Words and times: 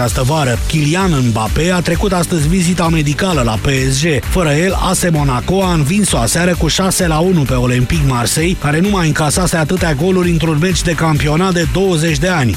această 0.00 0.22
vară. 0.22 0.58
Kylian 0.66 1.24
Mbappé 1.28 1.72
a 1.72 1.80
trecut 1.80 2.12
astăzi 2.12 2.48
vizita 2.48 2.88
medicală 2.88 3.42
la 3.42 3.58
PSG. 3.62 4.24
Fără 4.24 4.50
el, 4.50 4.72
AS 4.72 5.10
Monaco 5.10 5.62
a 5.62 5.72
învins-o 5.72 6.18
aseară 6.18 6.54
cu 6.58 6.68
6 6.68 7.06
la 7.06 7.18
1 7.18 7.42
pe 7.42 7.54
Olympique 7.54 8.06
Marseille, 8.06 8.56
care 8.60 8.80
nu 8.80 8.88
mai 8.88 9.06
încasase 9.06 9.56
atâtea 9.56 9.94
goluri 9.94 10.30
într-un 10.30 10.58
meci 10.60 10.82
de 10.82 10.92
campionat 10.92 11.52
de 11.52 11.66
20 11.72 12.18
de 12.18 12.28
ani. 12.28 12.56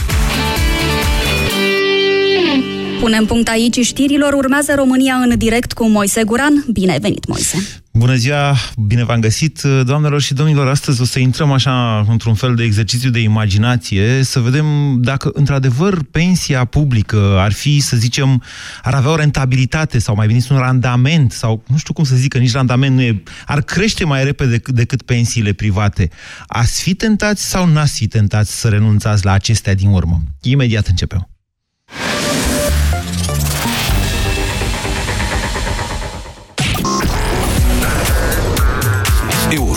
Punem 2.99 3.25
punct 3.25 3.47
aici 3.47 3.79
știrilor. 3.79 4.34
Urmează 4.34 4.73
România 4.75 5.13
în 5.13 5.38
direct 5.38 5.73
cu 5.73 5.88
Moise 5.88 6.23
Guran. 6.23 6.65
Bine 6.71 6.91
ai 6.91 7.00
venit, 7.00 7.27
Moise! 7.27 7.82
Bună 7.91 8.15
ziua, 8.15 8.55
bine 8.88 9.04
v-am 9.04 9.20
găsit, 9.20 9.61
doamnelor 9.61 10.21
și 10.21 10.33
domnilor. 10.33 10.68
Astăzi 10.68 11.01
o 11.01 11.05
să 11.05 11.20
intrăm 11.20 11.51
așa 11.51 12.05
într-un 12.09 12.33
fel 12.33 12.55
de 12.55 12.64
exercițiu 12.64 13.09
de 13.09 13.20
imaginație, 13.20 14.23
să 14.23 14.39
vedem 14.39 14.97
dacă 15.01 15.29
într-adevăr 15.33 16.04
pensia 16.11 16.65
publică 16.65 17.36
ar 17.38 17.51
fi, 17.51 17.79
să 17.79 17.97
zicem, 17.97 18.43
ar 18.83 18.93
avea 18.93 19.11
o 19.11 19.16
rentabilitate 19.16 20.00
sau 20.00 20.16
mai 20.16 20.27
bine 20.27 20.39
un 20.50 20.57
randament 20.57 21.32
sau 21.32 21.63
nu 21.68 21.77
știu 21.77 21.93
cum 21.93 22.04
să 22.04 22.16
zic, 22.16 22.32
că 22.32 22.38
nici 22.38 22.52
randament 22.52 22.96
nu 22.96 23.02
e, 23.02 23.24
ar 23.46 23.61
crește 23.61 24.05
mai 24.05 24.24
repede 24.24 24.50
decât, 24.50 24.75
decât 24.75 25.02
pensiile 25.02 25.54
private. 25.54 26.10
Ați 26.47 26.82
fi 26.82 26.93
tentați 26.93 27.50
sau 27.50 27.66
n-ați 27.66 27.97
fi 27.97 28.07
tentați 28.07 28.60
să 28.60 28.68
renunțați 28.68 29.25
la 29.25 29.32
acestea 29.32 29.75
din 29.75 29.89
urmă? 29.89 30.21
Imediat 30.41 30.88
începem. 30.88 31.29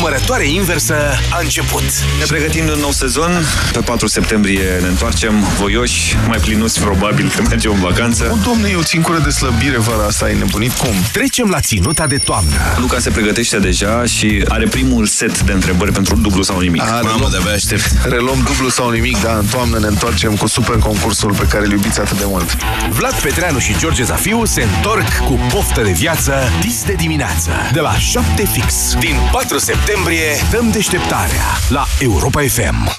Numărătoare 0.00 0.48
inversă 0.48 0.94
a 1.30 1.38
început. 1.42 1.82
Ne 2.18 2.24
pregătim 2.26 2.64
un 2.68 2.78
nou 2.80 2.90
sezon. 2.90 3.30
Pe 3.72 3.78
4 3.78 4.06
septembrie 4.06 4.78
ne 4.80 4.86
întoarcem 4.86 5.44
voioși, 5.58 6.16
mai 6.28 6.38
plinuți 6.38 6.80
probabil 6.80 7.32
că 7.36 7.42
mergem 7.48 7.72
în 7.72 7.80
vacanță. 7.80 8.28
O, 8.32 8.36
domne, 8.50 8.68
eu 8.68 8.82
țin 8.82 9.02
cură 9.02 9.18
de 9.18 9.30
slăbire 9.30 9.78
vara 9.78 10.06
asta, 10.06 10.24
ai 10.24 10.34
nebunit 10.38 10.72
cum? 10.72 10.94
Trecem 11.12 11.48
la 11.48 11.60
ținuta 11.60 12.06
de 12.06 12.16
toamnă. 12.16 12.56
Luca 12.78 12.98
se 12.98 13.10
pregătește 13.10 13.58
deja 13.58 14.04
și 14.04 14.44
are 14.48 14.66
primul 14.66 15.06
set 15.06 15.40
de 15.40 15.52
întrebări 15.52 15.92
pentru 15.92 16.16
dublu 16.16 16.42
sau 16.42 16.60
nimic. 16.60 16.82
A, 16.82 17.00
Mamă, 17.02 17.28
de-abia 17.30 17.52
aștept. 17.52 17.90
Reluăm 18.04 18.42
dublu 18.44 18.68
sau 18.68 18.90
nimic, 18.90 19.22
da, 19.22 19.32
în 19.32 19.46
toamnă 19.46 19.78
ne 19.78 19.86
întoarcem 19.86 20.36
cu 20.36 20.46
super 20.46 20.76
concursul 20.76 21.34
pe 21.34 21.46
care 21.48 21.64
îl 21.64 21.70
iubiți 21.70 22.00
atât 22.00 22.18
de 22.18 22.24
mult. 22.26 22.56
Vlad 22.90 23.14
Petreanu 23.14 23.58
și 23.58 23.76
George 23.78 24.02
Zafiu 24.02 24.44
se 24.44 24.62
întorc 24.74 25.16
cu 25.16 25.40
poftă 25.52 25.80
de 25.80 25.90
viață 25.90 26.34
dis 26.60 26.84
de 26.84 26.92
dimineață. 26.92 27.50
De 27.72 27.80
la 27.80 27.98
7 27.98 28.44
fix. 28.52 28.94
Din 28.98 29.16
4 29.32 29.58
septembrie 29.58 29.88
septembrie 29.90 30.30
dăm 30.50 30.70
deșteptarea 30.70 31.44
la 31.68 31.84
Europa 32.00 32.40
FM. 32.40 32.98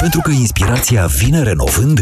Pentru 0.00 0.20
că 0.20 0.30
inspirația 0.30 1.06
vine 1.06 1.42
renovând, 1.42 2.00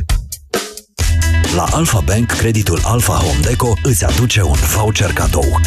la 1.55 1.64
Alpha 1.72 2.00
Bank, 2.05 2.27
creditul 2.30 2.80
Alpha 2.84 3.12
Home 3.12 3.38
Deco 3.42 3.74
îți 3.83 4.05
aduce 4.05 4.42
un 4.42 4.56
voucher 4.74 5.12
cadou. 5.12 5.61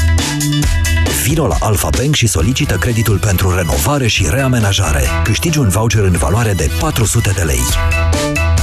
Vino 1.24 1.48
la 1.48 1.56
Alpha 1.60 1.90
Bank 1.98 2.16
și 2.16 2.28
solicită 2.28 2.78
creditul 2.78 3.18
pentru 3.18 3.56
renovare 3.56 4.08
și 4.08 4.28
reamenajare. 4.30 5.04
Câștigi 5.24 5.58
un 5.58 5.70
voucher 5.70 6.04
în 6.04 6.18
valoare 6.18 6.54
de 6.54 6.70
400 6.80 7.32
de 7.36 7.42
lei. 7.42 7.64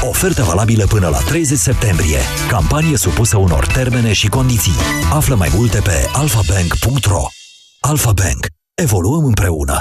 Ofertă 0.09 0.43
valabilă 0.43 0.87
până 0.87 1.09
la 1.09 1.19
30 1.19 1.59
septembrie. 1.59 2.19
Campanie 2.49 2.97
supusă 2.97 3.39
unor 3.39 3.67
termene 3.67 4.13
și 4.13 4.29
condiții. 4.29 4.73
Află 5.13 5.35
mai 5.35 5.49
multe 5.55 5.81
pe 5.81 6.09
alfabank.ro 6.13 7.23
Alfa 7.81 8.13
Bank. 8.13 8.47
Evoluăm 8.75 9.25
împreună. 9.25 9.81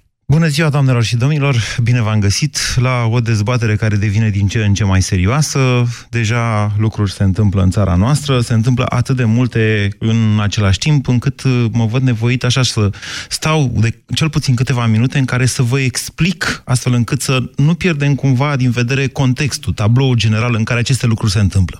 Bună 0.31 0.47
ziua, 0.47 0.69
doamnelor 0.69 1.03
și 1.03 1.15
domnilor! 1.15 1.55
Bine 1.83 2.01
v-am 2.01 2.19
găsit 2.19 2.57
la 2.75 3.05
o 3.05 3.19
dezbatere 3.19 3.75
care 3.75 3.95
devine 3.95 4.29
din 4.29 4.47
ce 4.47 4.63
în 4.63 4.73
ce 4.73 4.83
mai 4.83 5.01
serioasă. 5.01 5.87
Deja 6.09 6.75
lucruri 6.77 7.11
se 7.11 7.23
întâmplă 7.23 7.61
în 7.61 7.69
țara 7.69 7.95
noastră, 7.95 8.39
se 8.39 8.53
întâmplă 8.53 8.85
atât 8.89 9.15
de 9.15 9.23
multe 9.23 9.89
în 9.99 10.39
același 10.41 10.77
timp, 10.77 11.07
încât 11.07 11.43
mă 11.71 11.85
văd 11.85 12.01
nevoit 12.01 12.43
așa 12.43 12.63
să 12.63 12.89
stau 13.29 13.73
de 13.79 14.03
cel 14.15 14.29
puțin 14.29 14.55
câteva 14.55 14.85
minute 14.85 15.17
în 15.17 15.25
care 15.25 15.45
să 15.45 15.61
vă 15.61 15.79
explic, 15.79 16.61
astfel 16.65 16.93
încât 16.93 17.21
să 17.21 17.43
nu 17.55 17.73
pierdem 17.73 18.15
cumva 18.15 18.55
din 18.55 18.69
vedere 18.69 19.07
contextul, 19.07 19.73
tabloul 19.73 20.15
general 20.15 20.55
în 20.55 20.63
care 20.63 20.79
aceste 20.79 21.05
lucruri 21.05 21.31
se 21.31 21.39
întâmplă. 21.39 21.79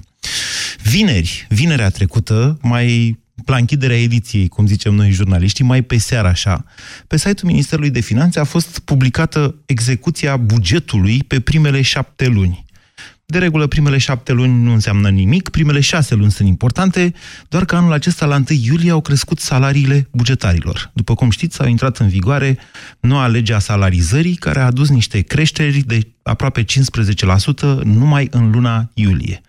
Vineri, 0.83 1.45
vinerea 1.50 1.89
trecută, 1.89 2.57
mai 2.62 3.19
la 3.46 3.57
închiderea 3.57 4.02
ediției, 4.02 4.47
cum 4.47 4.68
zicem 4.68 4.94
noi 4.94 5.12
jurnaliștii, 5.12 5.66
mai 5.66 5.81
pe 5.81 5.97
seară 5.97 6.28
așa, 6.28 6.66
pe 7.07 7.18
site-ul 7.18 7.52
Ministerului 7.52 7.90
de 7.90 8.00
Finanțe 8.00 8.40
a 8.40 8.44
fost 8.44 8.79
publicată 8.79 9.56
execuția 9.66 10.38
bugetului 10.38 11.24
pe 11.24 11.40
primele 11.40 11.81
șapte 11.81 12.28
luni. 12.28 12.66
De 13.25 13.38
regulă, 13.38 13.68
primele 13.68 13.97
șapte 13.97 14.31
luni 14.31 14.63
nu 14.63 14.74
înseamnă 14.74 15.09
nimic, 15.09 15.50
primele 15.50 15.80
șase 15.80 16.16
luni 16.16 16.31
sunt 16.31 16.47
importante, 16.47 17.13
doar 17.50 17.66
că 17.66 17.75
anul 17.75 17.94
acesta, 17.94 18.25
la 18.25 18.35
1 18.35 18.46
iulie, 18.63 18.91
au 18.91 19.01
crescut 19.01 19.40
salariile 19.40 20.07
bugetarilor. 20.12 20.91
După 20.94 21.13
cum 21.13 21.30
știți, 21.30 21.62
au 21.62 21.68
intrat 21.68 21.97
în 21.97 22.07
vigoare 22.07 22.57
noua 23.00 23.28
lege 23.28 23.53
a 23.53 23.59
salarizării, 23.59 24.35
care 24.35 24.59
a 24.59 24.66
adus 24.66 24.90
niște 24.90 25.22
creșteri 25.22 25.80
de 25.80 26.07
aproape 26.24 26.63
15% 26.63 26.66
numai 27.84 28.28
în 28.31 28.51
luna 28.51 28.91
iulie 28.94 29.41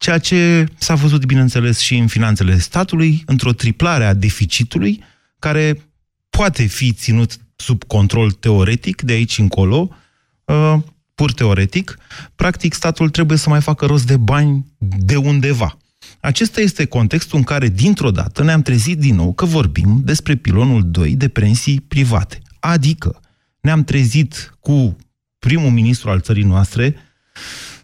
ceea 0.00 0.18
ce 0.18 0.66
s-a 0.78 0.94
văzut, 0.94 1.24
bineînțeles, 1.24 1.78
și 1.78 1.96
în 1.96 2.06
finanțele 2.06 2.58
statului, 2.58 3.22
într-o 3.26 3.52
triplare 3.52 4.04
a 4.04 4.14
deficitului, 4.14 5.04
care 5.38 5.82
poate 6.30 6.62
fi 6.62 6.92
ținut 6.92 7.36
sub 7.56 7.84
control 7.84 8.30
teoretic, 8.30 9.02
de 9.02 9.12
aici 9.12 9.38
încolo, 9.38 9.90
uh, 10.44 10.74
pur 11.14 11.32
teoretic, 11.32 11.98
practic 12.34 12.74
statul 12.74 13.10
trebuie 13.10 13.38
să 13.38 13.48
mai 13.48 13.60
facă 13.60 13.86
rost 13.86 14.06
de 14.06 14.16
bani 14.16 14.66
de 14.78 15.16
undeva. 15.16 15.78
Acesta 16.20 16.60
este 16.60 16.84
contextul 16.84 17.38
în 17.38 17.44
care, 17.44 17.68
dintr-o 17.68 18.10
dată, 18.10 18.42
ne-am 18.42 18.62
trezit 18.62 18.98
din 18.98 19.14
nou 19.14 19.32
că 19.32 19.44
vorbim 19.44 20.00
despre 20.04 20.34
pilonul 20.36 20.90
2 20.90 21.16
de 21.16 21.28
pensii 21.28 21.80
private. 21.80 22.38
Adică, 22.60 23.20
ne-am 23.60 23.84
trezit 23.84 24.56
cu 24.60 24.96
primul 25.38 25.70
ministru 25.70 26.10
al 26.10 26.20
țării 26.20 26.44
noastre, 26.44 26.96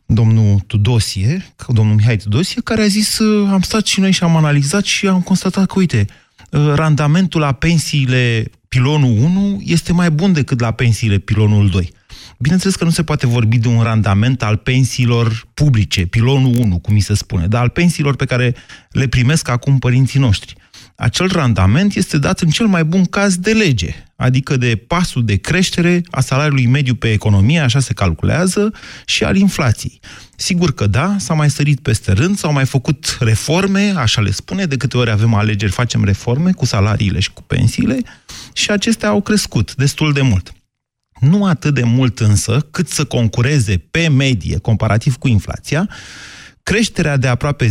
domnul 0.06 0.60
Tudosie, 0.66 1.54
domnul 1.68 1.94
Mihai 1.94 2.16
Tudosie, 2.16 2.60
care 2.64 2.82
a 2.82 2.86
zis, 2.86 3.18
uh, 3.18 3.48
am 3.52 3.60
stat 3.60 3.86
și 3.86 4.00
noi 4.00 4.10
și 4.10 4.22
am 4.22 4.36
analizat 4.36 4.84
și 4.84 5.06
am 5.06 5.20
constatat 5.20 5.66
că, 5.66 5.74
uite, 5.76 6.06
uh, 6.50 6.72
randamentul 6.74 7.40
la 7.40 7.52
pensiile 7.52 8.50
pilonul 8.68 9.18
1 9.18 9.62
este 9.64 9.92
mai 9.92 10.10
bun 10.10 10.32
decât 10.32 10.60
la 10.60 10.70
pensiile 10.70 11.18
pilonul 11.18 11.68
2. 11.68 11.92
Bineînțeles 12.38 12.76
că 12.76 12.84
nu 12.84 12.90
se 12.90 13.02
poate 13.02 13.26
vorbi 13.26 13.58
de 13.58 13.68
un 13.68 13.82
randament 13.82 14.42
al 14.42 14.56
pensiilor 14.56 15.46
publice, 15.54 16.06
pilonul 16.06 16.56
1, 16.58 16.78
cum 16.78 16.94
mi 16.94 17.00
se 17.00 17.14
spune, 17.14 17.46
dar 17.46 17.62
al 17.62 17.68
pensiilor 17.68 18.16
pe 18.16 18.24
care 18.24 18.54
le 18.90 19.06
primesc 19.08 19.48
acum 19.48 19.78
părinții 19.78 20.20
noștri 20.20 20.56
acel 20.96 21.28
randament 21.32 21.94
este 21.94 22.18
dat 22.18 22.40
în 22.40 22.48
cel 22.48 22.66
mai 22.66 22.84
bun 22.84 23.04
caz 23.04 23.36
de 23.36 23.52
lege, 23.52 23.94
adică 24.16 24.56
de 24.56 24.76
pasul 24.86 25.24
de 25.24 25.36
creștere 25.36 26.02
a 26.10 26.20
salariului 26.20 26.66
mediu 26.66 26.94
pe 26.94 27.12
economie, 27.12 27.58
așa 27.58 27.80
se 27.80 27.94
calculează, 27.94 28.72
și 29.04 29.24
al 29.24 29.36
inflației. 29.36 30.00
Sigur 30.36 30.74
că 30.74 30.86
da, 30.86 31.16
s-a 31.18 31.34
mai 31.34 31.50
sărit 31.50 31.80
peste 31.80 32.12
rând, 32.12 32.38
s-au 32.38 32.52
mai 32.52 32.66
făcut 32.66 33.16
reforme, 33.20 33.92
așa 33.96 34.20
le 34.20 34.30
spune, 34.30 34.64
de 34.64 34.76
câte 34.76 34.96
ori 34.96 35.10
avem 35.10 35.34
alegeri 35.34 35.72
facem 35.72 36.04
reforme 36.04 36.52
cu 36.52 36.64
salariile 36.64 37.20
și 37.20 37.32
cu 37.32 37.42
pensiile 37.42 37.98
și 38.52 38.70
acestea 38.70 39.08
au 39.08 39.22
crescut 39.22 39.74
destul 39.74 40.12
de 40.12 40.22
mult. 40.22 40.52
Nu 41.20 41.44
atât 41.44 41.74
de 41.74 41.82
mult 41.82 42.20
însă 42.20 42.66
cât 42.70 42.88
să 42.88 43.04
concureze 43.04 43.82
pe 43.90 44.08
medie, 44.08 44.58
comparativ 44.58 45.16
cu 45.16 45.28
inflația, 45.28 45.88
creșterea 46.70 47.16
de 47.16 47.26
aproape 47.26 47.66
10%, 47.66 47.70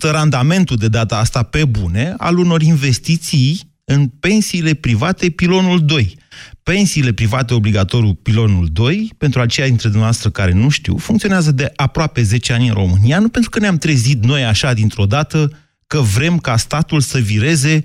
randamentul 0.00 0.76
de 0.76 0.88
data 0.88 1.18
asta 1.18 1.42
pe 1.42 1.64
bune, 1.64 2.14
al 2.16 2.38
unor 2.38 2.62
investiții 2.62 3.74
în 3.84 4.06
pensiile 4.06 4.74
private 4.74 5.30
pilonul 5.30 5.84
2. 5.84 6.16
Pensiile 6.62 7.12
private 7.12 7.54
obligatoriu 7.54 8.14
pilonul 8.14 8.68
2, 8.72 9.12
pentru 9.18 9.40
aceia 9.40 9.66
dintre 9.66 9.88
dumneavoastră 9.88 10.30
care 10.30 10.52
nu 10.52 10.68
știu, 10.68 10.96
funcționează 10.96 11.52
de 11.52 11.72
aproape 11.76 12.22
10 12.22 12.52
ani 12.52 12.68
în 12.68 12.74
România, 12.74 13.18
nu 13.18 13.28
pentru 13.28 13.50
că 13.50 13.58
ne-am 13.58 13.76
trezit 13.76 14.24
noi 14.24 14.44
așa 14.44 14.72
dintr-o 14.72 15.06
dată 15.06 15.50
că 15.86 16.00
vrem 16.00 16.38
ca 16.38 16.56
statul 16.56 17.00
să 17.00 17.18
vireze 17.18 17.84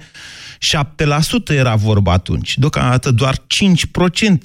7% 0.61 1.49
era 1.49 1.75
vorba 1.75 2.11
atunci. 2.11 2.57
Deocamdată 2.57 3.11
doar 3.11 3.37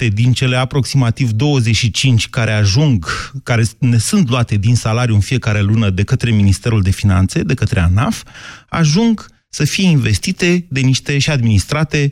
5% 0.07 0.09
din 0.13 0.33
cele 0.33 0.57
aproximativ 0.57 1.31
25 1.31 2.29
care 2.29 2.53
ajung, 2.53 3.07
care 3.43 3.65
ne 3.79 3.99
sunt 3.99 4.29
luate 4.29 4.57
din 4.57 4.75
salariu 4.75 5.15
în 5.15 5.21
fiecare 5.21 5.61
lună 5.61 5.91
de 5.91 6.03
către 6.03 6.31
Ministerul 6.31 6.83
de 6.83 6.91
Finanțe, 6.91 7.43
de 7.43 7.55
către 7.55 7.81
ANAF, 7.81 8.23
ajung 8.69 9.27
să 9.49 9.65
fie 9.65 9.89
investite 9.89 10.67
de 10.69 10.81
niște 10.81 11.19
și 11.19 11.31
administrate 11.31 12.11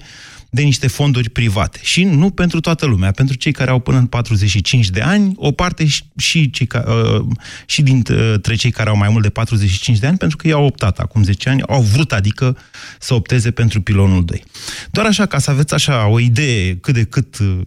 de 0.54 0.62
niște 0.62 0.86
fonduri 0.86 1.28
private. 1.28 1.78
Și 1.82 2.04
nu 2.04 2.30
pentru 2.30 2.60
toată 2.60 2.86
lumea, 2.86 3.10
pentru 3.10 3.36
cei 3.36 3.52
care 3.52 3.70
au 3.70 3.78
până 3.78 3.98
în 3.98 4.06
45 4.06 4.90
de 4.90 5.00
ani, 5.00 5.32
o 5.36 5.52
parte 5.52 5.86
și, 6.16 6.50
cei 6.50 6.66
ca, 6.66 6.84
uh, 6.86 7.26
și 7.66 7.82
dintre 7.82 8.54
cei 8.56 8.70
care 8.70 8.88
au 8.88 8.96
mai 8.96 9.08
mult 9.08 9.22
de 9.22 9.30
45 9.30 9.98
de 9.98 10.06
ani, 10.06 10.16
pentru 10.16 10.36
că 10.36 10.46
ei 10.46 10.52
au 10.52 10.64
optat 10.64 10.98
acum 10.98 11.22
10 11.22 11.48
ani, 11.48 11.62
au 11.62 11.82
vrut, 11.82 12.12
adică, 12.12 12.56
să 12.98 13.14
opteze 13.14 13.50
pentru 13.50 13.80
pilonul 13.80 14.24
2. 14.24 14.44
Doar 14.90 15.06
așa, 15.06 15.26
ca 15.26 15.38
să 15.38 15.50
aveți 15.50 15.74
așa 15.74 16.06
o 16.06 16.20
idee 16.20 16.76
cât 16.76 16.94
de 16.94 17.04
cât 17.04 17.38
uh, 17.38 17.60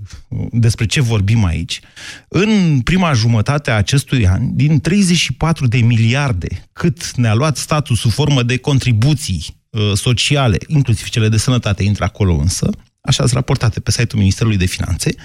despre 0.52 0.86
ce 0.86 1.02
vorbim 1.02 1.46
aici, 1.46 1.80
în 2.28 2.82
prima 2.84 3.14
jumătate 3.14 3.72
a 3.72 3.76
acestui 3.76 4.28
an, 4.28 4.56
din 4.56 4.80
34 4.80 5.68
de 5.68 5.78
miliarde 5.78 6.48
cât 6.74 7.16
ne-a 7.16 7.34
luat 7.34 7.58
statul 7.58 7.96
sub 7.96 8.12
formă 8.12 8.44
de 8.44 8.58
contribuții 8.58 9.57
Uh, 9.57 9.57
sociale, 9.96 10.58
inclusiv 10.68 11.10
cele 11.10 11.30
de 11.30 11.38
sănătate, 11.38 11.84
intră 11.84 12.04
acolo 12.04 12.34
însă, 12.34 12.70
așa 13.02 13.24
sunt 13.24 13.34
raportate 13.34 13.80
pe 13.80 13.92
site-ul 13.92 14.20
Ministerului 14.20 14.58
de 14.58 14.66
Finanțe, 14.66 15.16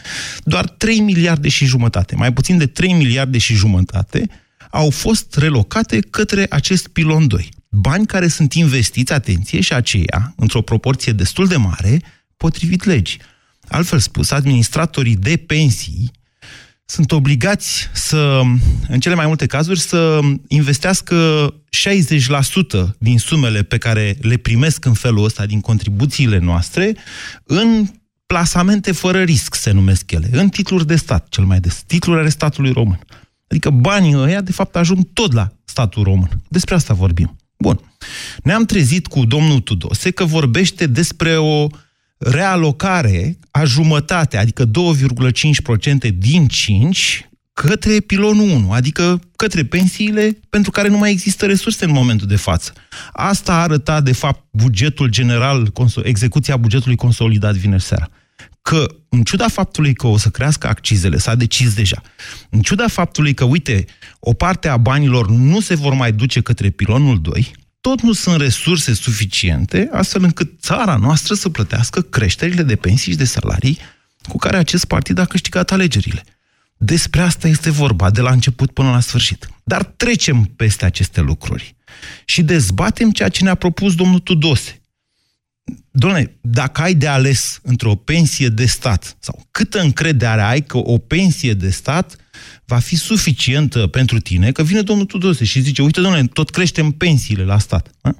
doar 0.44 0.68
3 0.68 1.00
miliarde 1.00 1.48
și 1.48 1.64
jumătate, 1.64 2.16
mai 2.16 2.32
puțin 2.32 2.58
de 2.58 2.66
3 2.66 2.92
miliarde 2.92 3.38
și 3.38 3.54
jumătate, 3.54 4.28
au 4.70 4.90
fost 4.90 5.36
relocate 5.36 6.00
către 6.00 6.46
acest 6.50 6.88
pilon 6.88 7.26
2. 7.26 7.48
Bani 7.68 8.06
care 8.06 8.28
sunt 8.28 8.52
investiți, 8.52 9.12
atenție, 9.12 9.60
și 9.60 9.72
aceea, 9.72 10.32
într-o 10.36 10.62
proporție 10.62 11.12
destul 11.12 11.46
de 11.46 11.56
mare, 11.56 12.02
potrivit 12.36 12.84
legii. 12.84 13.20
Altfel 13.68 13.98
spus, 13.98 14.30
administratorii 14.30 15.16
de 15.16 15.36
pensii 15.36 16.10
sunt 16.92 17.12
obligați 17.12 17.88
să, 17.92 18.40
în 18.88 19.00
cele 19.00 19.14
mai 19.14 19.26
multe 19.26 19.46
cazuri, 19.46 19.80
să 19.80 20.20
investească 20.48 21.48
60% 22.88 22.96
din 22.98 23.18
sumele 23.18 23.62
pe 23.62 23.78
care 23.78 24.16
le 24.20 24.36
primesc 24.36 24.84
în 24.84 24.92
felul 24.92 25.24
ăsta 25.24 25.46
din 25.46 25.60
contribuțiile 25.60 26.38
noastre 26.38 26.96
în 27.44 27.86
plasamente 28.26 28.92
fără 28.92 29.22
risc, 29.22 29.54
se 29.54 29.70
numesc 29.70 30.10
ele, 30.10 30.28
în 30.32 30.48
titluri 30.48 30.86
de 30.86 30.96
stat, 30.96 31.28
cel 31.28 31.44
mai 31.44 31.60
des, 31.60 31.82
titluri 31.86 32.20
ale 32.20 32.28
statului 32.28 32.72
român. 32.72 32.98
Adică 33.48 33.70
banii 33.70 34.16
ăia, 34.16 34.40
de 34.40 34.52
fapt, 34.52 34.76
ajung 34.76 35.08
tot 35.12 35.32
la 35.32 35.52
statul 35.64 36.02
român. 36.02 36.42
Despre 36.48 36.74
asta 36.74 36.94
vorbim. 36.94 37.36
Bun. 37.58 37.80
Ne-am 38.42 38.64
trezit 38.64 39.06
cu 39.06 39.24
domnul 39.24 39.60
Tudose 39.60 40.10
că 40.10 40.24
vorbește 40.24 40.86
despre 40.86 41.36
o 41.36 41.66
realocare 42.24 43.38
a 43.50 43.64
jumătate, 43.64 44.36
adică 44.36 44.64
2,5% 44.64 44.70
din 46.18 46.46
5 46.46 47.26
către 47.52 48.00
pilonul 48.00 48.48
1, 48.50 48.72
adică 48.72 49.20
către 49.36 49.64
pensiile 49.64 50.38
pentru 50.50 50.70
care 50.70 50.88
nu 50.88 50.98
mai 50.98 51.10
există 51.10 51.46
resurse 51.46 51.84
în 51.84 51.90
momentul 51.90 52.26
de 52.26 52.36
față. 52.36 52.72
Asta 53.12 53.52
a 53.52 53.62
arătat, 53.62 54.04
de 54.04 54.12
fapt, 54.12 54.44
bugetul 54.50 55.08
general, 55.08 55.72
execuția 56.02 56.56
bugetului 56.56 56.96
consolidat 56.96 57.54
vineri 57.54 57.82
seara. 57.82 58.08
Că, 58.62 58.86
în 59.08 59.22
ciuda 59.22 59.48
faptului 59.48 59.94
că 59.94 60.06
o 60.06 60.16
să 60.16 60.28
crească 60.28 60.68
accizele, 60.68 61.18
s-a 61.18 61.34
decis 61.34 61.74
deja, 61.74 62.02
în 62.50 62.60
ciuda 62.60 62.88
faptului 62.88 63.34
că, 63.34 63.44
uite, 63.44 63.84
o 64.20 64.32
parte 64.32 64.68
a 64.68 64.76
banilor 64.76 65.30
nu 65.30 65.60
se 65.60 65.74
vor 65.74 65.94
mai 65.94 66.12
duce 66.12 66.40
către 66.40 66.70
pilonul 66.70 67.20
2, 67.20 67.52
tot 67.82 68.00
nu 68.00 68.12
sunt 68.12 68.40
resurse 68.40 68.94
suficiente 68.94 69.88
astfel 69.92 70.22
încât 70.22 70.60
țara 70.60 70.96
noastră 70.96 71.34
să 71.34 71.48
plătească 71.48 72.02
creșterile 72.02 72.62
de 72.62 72.76
pensii 72.76 73.12
și 73.12 73.18
de 73.18 73.24
salarii 73.24 73.78
cu 74.28 74.36
care 74.36 74.56
acest 74.56 74.84
partid 74.84 75.18
a 75.18 75.24
câștigat 75.24 75.70
alegerile. 75.70 76.24
Despre 76.76 77.20
asta 77.20 77.48
este 77.48 77.70
vorba, 77.70 78.10
de 78.10 78.20
la 78.20 78.30
început 78.30 78.70
până 78.70 78.90
la 78.90 79.00
sfârșit. 79.00 79.48
Dar 79.64 79.84
trecem 79.84 80.44
peste 80.44 80.84
aceste 80.84 81.20
lucruri 81.20 81.74
și 82.24 82.42
dezbatem 82.42 83.10
ceea 83.10 83.28
ce 83.28 83.42
ne-a 83.42 83.54
propus 83.54 83.94
domnul 83.94 84.18
Tudose. 84.18 84.80
Doamne, 85.90 86.36
dacă 86.40 86.82
ai 86.82 86.94
de 86.94 87.08
ales 87.08 87.60
între 87.62 87.88
o 87.88 87.94
pensie 87.94 88.48
de 88.48 88.66
stat 88.66 89.16
sau 89.20 89.46
câtă 89.50 89.80
încredere 89.80 90.42
ai 90.42 90.62
că 90.62 90.76
o 90.76 90.98
pensie 90.98 91.54
de 91.54 91.70
stat 91.70 92.16
va 92.64 92.78
fi 92.78 92.96
suficientă 92.96 93.86
pentru 93.86 94.20
tine, 94.20 94.52
că 94.52 94.62
vine 94.62 94.80
domnul 94.82 95.06
Tudose 95.06 95.44
și 95.44 95.60
zice, 95.60 95.82
uite, 95.82 96.00
domnule, 96.00 96.24
tot 96.24 96.50
creștem 96.50 96.90
pensiile 96.90 97.44
la 97.44 97.58
stat. 97.58 97.90
A? 98.00 98.16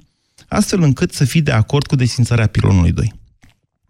Astfel 0.48 0.82
încât 0.82 1.12
să 1.12 1.24
fii 1.24 1.42
de 1.42 1.50
acord 1.50 1.86
cu 1.86 1.96
desfințarea 1.96 2.46
pilonului 2.46 2.92
2. 2.92 3.12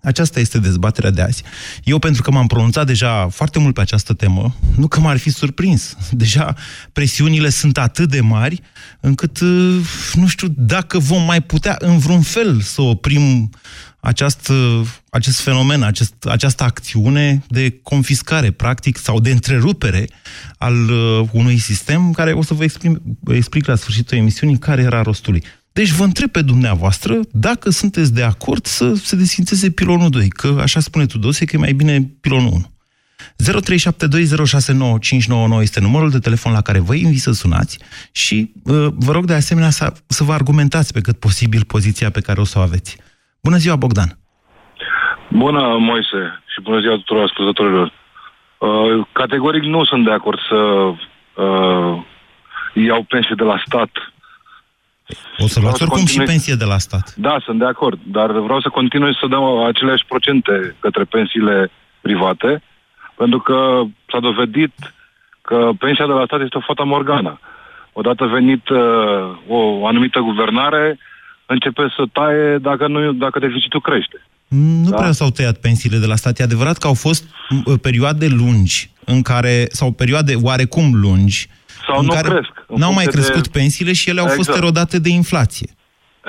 Aceasta 0.03 0.41
este 0.41 0.59
dezbaterea 0.59 1.11
de 1.11 1.23
azi. 1.23 1.43
Eu, 1.85 1.99
pentru 1.99 2.23
că 2.23 2.31
m-am 2.31 2.47
pronunțat 2.47 2.87
deja 2.87 3.29
foarte 3.29 3.59
mult 3.59 3.75
pe 3.75 3.81
această 3.81 4.13
temă, 4.13 4.55
nu 4.77 4.89
că 4.89 5.01
m-ar 5.01 5.17
fi 5.17 5.31
surprins. 5.31 5.97
Deja 6.11 6.55
presiunile 6.93 7.49
sunt 7.49 7.79
atât 7.79 8.09
de 8.09 8.21
mari, 8.21 8.61
încât 9.01 9.41
uh, 9.41 9.81
nu 10.13 10.27
știu 10.27 10.49
dacă 10.57 10.99
vom 10.99 11.23
mai 11.23 11.43
putea 11.43 11.77
în 11.79 11.99
vreun 11.99 12.23
fel 12.23 12.61
să 12.61 12.83
oprim 12.83 13.51
aceast, 14.05 14.53
acest 15.11 15.41
fenomen, 15.41 15.83
acest, 15.83 16.15
această 16.25 16.63
acțiune 16.63 17.43
de 17.49 17.79
confiscare, 17.83 18.51
practic, 18.51 18.99
sau 18.99 19.21
de 19.21 19.31
întrerupere 19.31 20.09
al 20.59 20.91
uh, 20.91 21.29
unui 21.33 21.59
sistem 21.59 22.13
care 22.13 22.33
o 22.33 22.43
să 22.43 22.55
vă 22.55 22.63
explic, 22.63 23.01
explic 23.27 23.67
la 23.67 23.75
sfârșitul 23.75 24.17
emisiunii 24.17 24.59
care 24.59 24.83
era 24.83 25.03
rostul 25.03 25.33
lui. 25.33 25.43
Deci 25.73 25.91
vă 25.91 26.05
întreb 26.05 26.31
pe 26.31 26.43
dumneavoastră 26.43 27.21
dacă 27.33 27.71
sunteți 27.71 28.13
de 28.13 28.23
acord 28.23 28.67
să 28.67 28.95
se 28.95 29.17
desfințeze 29.17 29.71
pilonul 29.71 30.11
2, 30.11 30.29
că 30.29 30.59
așa 30.61 30.81
spune 30.81 31.07
Tudose 31.07 31.45
că 31.45 31.57
e 31.57 31.59
mai 31.59 31.73
bine 31.73 32.03
pilonul 32.21 32.53
1. 32.53 32.71
0372069599 35.59 35.61
este 35.61 35.81
numărul 35.81 36.11
de 36.11 36.19
telefon 36.19 36.53
la 36.53 36.61
care 36.61 36.79
vă 36.79 36.95
invit 36.95 37.21
să 37.21 37.33
sunați 37.33 37.79
și 38.13 38.53
uh, 38.63 38.87
vă 38.95 39.13
rog 39.13 39.27
de 39.27 39.35
asemenea 39.35 39.71
să, 39.71 39.93
să 40.07 40.25
vă 40.25 40.33
argumentați 40.33 40.93
pe 40.93 41.01
cât 41.01 41.19
posibil 41.19 41.65
poziția 41.65 42.11
pe 42.11 42.21
care 42.21 42.41
o 42.41 42.45
să 42.45 42.59
o 42.59 42.63
aveți. 42.63 42.97
Bună 43.43 43.57
ziua, 43.57 43.77
Bogdan! 43.77 44.19
Bună, 45.29 45.77
Moise, 45.79 46.43
și 46.47 46.61
bună 46.61 46.81
ziua 46.81 46.95
tuturor 46.95 47.23
ascultătorilor. 47.23 47.93
Uh, 48.59 49.07
categoric 49.13 49.63
nu 49.63 49.85
sunt 49.85 50.05
de 50.05 50.11
acord 50.13 50.39
să 50.49 50.55
uh, 50.55 52.03
iau 52.75 53.03
pensie 53.03 53.35
de 53.37 53.45
la 53.45 53.63
stat. 53.67 53.91
O 55.39 55.47
să 55.47 55.61
luați 55.61 55.83
oricum 55.83 55.99
continui... 55.99 56.27
și 56.27 56.31
pensie 56.33 56.55
de 56.55 56.65
la 56.65 56.79
stat. 56.79 57.15
Da, 57.17 57.37
sunt 57.45 57.59
de 57.59 57.67
acord, 57.67 57.99
dar 58.05 58.31
vreau 58.31 58.61
să 58.61 58.69
continui 58.69 59.17
să 59.21 59.27
dau 59.27 59.65
aceleași 59.67 60.05
procente 60.09 60.77
către 60.81 61.05
pensiile 61.05 61.71
private, 62.01 62.63
pentru 63.17 63.39
că 63.39 63.83
s-a 64.11 64.21
dovedit 64.21 64.75
că 65.43 65.71
pensia 65.79 66.07
de 66.07 66.13
la 66.13 66.25
stat 66.25 66.41
este 66.41 66.57
o 66.57 66.67
fata 66.67 66.83
morgană. 66.83 67.41
Odată 67.93 68.25
venit 68.25 68.69
uh, 68.69 68.79
o 69.49 69.87
anumită 69.87 70.21
guvernare, 70.21 70.99
începe 71.53 71.83
să 71.97 72.03
taie 72.13 72.59
dacă, 72.59 72.87
nu, 72.87 73.13
dacă 73.13 73.39
deficitul 73.39 73.81
crește. 73.81 74.19
Nu 74.49 74.91
da? 74.91 74.97
prea 74.97 75.13
s-au 75.13 75.31
tăiat 75.31 75.57
pensiile 75.57 75.99
de 75.99 76.07
la 76.07 76.17
stat. 76.17 76.39
E 76.39 76.43
adevărat 76.43 76.77
că 76.79 76.87
au 76.87 76.95
fost 76.95 77.25
uh, 77.65 77.75
perioade 77.83 78.27
lungi 78.27 78.91
în 79.05 79.23
care, 79.23 79.67
sau 79.71 79.91
perioade 79.91 80.35
oarecum 80.43 80.95
lungi, 80.95 81.49
sau 81.87 81.99
în 81.99 82.05
nu 82.05 82.13
care 82.13 82.29
cresc. 82.29 82.53
n-au 82.69 82.93
mai 82.93 83.05
crescut 83.05 83.43
de... 83.49 83.59
pensiile 83.59 83.93
și 83.93 84.09
ele 84.09 84.21
au 84.21 84.27
exact. 84.27 84.45
fost 84.45 84.59
erodate 84.59 84.99
de 84.99 85.09
inflație. 85.09 85.71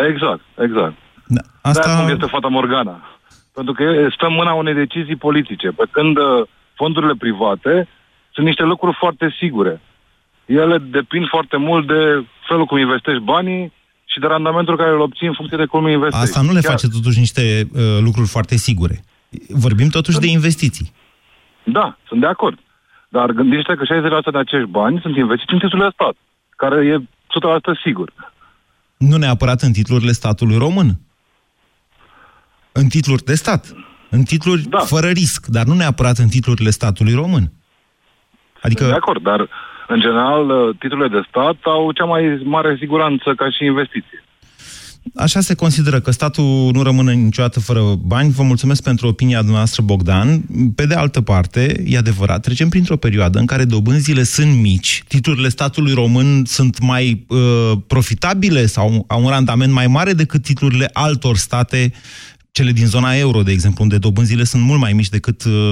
Exact, 0.09 0.41
exact. 0.57 0.93
Da, 1.27 1.41
asta... 1.61 2.05
de 2.05 2.11
este 2.11 2.25
fata 2.25 2.47
Morgana. 2.47 3.01
Pentru 3.53 3.73
că 3.73 3.83
stă 4.15 4.25
în 4.25 4.33
mâna 4.33 4.53
unei 4.53 4.73
decizii 4.73 5.15
politice. 5.15 5.67
Pe 5.67 5.83
când 5.91 6.17
uh, 6.17 6.47
fondurile 6.75 7.13
private 7.19 7.87
sunt 8.33 8.45
niște 8.45 8.63
lucruri 8.63 8.95
foarte 8.99 9.35
sigure. 9.39 9.81
Ele 10.45 10.77
depind 10.77 11.27
foarte 11.27 11.57
mult 11.57 11.87
de 11.87 12.25
felul 12.47 12.65
cum 12.65 12.77
investești 12.77 13.23
banii, 13.23 13.73
și 14.13 14.19
de 14.19 14.27
randamentul 14.27 14.77
care 14.77 14.91
îl 14.91 14.99
obții 14.99 15.27
în 15.27 15.33
funcție 15.33 15.57
de 15.57 15.65
cum 15.65 15.87
investești. 15.87 16.25
Asta 16.25 16.41
nu 16.41 16.53
le 16.53 16.59
Chiar... 16.59 16.71
face 16.71 16.87
totuși 16.87 17.19
niște 17.19 17.43
uh, 17.73 17.81
lucruri 17.99 18.27
foarte 18.27 18.55
sigure. 18.55 19.03
Vorbim 19.49 19.89
totuși 19.89 20.19
de 20.19 20.27
investiții. 20.27 20.91
Da, 21.63 21.97
sunt 22.07 22.19
de 22.19 22.27
acord. 22.27 22.57
Dar 23.09 23.31
gândește 23.31 23.75
că 23.75 23.83
60% 23.83 24.31
de 24.31 24.37
acești 24.37 24.69
bani 24.69 24.99
sunt 25.01 25.15
investiți 25.15 25.53
în 25.53 25.59
titlurile 25.59 25.89
de 25.89 25.93
stat, 25.93 26.15
care 26.49 26.85
e 26.85 26.97
100% 26.97 27.03
sigur. 27.83 28.13
Nu 28.97 29.17
neapărat 29.17 29.61
în 29.61 29.71
titlurile 29.71 30.11
statului 30.11 30.57
român. 30.57 30.89
În 32.71 32.87
titluri 32.87 33.23
de 33.23 33.35
stat. 33.35 33.75
În 34.09 34.23
titluri 34.23 34.61
da. 34.61 34.79
fără 34.79 35.07
risc, 35.07 35.45
dar 35.45 35.65
nu 35.65 35.73
neapărat 35.73 36.17
în 36.17 36.27
titlurile 36.27 36.69
statului 36.69 37.13
român. 37.13 37.51
Adică... 38.61 38.85
De 38.85 38.91
acord, 38.91 39.23
dar 39.23 39.49
în 39.93 39.99
general, 39.99 40.49
uh, 40.49 40.75
titlurile 40.79 41.07
de 41.07 41.25
stat 41.29 41.57
au 41.61 41.91
cea 41.91 42.05
mai 42.13 42.41
mare 42.43 42.75
siguranță 42.79 43.33
ca 43.35 43.49
și 43.49 43.65
investiție. 43.65 44.23
Așa 45.15 45.39
se 45.39 45.55
consideră 45.55 45.99
că 45.99 46.11
statul 46.11 46.71
nu 46.73 46.83
rămâne 46.83 47.13
niciodată 47.13 47.59
fără 47.59 47.81
bani. 48.05 48.31
Vă 48.31 48.43
mulțumesc 48.43 48.83
pentru 48.83 49.07
opinia 49.07 49.37
dumneavoastră, 49.37 49.81
Bogdan. 49.81 50.41
Pe 50.75 50.85
de 50.85 50.93
altă 50.95 51.21
parte, 51.21 51.83
e 51.85 51.97
adevărat, 51.97 52.41
trecem 52.41 52.69
printr-o 52.69 52.97
perioadă 52.97 53.39
în 53.39 53.45
care 53.45 53.63
dobânzile 53.63 54.23
sunt 54.23 54.55
mici, 54.61 55.03
titlurile 55.07 55.49
statului 55.49 55.93
român 55.93 56.43
sunt 56.45 56.79
mai 56.79 57.25
uh, 57.27 57.71
profitabile 57.87 58.65
sau 58.65 59.05
au 59.07 59.23
un 59.23 59.29
randament 59.29 59.73
mai 59.73 59.87
mare 59.87 60.13
decât 60.13 60.41
titlurile 60.41 60.89
altor 60.93 61.35
state 61.35 61.91
cele 62.51 62.71
din 62.71 62.85
zona 62.85 63.15
euro, 63.15 63.41
de 63.41 63.51
exemplu, 63.51 63.83
unde 63.83 63.97
dobânzile 63.97 64.43
sunt 64.43 64.63
mult 64.63 64.79
mai 64.79 64.93
mici 64.93 65.09
decât 65.09 65.43
uh, 65.43 65.71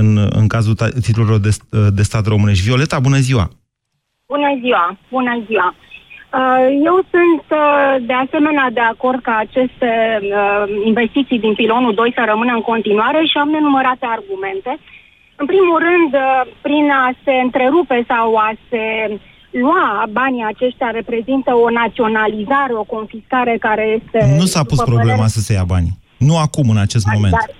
în, 0.00 0.28
în 0.30 0.46
cazul 0.48 0.74
titlurilor 1.06 1.38
de, 1.38 1.52
uh, 1.70 1.86
de 1.98 2.02
stat 2.02 2.26
românești. 2.26 2.64
Violeta, 2.64 2.98
bună 2.98 3.18
ziua! 3.18 3.46
Bună 4.26 4.50
ziua! 4.62 4.98
Bună 5.10 5.42
ziua! 5.46 5.74
Uh, 6.40 6.60
eu 6.88 6.96
sunt 7.14 7.44
de 8.06 8.12
asemenea 8.24 8.68
de 8.72 8.80
acord 8.80 9.22
ca 9.22 9.36
aceste 9.46 9.90
investiții 10.84 11.38
din 11.38 11.54
pilonul 11.54 11.94
2 11.94 12.12
să 12.16 12.22
rămână 12.26 12.52
în 12.54 12.60
continuare 12.72 13.20
și 13.30 13.36
am 13.38 13.48
nenumărate 13.48 14.06
argumente. 14.16 14.72
În 15.36 15.46
primul 15.46 15.78
rând, 15.88 16.10
prin 16.66 16.90
a 16.90 17.12
se 17.24 17.34
întrerupe 17.46 18.04
sau 18.08 18.36
a 18.36 18.50
se 18.70 18.84
lua 19.50 20.04
banii 20.10 20.44
aceștia 20.52 20.90
reprezintă 20.90 21.50
o 21.54 21.70
naționalizare, 21.70 22.72
o 22.74 22.84
confiscare 22.96 23.56
care 23.60 23.84
este... 23.98 24.36
Nu 24.38 24.44
s-a 24.44 24.62
pus 24.64 24.78
problema 24.82 25.24
părere... 25.24 25.36
să 25.36 25.40
se 25.40 25.52
ia 25.52 25.64
banii. 25.64 25.98
Nu 26.16 26.38
acum, 26.38 26.70
în 26.70 26.76
acest 26.76 27.04
dar, 27.04 27.14
moment. 27.14 27.32
Dar, 27.32 27.50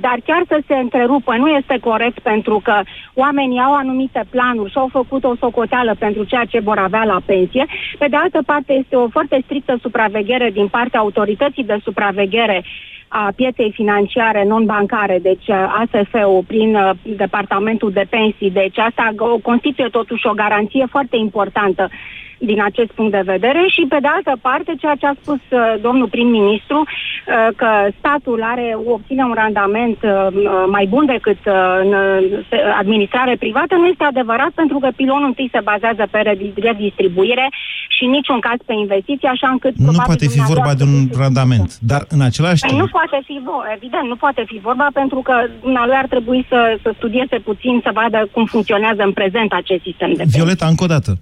dar 0.00 0.18
chiar 0.24 0.42
să 0.48 0.60
se 0.66 0.74
întrerupă 0.74 1.36
nu 1.36 1.48
este 1.48 1.78
corect 1.80 2.18
pentru 2.18 2.60
că 2.64 2.80
oamenii 3.14 3.60
au 3.60 3.74
anumite 3.74 4.24
planuri 4.30 4.70
și 4.70 4.78
au 4.78 4.88
făcut 4.92 5.24
o 5.24 5.36
socoteală 5.36 5.94
pentru 5.98 6.24
ceea 6.24 6.44
ce 6.44 6.60
vor 6.60 6.78
avea 6.78 7.04
la 7.04 7.20
pensie. 7.26 7.66
Pe 7.98 8.06
de 8.08 8.16
altă 8.16 8.42
parte, 8.46 8.72
este 8.72 8.96
o 8.96 9.08
foarte 9.08 9.40
strictă 9.44 9.78
supraveghere 9.80 10.50
din 10.50 10.68
partea 10.68 11.00
autorității 11.00 11.64
de 11.64 11.78
supraveghere 11.82 12.64
a 13.08 13.32
pieței 13.36 13.72
financiare 13.72 14.44
non-bancare, 14.44 15.18
deci 15.22 15.50
ASF-ul 15.50 16.44
prin 16.46 16.74
uh, 16.74 16.90
Departamentul 17.02 17.92
de 17.92 18.06
Pensii. 18.08 18.50
Deci 18.50 18.78
asta 18.78 19.14
constituie 19.42 19.88
totuși 19.88 20.26
o 20.26 20.32
garanție 20.32 20.86
foarte 20.90 21.16
importantă 21.16 21.88
din 22.38 22.62
acest 22.62 22.90
punct 22.90 23.12
de 23.12 23.22
vedere. 23.24 23.62
Și, 23.74 23.82
pe 23.88 23.98
de 24.00 24.08
altă 24.16 24.32
parte, 24.40 24.72
ceea 24.78 24.94
ce 24.94 25.06
a 25.06 25.20
spus 25.22 25.40
uh, 25.50 25.74
domnul 25.80 26.08
prim-ministru, 26.08 26.78
uh, 26.78 27.48
că 27.56 27.70
statul 27.98 28.42
are 28.42 28.76
obține 28.84 29.24
un 29.24 29.34
randament 29.34 29.98
uh, 30.02 30.10
mai 30.70 30.86
bun 30.86 31.06
decât 31.06 31.40
uh, 31.46 31.54
în 31.82 31.90
uh, 31.92 32.38
administrare 32.78 33.36
privată, 33.38 33.74
nu 33.74 33.86
este 33.86 34.04
adevărat 34.04 34.50
pentru 34.50 34.78
că 34.78 34.88
pilonul 34.96 35.26
întâi 35.26 35.48
se 35.52 35.60
bazează 35.70 36.04
pe 36.10 36.18
redistribuire 36.54 37.46
și 37.88 38.04
în 38.04 38.10
niciun 38.10 38.40
caz 38.40 38.58
pe 38.66 38.74
investiții, 38.84 39.28
așa 39.28 39.48
încât... 39.48 39.74
Nu 39.76 39.92
poate 40.04 40.26
fi 40.26 40.40
vorba 40.52 40.74
de 40.74 40.82
un 40.82 40.98
randament, 41.22 41.70
dar 41.90 42.02
în 42.08 42.20
același 42.20 42.60
păi 42.60 42.70
timp... 42.70 42.80
Nu 42.82 42.88
poate 42.98 43.18
fi, 43.28 43.36
evident, 43.76 44.06
nu 44.08 44.16
poate 44.16 44.42
fi 44.46 44.58
vorba 44.68 44.86
pentru 44.92 45.20
că 45.28 45.34
lui 45.86 45.98
ar 46.02 46.06
trebui 46.14 46.46
să, 46.48 46.78
să 46.82 46.90
studieze 46.96 47.36
puțin, 47.38 47.80
să 47.82 47.90
vadă 47.94 48.28
cum 48.32 48.44
funcționează 48.44 49.02
în 49.02 49.12
prezent 49.12 49.52
acest 49.52 49.82
sistem 49.82 50.12
de 50.12 50.24
Violeta, 50.26 50.66
încă 50.66 50.84
o 50.84 50.86
dată, 50.86 51.12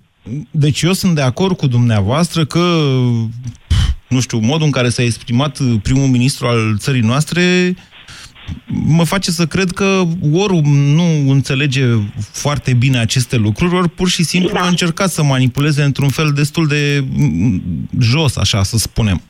deci 0.51 0.83
eu 0.83 0.93
sunt 0.93 1.15
de 1.15 1.21
acord 1.21 1.57
cu 1.57 1.67
dumneavoastră 1.67 2.45
că, 2.45 2.81
nu 4.09 4.21
știu, 4.21 4.39
modul 4.39 4.67
în 4.67 4.73
care 4.73 4.89
s-a 4.89 5.03
exprimat 5.03 5.59
primul 5.83 6.07
ministru 6.07 6.47
al 6.47 6.77
țării 6.79 7.01
noastre 7.01 7.75
mă 8.67 9.05
face 9.05 9.31
să 9.31 9.47
cred 9.47 9.71
că 9.71 10.03
ori 10.33 10.61
nu 10.69 11.31
înțelege 11.31 11.85
foarte 12.31 12.73
bine 12.73 12.99
aceste 12.99 13.37
lucruri, 13.37 13.75
ori 13.75 13.89
pur 13.89 14.09
și 14.09 14.23
simplu 14.23 14.53
da. 14.53 14.61
a 14.61 14.67
încercat 14.67 15.11
să 15.11 15.23
manipuleze 15.23 15.83
într-un 15.83 16.09
fel 16.09 16.33
destul 16.33 16.67
de 16.67 17.05
jos, 17.99 18.37
așa 18.37 18.63
să 18.63 18.79
spunem. 18.79 19.23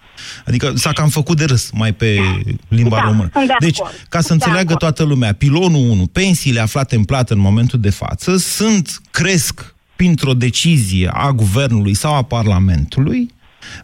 Adică 0.46 0.72
s-a 0.74 0.92
cam 0.92 1.08
făcut 1.08 1.36
de 1.36 1.44
râs 1.44 1.70
mai 1.72 1.92
pe 1.92 2.20
limba 2.68 2.96
da, 2.96 3.02
română. 3.02 3.30
Deci, 3.58 3.78
ca 4.08 4.20
să 4.20 4.32
înțeleagă 4.32 4.74
toată 4.74 5.02
lumea, 5.02 5.32
pilonul 5.32 5.90
1, 5.90 6.06
pensiile 6.06 6.60
aflate 6.60 6.96
în 6.96 7.04
plată 7.04 7.34
în 7.34 7.40
momentul 7.40 7.80
de 7.80 7.90
față 7.90 8.36
sunt, 8.36 9.00
cresc 9.10 9.74
printr-o 9.96 10.34
decizie 10.34 11.10
a 11.12 11.32
guvernului 11.32 11.94
sau 11.94 12.14
a 12.14 12.22
Parlamentului, 12.22 13.34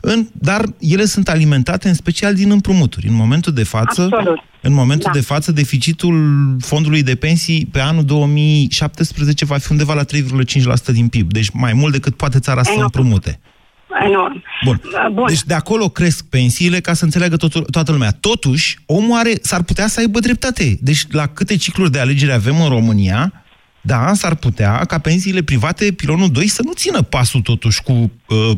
în, 0.01 0.27
dar 0.33 0.65
ele 0.79 1.05
sunt 1.05 1.29
alimentate 1.29 1.89
în 1.89 1.95
special 1.95 2.35
din 2.35 2.51
împrumuturi. 2.51 3.07
În 3.07 3.15
momentul 3.15 3.53
de 3.53 3.63
față, 3.63 4.03
Absolut. 4.03 4.39
în 4.61 4.73
momentul 4.73 5.11
da. 5.13 5.19
de 5.19 5.25
față, 5.25 5.53
deficitul 5.53 6.57
fondului 6.61 7.03
de 7.03 7.15
pensii 7.15 7.69
pe 7.73 7.81
anul 7.81 8.05
2017 8.05 9.45
va 9.45 9.59
fi 9.59 9.73
undeva 9.73 9.95
la 9.95 10.05
3,5% 10.05 10.93
din 10.93 11.09
PIB. 11.09 11.33
Deci 11.33 11.51
mai 11.53 11.73
mult 11.73 11.93
decât 11.93 12.17
poate 12.17 12.39
țara 12.39 12.61
Enorm. 12.65 12.79
să 12.79 12.83
împrumute. 12.85 13.41
Enorm. 14.07 14.43
Bun. 14.65 14.81
Bun. 15.13 15.25
Deci 15.29 15.43
de 15.43 15.55
acolo 15.55 15.89
cresc 15.89 16.25
pensiile 16.25 16.81
ca 16.81 16.93
să 16.93 17.05
înțeleagă 17.05 17.37
tot, 17.37 17.71
toată 17.71 17.93
lumea. 17.93 18.11
Totuși, 18.21 18.79
omul 18.87 19.19
are, 19.19 19.33
s-ar 19.43 19.63
putea 19.63 19.87
să 19.87 20.01
aibă 20.01 20.19
dreptate. 20.19 20.79
Deci 20.81 21.07
la 21.11 21.27
câte 21.27 21.57
cicluri 21.57 21.91
de 21.91 21.99
alegeri 21.99 22.33
avem 22.33 22.61
în 22.61 22.69
România, 22.69 23.42
da, 23.83 24.13
s-ar 24.13 24.35
putea 24.35 24.81
ca 24.87 24.99
pensiile 24.99 25.43
private, 25.43 25.93
pilonul 25.97 26.29
2, 26.33 26.47
să 26.47 26.63
nu 26.65 26.73
țină 26.73 27.03
pasul 27.03 27.41
totuși 27.41 27.83
cu 27.83 27.93
uh, 27.93 28.57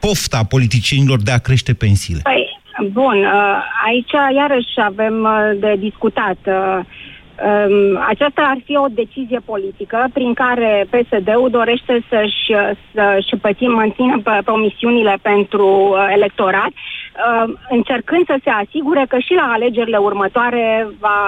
pofta 0.00 0.44
politicienilor 0.48 1.22
de 1.22 1.30
a 1.30 1.38
crește 1.38 1.74
pensiile. 1.74 2.20
Păi, 2.22 2.60
bun, 2.92 3.18
uh, 3.24 3.56
aici 3.86 4.14
iarăși 4.34 4.74
avem 4.76 5.22
uh, 5.22 5.58
de 5.60 5.76
discutat. 5.78 6.38
Uh, 6.46 6.54
um, 6.54 8.04
aceasta 8.08 8.42
ar 8.42 8.58
fi 8.64 8.76
o 8.76 8.86
decizie 8.90 9.40
politică 9.44 10.06
prin 10.12 10.34
care 10.34 10.86
PSD-ul 10.90 11.50
dorește 11.50 12.04
să-și, 12.08 12.76
să-și 12.94 13.36
pătim, 13.40 13.70
mențină 13.70 14.22
promisiunile 14.44 15.16
pentru 15.22 15.96
electorat, 16.12 16.72
încercând 17.68 18.26
să 18.26 18.36
se 18.44 18.50
asigure 18.50 19.04
că 19.08 19.18
și 19.18 19.34
la 19.34 19.52
alegerile 19.52 19.96
următoare 19.96 20.88
va, 21.00 21.18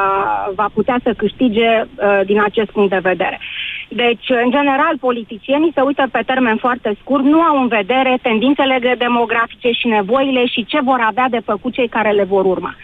va 0.54 0.68
putea 0.74 0.98
să 1.02 1.14
câștige 1.16 1.84
din 2.24 2.40
acest 2.42 2.70
punct 2.70 2.90
de 2.90 2.98
vedere. 3.02 3.40
Deci, 3.88 4.28
în 4.44 4.50
general, 4.50 4.94
politicienii 5.00 5.72
se 5.74 5.80
uită 5.80 6.08
pe 6.12 6.22
termen 6.26 6.56
foarte 6.56 6.96
scurt, 7.00 7.22
nu 7.24 7.40
au 7.40 7.60
în 7.60 7.68
vedere 7.68 8.18
tendințele 8.22 8.94
demografice 8.98 9.70
și 9.70 9.86
nevoile 9.86 10.46
și 10.46 10.64
ce 10.64 10.80
vor 10.80 11.00
avea 11.00 11.26
de 11.30 11.40
făcut 11.44 11.72
cei 11.72 11.88
care 11.88 12.10
le 12.10 12.24
vor 12.24 12.44
urma. 12.44 12.74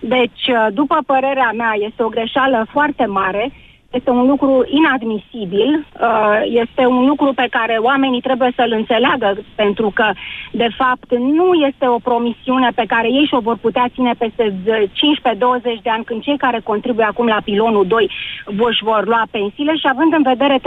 Deci, 0.00 0.42
după 0.72 0.98
părerea 1.06 1.52
mea, 1.56 1.72
este 1.78 2.02
o 2.02 2.08
greșeală 2.08 2.66
foarte 2.70 3.06
mare 3.06 3.52
este 3.90 4.10
un 4.10 4.26
lucru 4.26 4.64
inadmisibil, 4.66 5.86
uh, 6.00 6.40
este 6.44 6.86
un 6.86 7.06
lucru 7.06 7.32
pe 7.32 7.46
care 7.50 7.76
oamenii 7.76 8.20
trebuie 8.20 8.52
să-l 8.56 8.72
înțeleagă, 8.72 9.38
pentru 9.54 9.90
că, 9.94 10.10
de 10.52 10.68
fapt, 10.76 11.14
nu 11.14 11.52
este 11.52 11.86
o 11.86 11.98
promisiune 11.98 12.70
pe 12.74 12.84
care 12.86 13.08
ei 13.08 13.24
și-o 13.24 13.40
vor 13.40 13.56
putea 13.56 13.86
ține 13.94 14.12
peste 14.18 14.54
15-20 14.54 15.82
de 15.82 15.90
ani, 15.90 16.04
când 16.04 16.22
cei 16.22 16.36
care 16.36 16.60
contribuie 16.64 17.04
acum 17.04 17.26
la 17.26 17.40
pilonul 17.44 17.86
2 17.86 18.10
își 18.44 18.84
vor 18.84 19.06
lua 19.06 19.22
pensiile 19.30 19.76
și 19.76 19.88
având 19.88 20.12
în 20.12 20.22
vedere 20.22 20.60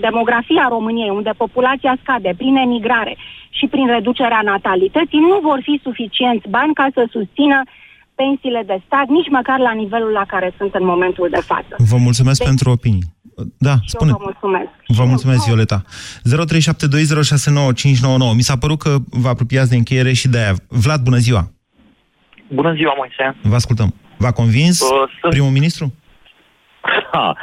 demografia 0.00 0.66
României, 0.68 1.10
unde 1.10 1.30
populația 1.36 1.96
scade 2.02 2.34
prin 2.36 2.56
emigrare 2.56 3.16
și 3.50 3.66
prin 3.66 3.86
reducerea 3.86 4.40
natalității, 4.44 5.18
nu 5.18 5.38
vor 5.42 5.58
fi 5.62 5.80
suficienți 5.82 6.48
bani 6.48 6.74
ca 6.74 6.86
să 6.94 7.06
susțină 7.10 7.62
pensiile 8.20 8.62
de 8.66 8.82
stat, 8.86 9.06
nici 9.06 9.30
măcar 9.30 9.58
la 9.58 9.72
nivelul 9.72 10.12
la 10.20 10.24
care 10.26 10.54
sunt 10.58 10.74
în 10.74 10.84
momentul 10.84 11.28
de 11.30 11.40
față. 11.40 11.74
Vă 11.90 11.96
mulțumesc 11.96 12.38
deci, 12.38 12.48
pentru 12.48 12.70
opinii. 12.70 13.14
Da, 13.58 13.74
spune. 13.86 14.10
vă 14.10 14.18
mulțumesc. 14.20 14.68
Vă 14.86 15.04
mulțumesc, 15.04 15.46
Violeta. 15.46 15.82
0372069599. 15.84 15.88
Mi 18.34 18.46
s-a 18.48 18.56
părut 18.56 18.78
că 18.78 18.96
vă 19.10 19.28
apropiați 19.28 19.70
de 19.70 19.76
încheiere 19.76 20.12
și 20.12 20.28
de 20.28 20.38
aia. 20.38 20.54
Vlad, 20.68 21.00
bună 21.00 21.16
ziua! 21.16 21.50
Bună 22.48 22.74
ziua, 22.74 22.94
Moise! 22.96 23.36
Vă 23.42 23.54
ascultăm. 23.54 23.94
V-a 24.16 24.32
convins 24.32 24.80
uh, 24.80 24.88
primul 25.30 25.50
ministru? 25.50 25.92
Ha, 27.12 27.36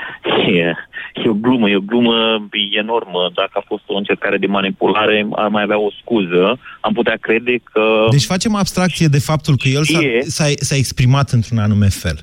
e, 0.47 0.73
e 1.13 1.29
o 1.29 1.33
glumă, 1.33 1.69
e 1.69 1.75
o 1.75 1.79
glumă 1.79 2.47
enormă. 2.71 3.31
Dacă 3.35 3.51
a 3.53 3.63
fost 3.67 3.83
o 3.85 3.95
încercare 3.95 4.37
de 4.37 4.45
manipulare, 4.45 5.27
ar 5.31 5.47
mai 5.47 5.63
avea 5.63 5.79
o 5.79 5.91
scuză. 6.01 6.59
Am 6.81 6.93
putea 6.93 7.17
crede 7.21 7.55
că... 7.71 8.07
Deci 8.11 8.25
facem 8.25 8.55
abstracție 8.55 9.07
de 9.07 9.19
faptul 9.19 9.55
că 9.57 9.67
el 9.67 9.83
s-a, 9.83 9.99
s-a, 10.19 10.45
s-a 10.55 10.75
exprimat 10.75 11.29
într-un 11.29 11.57
anume 11.57 11.87
fel. 11.87 12.17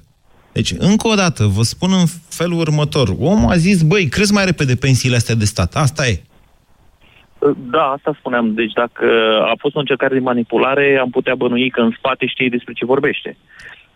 Deci, 0.53 0.73
încă 0.79 1.09
o 1.09 1.15
dată, 1.15 1.45
vă 1.45 1.63
spun 1.63 1.91
în 1.93 2.07
felul 2.29 2.59
următor. 2.59 3.09
Omul 3.19 3.51
a 3.51 3.57
zis, 3.57 3.83
băi, 3.83 4.09
crezi 4.09 4.33
mai 4.33 4.45
repede 4.45 4.75
pensiile 4.75 5.17
astea 5.17 5.35
de 5.35 5.45
stat. 5.45 5.75
Asta 5.75 6.07
e. 6.07 6.23
Da, 7.57 7.83
asta 7.83 8.17
spuneam. 8.19 8.55
Deci 8.55 8.73
dacă 8.73 9.07
a 9.53 9.55
fost 9.59 9.75
o 9.75 9.79
încercare 9.79 10.15
de 10.15 10.21
manipulare, 10.21 10.99
am 11.01 11.11
putea 11.11 11.35
bănui 11.35 11.71
că 11.71 11.81
în 11.81 11.95
spate 11.99 12.27
știe 12.27 12.49
despre 12.49 12.73
ce 12.73 12.85
vorbește. 12.85 13.37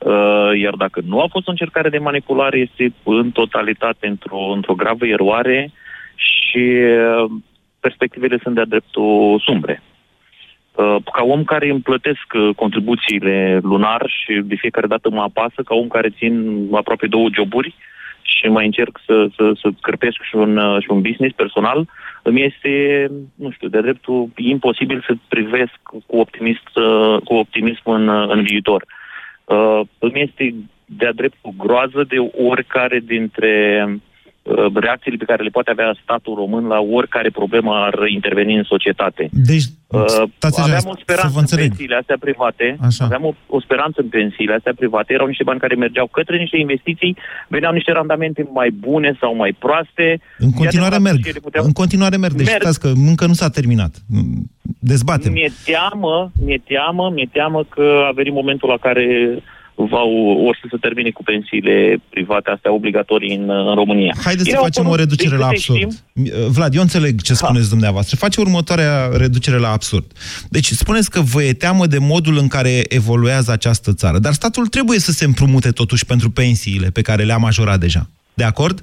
Uh, 0.04 0.50
iar 0.60 0.74
dacă 0.74 1.00
nu 1.06 1.20
a 1.20 1.26
fost 1.30 1.46
o 1.46 1.50
încercare 1.50 1.88
de 1.88 1.98
manipulare, 1.98 2.58
este 2.58 2.92
în 3.04 3.30
totalitate 3.30 4.06
într-o, 4.06 4.38
într-o 4.38 4.74
gravă 4.74 5.06
eroare 5.06 5.70
și 6.14 6.58
uh, 6.58 7.30
perspectivele 7.80 8.38
sunt 8.42 8.54
de-a 8.54 8.64
dreptul 8.64 9.40
sumbre. 9.44 9.82
Uh, 10.74 10.96
ca 11.12 11.22
om 11.22 11.44
care 11.44 11.70
îmi 11.70 11.80
plătesc 11.80 12.26
contribuțiile 12.56 13.60
lunar 13.62 14.02
și 14.06 14.40
de 14.44 14.54
fiecare 14.54 14.86
dată 14.86 15.10
mă 15.10 15.20
apasă, 15.22 15.62
ca 15.64 15.74
om 15.74 15.88
care 15.88 16.08
țin 16.18 16.68
aproape 16.72 17.06
două 17.06 17.28
joburi 17.32 17.74
și 18.22 18.46
mai 18.48 18.64
încerc 18.64 19.00
să, 19.06 19.28
să, 19.36 19.52
să 19.60 19.68
cărpesc 19.80 20.22
și 20.22 20.36
un, 20.36 20.60
și 20.80 20.90
un 20.90 21.00
business 21.00 21.34
personal, 21.34 21.88
îmi 22.22 22.44
este, 22.44 23.06
nu 23.34 23.50
știu, 23.50 23.68
de 23.68 23.80
dreptul 23.80 24.28
imposibil 24.36 25.04
să 25.06 25.14
privesc 25.28 25.78
cu 26.06 26.16
optimism, 26.16 26.62
cu 27.24 27.34
optimism 27.34 27.90
în, 27.90 28.08
în 28.08 28.42
viitor. 28.42 28.84
Uh, 29.44 29.56
uh, 29.56 29.86
îmi 29.98 30.20
este 30.20 30.54
de-a 30.84 31.12
dreptul 31.12 31.52
groază 31.56 32.04
de 32.08 32.16
oricare 32.48 32.98
dintre 32.98 33.84
uh, 33.88 34.00
reacțiile 34.74 35.16
pe 35.16 35.24
care 35.24 35.42
le 35.42 35.48
poate 35.56 35.70
avea 35.70 35.96
statul 36.02 36.34
român 36.34 36.64
la 36.66 36.78
oricare 36.80 37.30
problemă 37.30 37.72
ar 37.74 37.94
interveni 38.08 38.56
în 38.56 38.62
societate. 38.62 39.28
Deci, 39.32 39.62
Uh, 39.94 40.00
stați 40.36 40.60
așa, 40.60 40.62
aveam 40.68 40.86
o 40.86 40.94
să 40.94 41.00
speranță 41.02 41.30
vă 41.32 41.38
în 41.38 41.40
înțeleg. 41.46 41.66
pensiile 41.68 41.96
astea 41.96 42.16
private, 42.20 42.76
Așa. 42.88 43.04
aveam 43.04 43.24
o, 43.24 43.32
o 43.46 43.60
speranță 43.60 44.00
în 44.00 44.08
pensiile 44.08 44.54
astea 44.54 44.72
private, 44.76 45.12
erau 45.12 45.26
niște 45.26 45.42
bani 45.44 45.60
care 45.60 45.74
mergeau 45.74 46.06
către 46.06 46.36
niște 46.38 46.56
investiții, 46.58 47.16
veneau 47.48 47.72
niște 47.72 47.92
randamente 47.92 48.48
mai 48.52 48.70
bune 48.70 49.16
sau 49.20 49.36
mai 49.36 49.52
proaste. 49.58 50.20
În 50.38 50.50
continuare 50.50 50.94
E 50.94 50.96
adevărat 50.96 51.00
merg. 51.00 51.16
că 51.16 51.22
și 51.22 51.28
ele 51.28 51.38
puteau- 51.46 51.64
În 51.64 51.72
continuare 51.72 52.16
merg. 52.16 52.34
Deci 52.34 52.46
Merg. 52.46 52.60
stați 52.62 52.80
că 52.80 52.88
încă 53.10 53.26
nu 53.26 53.32
s-a 53.32 53.48
terminat. 53.48 53.92
Dezbatem. 54.78 55.32
Mi-e 55.32 55.52
teamă, 55.64 56.30
mi-e 56.44 56.60
teamă, 56.66 57.10
mi-e 57.14 57.28
teamă 57.32 57.64
că 57.68 58.04
a 58.08 58.12
venit 58.14 58.32
momentul 58.32 58.68
la 58.68 58.76
care 58.76 59.04
va 59.74 60.02
or 60.46 60.58
să 60.60 60.66
se 60.70 60.76
termine 60.76 61.10
cu 61.10 61.22
pensiile 61.22 61.96
private 62.10 62.50
astea 62.50 62.72
obligatorii 62.72 63.34
în, 63.34 63.50
în 63.50 63.74
România. 63.74 64.14
Haideți 64.24 64.48
să 64.48 64.50
Ele 64.50 64.58
au 64.58 64.64
facem 64.64 64.84
o 64.84 64.86
apărut, 64.86 65.04
reducere 65.04 65.36
din 65.36 65.38
la 65.38 65.48
câte 65.48 65.56
absurd. 65.56 65.92
știm, 65.92 66.50
Vlad, 66.50 66.74
eu 66.74 66.80
înțeleg 66.80 67.20
ce 67.20 67.34
spuneți 67.34 67.68
dumneavoastră. 67.68 68.16
Face 68.16 68.40
următoarea 68.40 69.10
reducere 69.16 69.58
la 69.58 69.70
absurd. 69.70 70.04
Deci 70.48 70.66
spuneți 70.66 71.10
că 71.10 71.20
vă 71.20 71.42
e 71.42 71.52
teamă 71.52 71.86
de 71.86 71.98
modul 71.98 72.38
în 72.38 72.48
care 72.48 72.82
evoluează 72.88 73.52
această 73.52 73.94
țară. 73.94 74.18
Dar 74.18 74.32
statul 74.32 74.66
trebuie 74.66 74.98
să 74.98 75.12
se 75.12 75.24
împrumute 75.24 75.70
totuși 75.70 76.06
pentru 76.06 76.30
pensiile 76.30 76.88
pe 76.90 77.02
care 77.02 77.22
le-a 77.22 77.36
majorat 77.36 77.80
deja. 77.80 78.08
De 78.34 78.44
acord? 78.44 78.82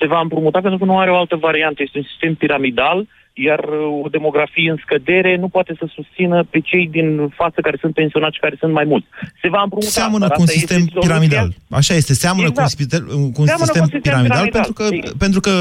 se 0.00 0.06
va 0.06 0.20
împrumuta 0.20 0.60
pentru 0.60 0.78
că 0.78 0.84
nu 0.84 0.98
are 0.98 1.10
o 1.10 1.16
altă 1.16 1.36
variantă. 1.36 1.82
Este 1.82 1.98
un 1.98 2.04
sistem 2.04 2.34
piramidal, 2.34 3.06
iar 3.32 3.58
uh, 3.58 4.04
o 4.04 4.08
demografie 4.08 4.70
în 4.70 4.76
scădere 4.84 5.36
nu 5.36 5.48
poate 5.48 5.72
să 5.78 5.86
susțină 5.94 6.44
pe 6.50 6.58
cei 6.60 6.88
din 6.88 7.28
față 7.28 7.60
care 7.60 7.76
sunt 7.80 7.94
pensionați 7.94 8.34
și 8.34 8.40
care 8.40 8.56
sunt 8.58 8.72
mai 8.72 8.84
mulți. 8.84 9.06
Se 9.42 9.48
va 9.48 9.60
împrumuta. 9.62 9.90
Seamănă 9.90 10.26
dar 10.26 10.36
cu 10.36 10.40
un 10.40 10.46
asta 10.46 10.58
este 10.60 10.74
sistem 10.74 10.88
soluția. 10.88 11.00
piramidal. 11.10 11.54
Așa 11.70 11.94
este, 11.94 12.14
seamănă 12.14 12.46
Exact. 12.48 12.56
cu 12.56 12.62
un, 12.62 12.68
spitel, 12.68 13.02
cu 13.06 13.40
un 13.40 13.46
Seamănă 13.46 13.64
sistem, 13.64 13.82
cu 13.82 13.88
un 13.88 13.90
sistem 13.92 14.00
piramidal, 14.00 14.48
piramidal. 14.48 14.50
pentru 14.50 14.72
că, 14.72 14.84
Ei. 14.94 15.02
pentru 15.18 15.40
că 15.40 15.52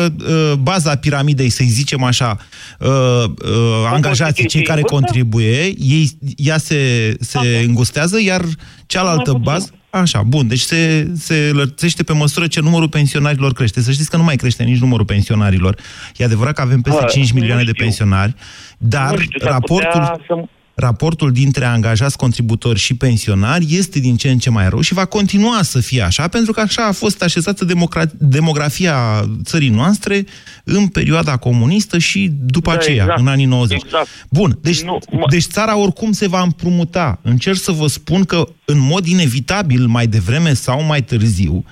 uh, 0.51 0.53
baza 0.61 0.95
piramidei, 0.95 1.49
să 1.49 1.63
zicem 1.67 2.03
așa, 2.03 2.37
uh, 2.79 2.87
uh, 2.87 3.89
angajații, 3.93 4.47
cei 4.47 4.61
care 4.61 4.81
vârstă? 4.81 4.95
contribuie, 4.95 5.61
ei, 5.77 6.09
ea 6.37 6.57
se, 6.57 7.13
se 7.19 7.39
îngustează, 7.67 8.21
iar 8.21 8.41
cealaltă 8.85 9.31
Mai 9.31 9.41
puțin. 9.41 9.53
bază, 9.53 9.73
Așa, 9.89 10.21
bun, 10.23 10.47
deci 10.47 10.59
se, 10.59 11.11
se 11.15 11.49
lărțește 11.53 12.03
pe 12.03 12.13
măsură 12.13 12.47
ce 12.47 12.59
numărul 12.59 12.89
pensionarilor 12.89 13.53
crește. 13.53 13.81
Să 13.81 13.91
știți 13.91 14.09
că 14.09 14.17
nu 14.17 14.23
mai 14.23 14.35
crește 14.35 14.63
nici 14.63 14.79
numărul 14.79 15.05
pensionarilor. 15.05 15.75
E 16.17 16.23
adevărat 16.23 16.53
că 16.53 16.61
avem 16.61 16.81
peste 16.81 16.99
Bă, 17.01 17.05
5 17.07 17.31
nu 17.31 17.39
milioane 17.39 17.63
de 17.63 17.69
știu. 17.71 17.83
pensionari, 17.83 18.35
dar 18.77 19.11
Nu 19.15 19.19
știu, 19.19 19.39
s-ar 19.39 19.51
raportul 19.51 19.89
putea 19.99 20.19
să- 20.27 20.49
raportul 20.79 21.31
dintre 21.31 21.65
angajați, 21.65 22.17
contributori 22.17 22.79
și 22.79 22.93
pensionari 22.93 23.65
este 23.69 23.99
din 23.99 24.15
ce 24.17 24.29
în 24.29 24.37
ce 24.37 24.49
mai 24.49 24.69
rău 24.69 24.81
și 24.81 24.93
va 24.93 25.05
continua 25.05 25.61
să 25.61 25.79
fie 25.79 26.01
așa, 26.01 26.27
pentru 26.27 26.51
că 26.51 26.59
așa 26.59 26.85
a 26.85 26.91
fost 26.91 27.21
așezată 27.23 27.65
democra- 27.65 28.11
demografia 28.17 29.29
țării 29.43 29.69
noastre 29.69 30.25
în 30.63 30.87
perioada 30.87 31.37
comunistă 31.37 31.97
și 31.97 32.31
după 32.45 32.69
Da, 32.71 32.75
aceea, 32.77 33.01
exact. 33.03 33.19
în 33.19 33.27
anii 33.27 33.45
90. 33.45 33.81
Exact. 33.83 34.07
Bun, 34.29 34.57
deci, 34.61 34.81
Nu, 34.81 34.99
mă- 35.11 35.25
deci 35.29 35.43
țara 35.45 35.77
oricum 35.77 36.11
se 36.11 36.27
va 36.27 36.41
împrumuta. 36.41 37.19
Încerc 37.21 37.57
să 37.57 37.71
vă 37.71 37.87
spun 37.87 38.23
că, 38.23 38.47
în 38.65 38.79
mod 38.79 39.05
inevitabil, 39.07 39.85
mai 39.87 40.07
devreme 40.07 40.53
sau 40.53 40.83
mai 40.83 41.03
târziu, 41.03 41.63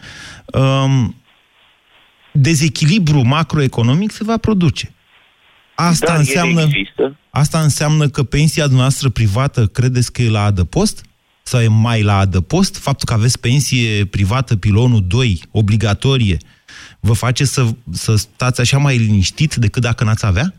um, 0.46 1.16
dezechilibru 2.34 3.22
macroeconomic 3.22 4.12
se 4.12 4.24
va 4.24 4.38
produce. 4.38 4.92
Asta 5.79 6.05
Dar 6.05 6.15
ele 6.15 6.24
înseamnă... 6.24 6.62
există. 6.62 7.15
Asta 7.29 7.60
înseamnă 7.60 8.07
că 8.07 8.24
pensia 8.24 8.65
noastră 8.72 9.10
privată 9.10 9.65
credeți 9.65 10.13
că 10.13 10.22
e 10.22 10.29
la 10.29 10.43
adăpost? 10.43 11.05
Sau 11.43 11.62
e 11.62 11.67
mai 11.67 12.01
la 12.03 12.17
adăpost? 12.17 12.84
Faptul 12.84 13.07
că 13.07 13.13
aveți 13.13 13.39
pensie 13.39 14.05
privată, 14.05 14.57
pilonul 14.57 15.03
2, 15.07 15.39
obligatorie, 15.51 16.38
vă 17.00 17.13
face 17.13 17.43
să, 17.43 17.63
să 17.91 18.15
stați 18.15 18.62
așa 18.62 18.77
mai 18.77 18.98
liniștit 18.98 19.55
decât 19.55 19.81
dacă 19.81 20.03
n-ați 20.03 20.25
avea? 20.25 20.53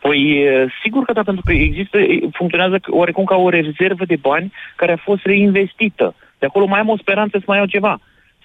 Păi, 0.00 0.20
e, 0.44 0.66
sigur 0.82 1.04
că 1.04 1.12
da, 1.12 1.22
pentru 1.22 1.42
că 1.46 1.52
există, 1.52 1.98
e, 1.98 2.28
funcționează 2.32 2.76
c- 2.76 2.90
oarecum 2.90 3.24
ca 3.24 3.36
o 3.36 3.48
rezervă 3.48 4.04
de 4.04 4.16
bani 4.16 4.52
care 4.76 4.92
a 4.92 5.02
fost 5.04 5.22
reinvestită. 5.24 6.14
De 6.38 6.46
acolo 6.46 6.66
mai 6.66 6.80
am 6.80 6.88
o 6.88 6.96
speranță 6.96 7.36
să 7.38 7.44
mai 7.46 7.58
iau 7.58 7.66
ceva. 7.66 8.00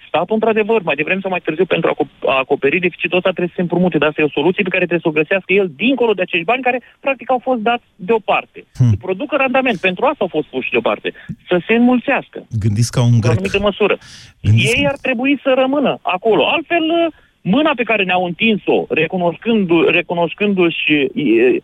Statul, 0.08 0.34
într-adevăr, 0.34 0.80
mai 0.82 0.94
devreme 1.00 1.20
sau 1.20 1.30
mai 1.30 1.40
târziu, 1.44 1.64
pentru 1.74 1.88
a 1.90 1.92
aco- 1.94 2.18
a 2.32 2.36
acoperi 2.38 2.78
deficitul 2.86 3.16
ăsta, 3.16 3.28
trebuie 3.30 3.48
să 3.54 3.58
se 3.60 3.66
împrumute. 3.66 3.98
Dar 3.98 4.08
asta 4.08 4.20
e 4.20 4.30
o 4.32 4.38
soluție 4.40 4.62
pe 4.62 4.74
care 4.74 4.86
trebuie 4.86 5.06
să 5.06 5.12
o 5.12 5.18
găsească 5.20 5.52
el 5.52 5.68
dincolo 5.76 6.12
de 6.12 6.22
acești 6.22 6.44
bani 6.50 6.62
care, 6.62 6.78
practic, 7.00 7.30
au 7.30 7.40
fost 7.48 7.60
dați 7.60 7.84
deoparte. 7.96 8.64
Hmm. 8.78 8.88
Să 8.90 8.96
producă 9.06 9.36
randament. 9.36 9.78
Pentru 9.88 10.04
asta 10.04 10.16
au 10.26 10.32
fost 10.36 10.48
puși 10.48 10.70
deoparte. 10.70 11.08
Să 11.48 11.56
se 11.66 11.74
înmulțească. 11.74 12.38
Gândiți 12.64 12.90
ca 12.90 13.00
un 13.02 13.12
Într-o 13.12 13.28
grec. 13.28 13.38
anumită 13.38 13.58
măsură. 13.68 13.98
Gândiți- 14.42 14.78
Ei 14.78 14.86
ar 14.86 14.96
trebui 15.06 15.40
să 15.42 15.50
rămână 15.62 15.98
acolo. 16.02 16.42
Altfel, 16.54 16.84
mâna 17.40 17.72
pe 17.76 17.82
care 17.82 18.02
ne-au 18.04 18.24
întins-o, 18.24 18.84
recunoscându- 18.88 19.88
recunoscându-și 19.90 20.92
e, 20.92 21.22
e, 21.22 21.60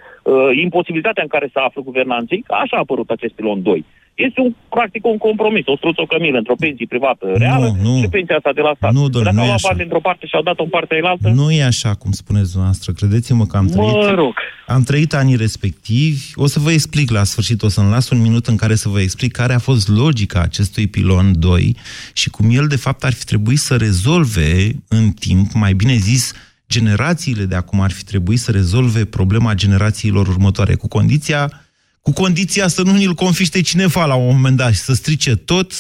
imposibilitatea 0.62 1.22
în 1.22 1.28
care 1.28 1.46
se 1.52 1.58
află 1.60 1.82
guvernanții, 1.82 2.42
că 2.46 2.54
așa 2.54 2.76
a 2.76 2.78
apărut 2.78 3.10
acest 3.10 3.34
pilon 3.34 3.62
2. 3.62 3.84
Este 4.14 4.40
un, 4.40 4.54
practic 4.68 5.04
un 5.06 5.18
compromis, 5.18 5.64
o 5.66 5.76
struță 5.76 6.00
o 6.00 6.06
cămilă 6.06 6.38
între 6.38 6.52
o 6.52 6.60
pensie 6.64 6.86
privată 6.88 7.26
reală 7.44 7.76
nu. 7.82 7.98
și 8.00 8.08
pensia 8.08 8.36
asta 8.36 8.52
de 8.52 8.60
la 8.60 8.72
stat. 8.76 8.92
Nu, 8.92 9.08
domnule, 9.08 9.24
Dacă 9.24 9.34
nu 9.36 9.40
au 9.40 9.46
e 9.46 9.48
luat 9.48 9.58
așa. 9.58 9.68
bani 9.68 9.80
dintr-o 9.80 10.00
parte 10.08 10.26
și 10.26 10.34
au 10.34 10.42
dat-o 10.42 10.62
în 10.62 10.68
partea 10.68 10.96
elaltă, 10.96 11.28
Nu 11.28 11.50
e 11.50 11.62
așa 11.64 11.94
cum 11.94 12.10
spuneți 12.12 12.50
dumneavoastră. 12.50 12.92
Credeți-mă 12.92 13.44
că 13.46 13.56
am 13.56 13.66
trăit... 13.66 13.92
mă 13.92 14.10
rog. 14.14 14.34
Am 14.66 14.82
trăit 14.82 15.14
anii 15.14 15.36
respectivi. 15.36 16.24
O 16.34 16.46
să 16.46 16.58
vă 16.58 16.70
explic 16.72 17.10
la 17.10 17.24
sfârșit, 17.24 17.62
o 17.62 17.68
să-mi 17.68 17.90
las 17.90 18.10
un 18.10 18.20
minut 18.20 18.46
în 18.46 18.56
care 18.56 18.74
să 18.74 18.88
vă 18.88 19.00
explic 19.00 19.32
care 19.32 19.52
a 19.54 19.58
fost 19.58 19.88
logica 19.88 20.40
acestui 20.40 20.86
pilon 20.86 21.32
2 21.38 21.76
și 22.12 22.30
cum 22.30 22.46
el, 22.50 22.66
de 22.66 22.76
fapt, 22.76 23.04
ar 23.04 23.12
fi 23.12 23.24
trebuit 23.24 23.58
să 23.58 23.76
rezolve 23.76 24.70
în 24.88 25.10
timp, 25.10 25.52
mai 25.52 25.72
bine 25.72 25.94
zis, 25.94 26.32
generațiile 26.68 27.44
de 27.44 27.54
acum 27.54 27.80
ar 27.80 27.90
fi 27.90 28.04
trebuit 28.04 28.38
să 28.38 28.50
rezolve 28.50 29.04
problema 29.04 29.54
generațiilor 29.54 30.26
următoare, 30.28 30.74
cu 30.74 30.88
condiția, 30.88 31.63
cu 32.06 32.12
condiția 32.22 32.66
să 32.76 32.82
nu 32.82 32.92
ni-l 32.92 33.14
confiște 33.24 33.60
cineva 33.60 34.04
la 34.04 34.14
un 34.14 34.26
moment 34.34 34.56
dat 34.56 34.72
și 34.76 34.84
să 34.88 34.92
strice 34.92 35.32
tot 35.36 35.70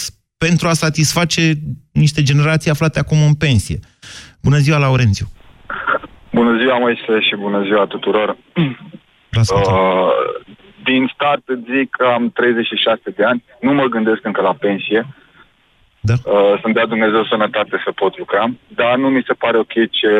pentru 0.44 0.68
a 0.68 0.72
satisface 0.84 1.42
niște 1.92 2.22
generații 2.22 2.70
aflate 2.70 2.98
acum 2.98 3.18
în 3.30 3.34
pensie. 3.34 3.78
Bună 4.42 4.58
ziua, 4.64 4.78
Laurențiu! 4.78 5.26
Bună 6.32 6.58
ziua, 6.60 6.78
Moise, 6.78 7.20
și 7.26 7.34
bună 7.36 7.62
ziua 7.62 7.84
tuturor. 7.86 8.36
Vă 9.34 9.40
ascultăm. 9.40 9.74
Uh, 9.74 10.10
din 10.84 11.10
start 11.14 11.42
îți 11.44 11.66
zic 11.76 11.90
că 11.90 12.04
am 12.04 12.30
36 12.30 13.10
de 13.16 13.24
ani, 13.24 13.44
nu 13.60 13.72
mă 13.72 13.84
gândesc 13.84 14.24
încă 14.24 14.40
la 14.40 14.54
pensie. 14.54 15.06
Da. 16.00 16.14
Uh, 16.24 16.60
să-mi 16.60 16.74
dea 16.74 16.86
Dumnezeu 16.86 17.24
sănătate 17.24 17.82
să 17.84 17.90
pot 17.92 18.18
lucra, 18.18 18.44
dar 18.68 18.96
nu 18.96 19.08
mi 19.08 19.24
se 19.26 19.32
pare 19.32 19.58
ok 19.58 19.74
ce, 19.90 20.14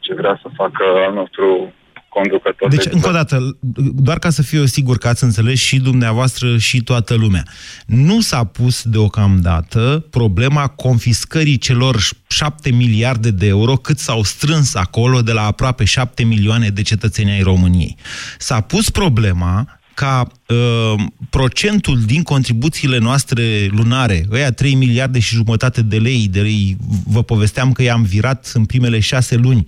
ce 0.00 0.14
vrea 0.14 0.38
să 0.42 0.48
facă 0.56 0.84
al 1.06 1.14
nostru 1.14 1.72
conducător. 2.08 2.68
Deci, 2.68 2.84
de 2.84 2.90
încă 2.92 3.08
o 3.08 3.12
dată, 3.12 3.56
doar 3.94 4.18
ca 4.18 4.30
să 4.30 4.42
fiu 4.42 4.58
eu 4.58 4.64
sigur 4.64 4.98
că 4.98 5.08
ați 5.08 5.24
înțeles 5.24 5.58
și 5.58 5.80
dumneavoastră 5.80 6.58
și 6.58 6.82
toată 6.82 7.14
lumea, 7.14 7.42
nu 7.86 8.20
s-a 8.20 8.44
pus 8.44 8.82
deocamdată 8.82 10.06
problema 10.10 10.66
confiscării 10.66 11.58
celor 11.58 11.96
șapte 12.28 12.70
miliarde 12.70 13.30
de 13.30 13.46
euro 13.46 13.76
cât 13.76 13.98
s-au 13.98 14.22
strâns 14.22 14.74
acolo 14.74 15.22
de 15.22 15.32
la 15.32 15.42
aproape 15.42 15.84
șapte 15.84 16.24
milioane 16.24 16.68
de 16.68 16.82
cetățeni 16.82 17.30
ai 17.30 17.42
României. 17.42 17.96
S-a 18.38 18.60
pus 18.60 18.90
problema 18.90 19.78
ca 19.94 20.26
uh, 20.46 20.94
procentul 21.30 22.00
din 22.00 22.22
contribuțiile 22.22 22.98
noastre 22.98 23.66
lunare, 23.70 24.26
ăia 24.30 24.52
3 24.52 24.74
miliarde 24.74 25.18
și 25.18 25.34
jumătate 25.34 25.82
de 25.82 25.98
lei, 25.98 26.28
de 26.30 26.40
lei, 26.40 26.76
vă 27.06 27.22
povesteam 27.22 27.72
că 27.72 27.82
i-am 27.82 28.02
virat 28.02 28.50
în 28.54 28.64
primele 28.64 29.00
șase 29.00 29.36
luni 29.36 29.66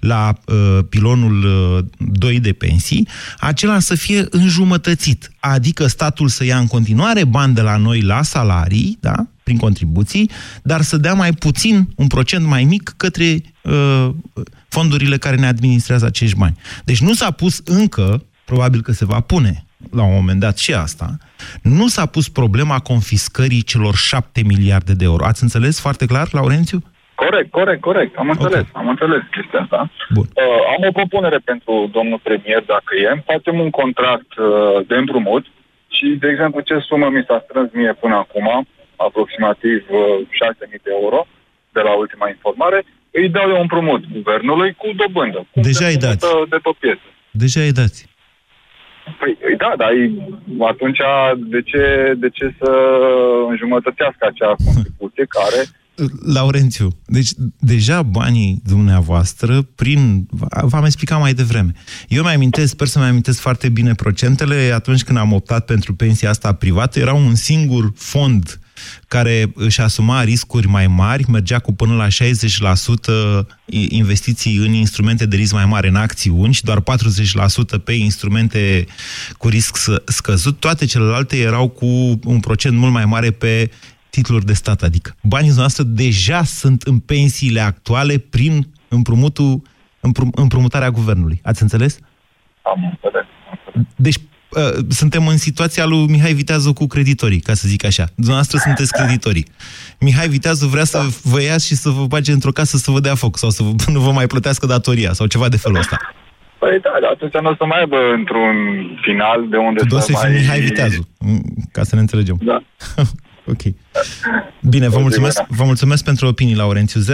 la 0.00 0.34
uh, 0.46 0.78
pilonul 0.88 1.44
uh, 1.44 1.84
2 1.98 2.40
de 2.40 2.52
pensii, 2.52 3.08
acela 3.38 3.78
să 3.78 3.94
fie 3.94 4.26
înjumătățit, 4.30 5.30
adică 5.40 5.86
statul 5.86 6.28
să 6.28 6.44
ia 6.44 6.58
în 6.58 6.66
continuare 6.66 7.24
bani 7.24 7.54
de 7.54 7.60
la 7.60 7.76
noi 7.76 8.00
la 8.00 8.22
salarii, 8.22 8.98
da, 9.00 9.26
prin 9.42 9.56
contribuții, 9.56 10.30
dar 10.62 10.82
să 10.82 10.96
dea 10.96 11.14
mai 11.14 11.32
puțin, 11.32 11.88
un 11.96 12.06
procent 12.06 12.46
mai 12.46 12.64
mic 12.64 12.94
către 12.96 13.42
uh, 13.62 14.08
fondurile 14.68 15.18
care 15.18 15.36
ne 15.36 15.46
administrează 15.46 16.06
acești 16.06 16.36
bani. 16.36 16.56
Deci 16.84 17.00
nu 17.00 17.14
s-a 17.14 17.30
pus 17.30 17.60
încă, 17.64 18.24
probabil 18.44 18.82
că 18.82 18.92
se 18.92 19.04
va 19.04 19.20
pune 19.20 19.66
la 19.90 20.02
un 20.02 20.14
moment 20.14 20.40
dat 20.40 20.58
și 20.58 20.74
asta, 20.74 21.16
nu 21.62 21.88
s-a 21.88 22.06
pus 22.06 22.28
problema 22.28 22.78
confiscării 22.78 23.62
celor 23.62 23.96
șapte 23.96 24.42
miliarde 24.42 24.94
de 24.94 25.04
euro. 25.04 25.24
Ați 25.24 25.42
înțeles 25.42 25.78
foarte 25.78 26.06
clar, 26.06 26.28
Laurențiu? 26.32 26.82
Corect, 27.22 27.50
corect, 27.50 27.80
corect. 27.80 28.12
Am 28.16 28.28
înțeles, 28.34 28.64
okay. 28.68 28.80
am 28.80 28.88
înțeles 28.88 29.22
chestia 29.36 29.60
asta. 29.60 29.90
Bun. 30.16 30.26
Uh, 30.34 30.60
am 30.74 30.82
o 30.88 30.92
propunere 30.98 31.38
pentru 31.50 31.88
domnul 31.96 32.20
premier, 32.28 32.62
dacă 32.74 32.92
e. 32.96 33.22
Facem 33.32 33.56
un 33.64 33.70
contract 33.70 34.30
uh, 34.36 34.86
de 34.86 34.96
împrumut 35.02 35.44
și, 35.96 36.06
de 36.22 36.28
exemplu, 36.28 36.60
ce 36.60 36.76
sumă 36.88 37.08
mi 37.08 37.24
s-a 37.28 37.44
strâns 37.44 37.70
mie 37.72 37.92
până 38.02 38.14
acum, 38.14 38.66
aproximativ 38.96 39.80
uh, 39.90 40.00
6.000 40.70 40.82
de 40.86 40.90
euro, 41.00 41.26
de 41.76 41.80
la 41.80 41.92
ultima 42.02 42.28
informare, 42.28 42.78
îi 43.10 43.28
dau 43.28 43.48
eu 43.54 43.60
împrumut 43.60 44.02
guvernului 44.12 44.70
cu 44.80 44.88
dobândă. 45.00 45.46
Cum 45.52 45.62
Deja 45.62 45.84
se 45.84 45.90
îi 45.92 45.96
dați. 45.96 46.24
împrumută 46.24 46.48
De 46.54 46.58
pe 46.62 46.70
piesă. 46.78 47.06
Deja 47.30 47.60
îi 47.60 47.72
dați. 47.80 48.00
Păi, 49.18 49.56
da, 49.56 49.72
dar 49.76 49.90
e- 49.90 50.10
atunci 50.72 51.00
de 51.36 51.60
ce, 51.62 52.14
de 52.16 52.28
ce 52.28 52.54
să 52.60 52.70
înjumătățească 53.48 54.22
acea 54.26 54.54
contribuție 54.64 55.24
care 55.38 55.60
Laurențiu, 56.24 56.96
deci 57.06 57.30
deja 57.58 58.02
banii 58.02 58.62
dumneavoastră, 58.64 59.62
prin. 59.62 60.28
V-am 60.62 60.84
explicat 60.84 61.20
mai 61.20 61.34
devreme. 61.34 61.72
Eu 62.08 62.22
mi 62.22 62.28
amintesc, 62.28 62.70
sper 62.72 62.86
să 62.86 62.98
mi 62.98 63.04
amintesc 63.04 63.40
foarte 63.40 63.68
bine 63.68 63.94
procentele, 63.94 64.70
atunci 64.74 65.02
când 65.02 65.18
am 65.18 65.32
optat 65.32 65.64
pentru 65.64 65.94
pensia 65.94 66.30
asta 66.30 66.52
privată, 66.52 66.98
era 66.98 67.12
un 67.12 67.34
singur 67.34 67.92
fond 67.96 68.60
care 69.08 69.52
își 69.54 69.80
asuma 69.80 70.22
riscuri 70.22 70.66
mai 70.66 70.86
mari, 70.86 71.30
mergea 71.30 71.58
cu 71.58 71.72
până 71.72 71.94
la 71.94 72.06
60% 72.06 73.46
investiții 73.88 74.56
în 74.56 74.72
instrumente 74.72 75.26
de 75.26 75.36
risc 75.36 75.52
mai 75.52 75.66
mare, 75.66 75.88
în 75.88 75.96
acțiuni, 75.96 76.52
și 76.52 76.64
doar 76.64 76.80
40% 76.80 76.84
pe 77.84 77.92
instrumente 77.92 78.86
cu 79.38 79.48
risc 79.48 79.76
scăzut. 80.04 80.60
Toate 80.60 80.84
celelalte 80.84 81.38
erau 81.38 81.68
cu 81.68 81.86
un 82.24 82.40
procent 82.40 82.76
mult 82.76 82.92
mai 82.92 83.04
mare 83.04 83.30
pe 83.30 83.70
titluri 84.18 84.44
de 84.44 84.52
stat. 84.52 84.82
Adică 84.82 85.14
banii 85.22 85.52
noastre 85.56 85.84
deja 85.86 86.42
sunt 86.44 86.82
în 86.82 86.98
pensiile 86.98 87.60
actuale 87.60 88.18
prin 88.18 88.54
împrumutul, 88.88 89.62
împrum, 90.00 90.30
împrumutarea 90.34 90.90
guvernului. 90.90 91.40
Ați 91.44 91.62
înțeles? 91.62 91.98
Am 92.62 92.80
înțeles. 92.90 93.26
Deci 93.96 94.16
Uh, 94.50 94.84
suntem 94.88 95.26
în 95.26 95.36
situația 95.36 95.84
lui 95.86 96.06
Mihai 96.06 96.32
Viteazu 96.32 96.72
cu 96.72 96.86
creditorii, 96.86 97.40
ca 97.40 97.54
să 97.54 97.68
zic 97.68 97.84
așa. 97.84 98.04
Dumneavoastră 98.14 98.58
sunteți 98.58 98.92
creditorii. 98.92 99.46
Mihai 100.00 100.28
Viteazu 100.28 100.66
vrea 100.66 100.84
să 100.84 100.98
vă 101.22 101.42
ia 101.42 101.58
și 101.58 101.74
să 101.74 101.88
vă 101.88 102.04
bage 102.06 102.32
într-o 102.32 102.50
casă 102.50 102.76
să 102.76 102.90
vă 102.90 103.00
dea 103.00 103.14
foc 103.14 103.36
sau 103.36 103.50
să 103.50 103.62
vă, 103.62 103.70
nu 103.94 104.00
vă 104.00 104.10
mai 104.10 104.26
plătească 104.26 104.66
datoria 104.66 105.12
sau 105.12 105.26
ceva 105.26 105.48
de 105.48 105.56
felul 105.56 105.78
ăsta. 105.78 105.96
Păi 106.58 106.80
da, 106.82 106.90
dar 107.00 107.10
atunci 107.10 107.32
nu 107.32 107.50
o 107.50 107.54
să 107.54 107.64
mai 107.64 107.78
aibă 107.78 107.96
într-un 108.18 108.56
final 109.02 109.48
de 109.48 109.56
unde 109.56 109.80
tu 109.88 109.94
să, 109.94 110.00
să 110.00 110.12
mai... 110.12 110.32
Mihai 110.32 110.60
Viteazu, 110.60 111.08
ca 111.72 111.82
să 111.82 111.94
ne 111.94 112.00
înțelegem. 112.00 112.36
Da. 112.40 112.62
Ok. 113.50 113.62
Bine, 114.62 114.88
vă 114.88 114.98
mulțumesc, 115.00 115.46
vă 115.48 115.64
mulțumesc 115.64 116.04
pentru 116.04 116.26
opinii, 116.26 116.54
Laurențiu. 116.54 117.00
0372069599. 117.00 117.04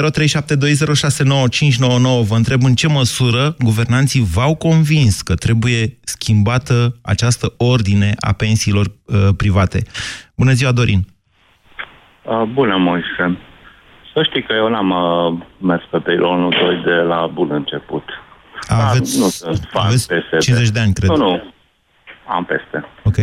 Vă 2.28 2.34
întreb 2.34 2.62
în 2.62 2.74
ce 2.74 2.88
măsură 2.88 3.54
guvernanții 3.58 4.24
v-au 4.34 4.54
convins 4.54 5.22
că 5.22 5.34
trebuie 5.34 5.98
schimbată 6.04 6.96
această 7.02 7.54
ordine 7.56 8.14
a 8.20 8.32
pensiilor 8.32 8.86
uh, 8.86 9.28
private. 9.36 9.82
Bună 10.36 10.52
ziua, 10.52 10.72
Dorin! 10.72 11.00
Uh, 12.22 12.42
bună, 12.52 12.76
Moise! 12.76 13.38
Să 14.12 14.22
știi 14.22 14.42
că 14.42 14.52
eu 14.52 14.68
n-am 14.68 14.90
uh, 14.90 15.32
mers 15.58 15.82
pe 15.90 15.98
pilonul 15.98 16.50
2 16.50 16.82
de 16.84 16.94
la 16.94 17.26
bun 17.26 17.50
început. 17.50 18.04
Aveți, 18.68 19.18
nu 19.18 19.26
sunt 19.26 19.68
fan 19.70 19.86
aveți 19.86 20.08
PSD. 20.08 20.38
50 20.38 20.68
de 20.68 20.80
ani, 20.80 20.92
cred. 20.92 21.08
Nu, 21.08 21.16
nu. 21.16 21.52
Am 22.26 22.44
peste. 22.44 22.84
Ok. 23.04 23.16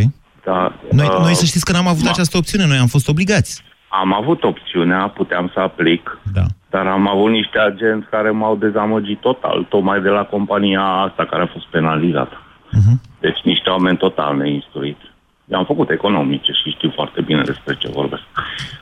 Da, 0.43 0.73
Noi, 0.91 1.05
uh, 1.05 1.17
noi 1.19 1.33
să 1.33 1.45
știți 1.45 1.65
că 1.65 1.71
n-am 1.71 1.87
avut 1.87 2.05
ma- 2.05 2.09
această 2.09 2.37
opțiune, 2.37 2.67
noi 2.67 2.77
am 2.77 2.87
fost 2.87 3.07
obligați. 3.07 3.63
Am 3.87 4.13
avut 4.13 4.43
opțiunea, 4.43 5.07
puteam 5.07 5.51
să 5.53 5.59
aplic, 5.59 6.19
Da. 6.33 6.43
dar 6.69 6.87
am 6.87 7.07
avut 7.07 7.31
niște 7.31 7.59
agenți 7.59 8.09
care 8.09 8.29
m-au 8.29 8.55
dezamăgit 8.55 9.19
total, 9.19 9.65
tocmai 9.69 10.01
de 10.01 10.09
la 10.09 10.23
compania 10.23 10.81
asta 10.81 11.25
care 11.25 11.41
a 11.43 11.47
fost 11.47 11.65
penalizată. 11.65 12.41
Uh-huh. 12.67 12.95
Deci 13.19 13.39
niște 13.43 13.69
oameni 13.69 13.97
total 13.97 14.37
neinstruiți. 14.37 15.09
Eu 15.45 15.57
am 15.59 15.65
făcut 15.65 15.89
economice 15.89 16.51
și 16.51 16.69
știu 16.69 16.91
foarte 16.95 17.21
bine 17.21 17.41
despre 17.41 17.75
ce 17.75 17.87
vorbesc. 17.89 18.23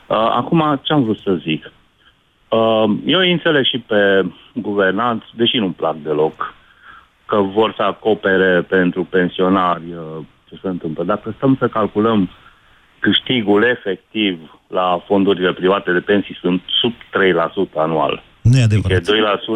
Uh, 0.07 0.17
acum, 0.17 0.79
ce 0.83 0.93
am 0.93 1.03
vrut 1.03 1.19
să 1.19 1.33
zic? 1.33 1.71
Uh, 2.47 2.83
eu 3.05 3.19
îi 3.19 3.31
înțeleg 3.31 3.65
și 3.65 3.77
pe 3.77 4.25
guvernanți, 4.53 5.25
deși 5.35 5.57
nu-mi 5.57 5.73
plac 5.73 5.95
deloc, 5.95 6.53
că 7.25 7.37
vor 7.37 7.73
să 7.75 7.81
acopere 7.81 8.61
pentru 8.61 9.03
pensionari 9.03 9.83
uh, 9.93 10.23
ce 10.49 10.59
se 10.61 10.67
întâmplă. 10.67 11.03
Dacă 11.03 11.33
stăm 11.37 11.55
să 11.59 11.67
calculăm 11.67 12.29
câștigul 12.99 13.63
efectiv 13.63 14.39
la 14.67 15.03
fondurile 15.07 15.53
private 15.53 15.91
de 15.91 15.99
pensii 15.99 16.37
sunt 16.41 16.61
sub 16.81 16.93
3% 16.93 16.95
anual. 17.75 18.23
Nu 18.41 18.57
e 18.57 18.61
adevărat. 18.63 18.97
E 18.97 19.01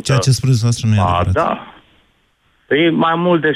2%. 0.02 0.04
Ceea 0.04 0.18
ce 0.18 0.32
spuneți 0.32 0.64
noastră 0.64 0.88
nu 0.90 0.96
e 0.96 1.00
A, 1.00 1.04
adevărat. 1.04 1.34
da. 1.34 1.68
Păi 2.68 2.90
mai 2.92 3.16
mult 3.16 3.42
de 3.42 3.52
7% 3.52 3.54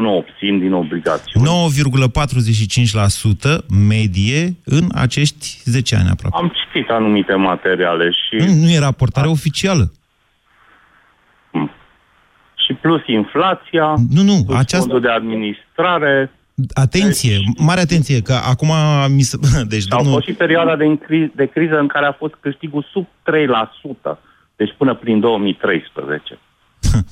nu 0.00 0.16
obțin 0.16 0.58
din 0.58 0.72
obligațiuni. 0.72 1.46
9,45% 1.46 3.64
medie 3.88 4.56
în 4.64 4.84
acești 4.94 5.60
10 5.64 5.96
ani 5.96 6.08
aproape. 6.10 6.36
Am 6.36 6.52
citit 6.64 6.90
anumite 6.90 7.34
materiale 7.34 8.10
și, 8.10 8.36
Nu, 8.46 8.52
nu 8.54 8.70
e 8.70 8.78
raportare 8.78 9.28
oficială. 9.28 9.92
și 12.66 12.72
plus 12.74 13.00
inflația, 13.06 13.94
Nu, 14.10 14.22
nu, 14.22 14.42
plus 14.46 14.58
aceasta- 14.58 14.78
fondul 14.78 15.00
de 15.00 15.08
administrare. 15.10 16.30
Atenție, 16.74 17.38
mare 17.58 17.80
atenție, 17.80 18.22
că 18.22 18.32
acum 18.32 18.72
mi 19.08 19.22
se... 19.22 19.36
Deci, 19.74 19.84
Au 19.88 19.96
domnul... 19.98 20.14
fost 20.14 20.26
și 20.26 20.32
perioada 20.32 20.76
de, 20.76 20.84
încri- 20.84 21.34
de 21.36 21.46
criză 21.46 21.78
în 21.78 21.86
care 21.86 22.06
a 22.06 22.12
fost 22.12 22.34
câștigul 22.40 22.86
sub 22.92 23.06
3%. 23.06 24.18
Deci 24.56 24.74
până 24.78 24.94
prin 24.94 25.20
2013. 25.20 26.38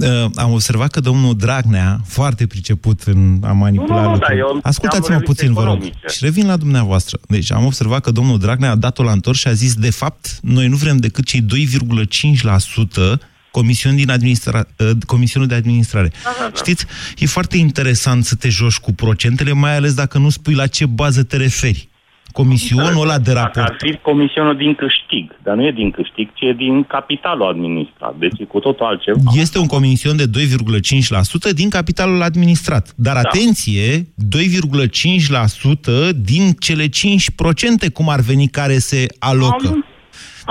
Uh, 0.00 0.24
am 0.34 0.52
observat 0.52 0.90
că 0.90 1.00
domnul 1.00 1.36
Dragnea, 1.36 1.98
foarte 2.06 2.46
priceput 2.46 3.00
în 3.02 3.38
a 3.42 3.52
manipula 3.52 3.94
Nu, 3.94 4.00
nu, 4.00 4.06
nu, 4.06 4.10
lucruri... 4.12 4.28
dar 4.28 4.38
eu 4.38 4.58
Ascultați-mă 4.62 5.16
am 5.16 5.22
puțin, 5.22 5.52
vă 5.52 5.62
rog. 5.62 5.74
economice. 5.74 6.06
Și 6.08 6.24
revin 6.24 6.46
la 6.46 6.56
dumneavoastră. 6.56 7.18
Deci 7.28 7.52
am 7.52 7.64
observat 7.64 8.00
că 8.00 8.10
domnul 8.10 8.38
Dragnea 8.38 8.70
a 8.70 8.74
dat-o 8.74 9.02
la 9.02 9.10
întors 9.12 9.38
și 9.38 9.48
a 9.48 9.52
zis, 9.52 9.74
de 9.74 9.90
fapt, 9.90 10.26
noi 10.42 10.66
nu 10.66 10.76
vrem 10.76 10.96
decât 10.96 11.24
cei 11.24 11.40
2,5% 11.40 13.20
comisiuni 13.50 13.96
din 13.96 14.10
administra... 14.10 14.66
uh, 14.78 14.90
comisionul 15.06 15.48
de 15.48 15.54
administrare. 15.54 16.12
Știți, 16.56 16.86
e 17.18 17.26
foarte 17.26 17.56
interesant 17.56 18.24
să 18.24 18.34
te 18.34 18.48
joci 18.48 18.76
cu 18.78 18.92
procentele, 18.92 19.52
mai 19.52 19.76
ales 19.76 19.94
dacă 19.94 20.18
nu 20.18 20.28
spui 20.28 20.54
la 20.54 20.66
ce 20.66 20.86
bază 20.86 21.22
te 21.22 21.36
referi. 21.36 21.88
Comisionul 22.32 23.02
ăla 23.02 23.18
de 23.18 23.32
Dacă 23.32 23.58
raport. 23.60 23.70
ar 23.70 23.76
fi 23.88 23.98
comisionul 24.02 24.56
din 24.56 24.74
câștig, 24.74 25.36
dar 25.42 25.54
nu 25.56 25.66
e 25.66 25.70
din 25.70 25.90
câștig, 25.90 26.28
ci 26.34 26.40
e 26.40 26.52
din 26.52 26.84
capitalul 26.84 27.46
administrat. 27.48 28.14
Deci 28.18 28.38
e 28.38 28.44
cu 28.44 28.58
totul 28.58 28.86
altceva. 28.86 29.30
Este 29.34 29.58
un 29.58 29.66
comision 29.66 30.16
de 30.16 30.24
2,5% 30.26 31.54
din 31.54 31.68
capitalul 31.68 32.22
administrat. 32.22 32.92
Dar 32.96 33.14
Da. 33.14 33.20
atenție, 33.20 34.06
2,5% 34.28 36.12
din 36.16 36.52
cele 36.58 36.86
5% 36.88 37.88
cum 37.92 38.08
ar 38.08 38.20
veni 38.20 38.48
care 38.48 38.78
se 38.78 39.06
alocă. 39.18 39.66
Am, 39.66 39.72
am 39.72 39.84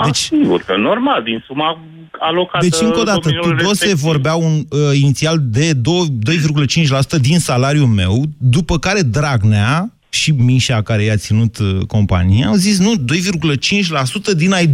deci, 0.03 0.17
sigur 0.17 0.61
că 0.61 0.77
normal, 0.77 1.23
din 1.23 1.43
suma 1.47 1.79
alocată 2.19 2.65
Deci, 2.69 2.81
încă 2.81 2.99
o 2.99 3.03
dată, 3.03 3.19
domeniului 3.19 3.57
Tudose 3.57 3.83
respectiv. 3.83 4.09
vorbea 4.09 4.35
un, 4.35 4.53
uh, 4.69 4.99
inițial 5.01 5.37
de 5.41 5.73
2 5.73 6.07
2,5% 6.23 7.17
din 7.21 7.39
salariul 7.39 7.87
meu, 7.87 8.23
după 8.37 8.77
care 8.77 9.01
Dragnea 9.01 9.93
și 10.09 10.31
Mișa, 10.31 10.81
care 10.81 11.03
i-a 11.03 11.15
ținut 11.15 11.57
uh, 11.57 11.77
compania, 11.87 12.47
au 12.47 12.53
zis, 12.53 12.79
nu, 12.79 12.93
2,5% 12.95 14.35
din 14.37 14.53
ai 14.53 14.65
2,5% 14.67 14.73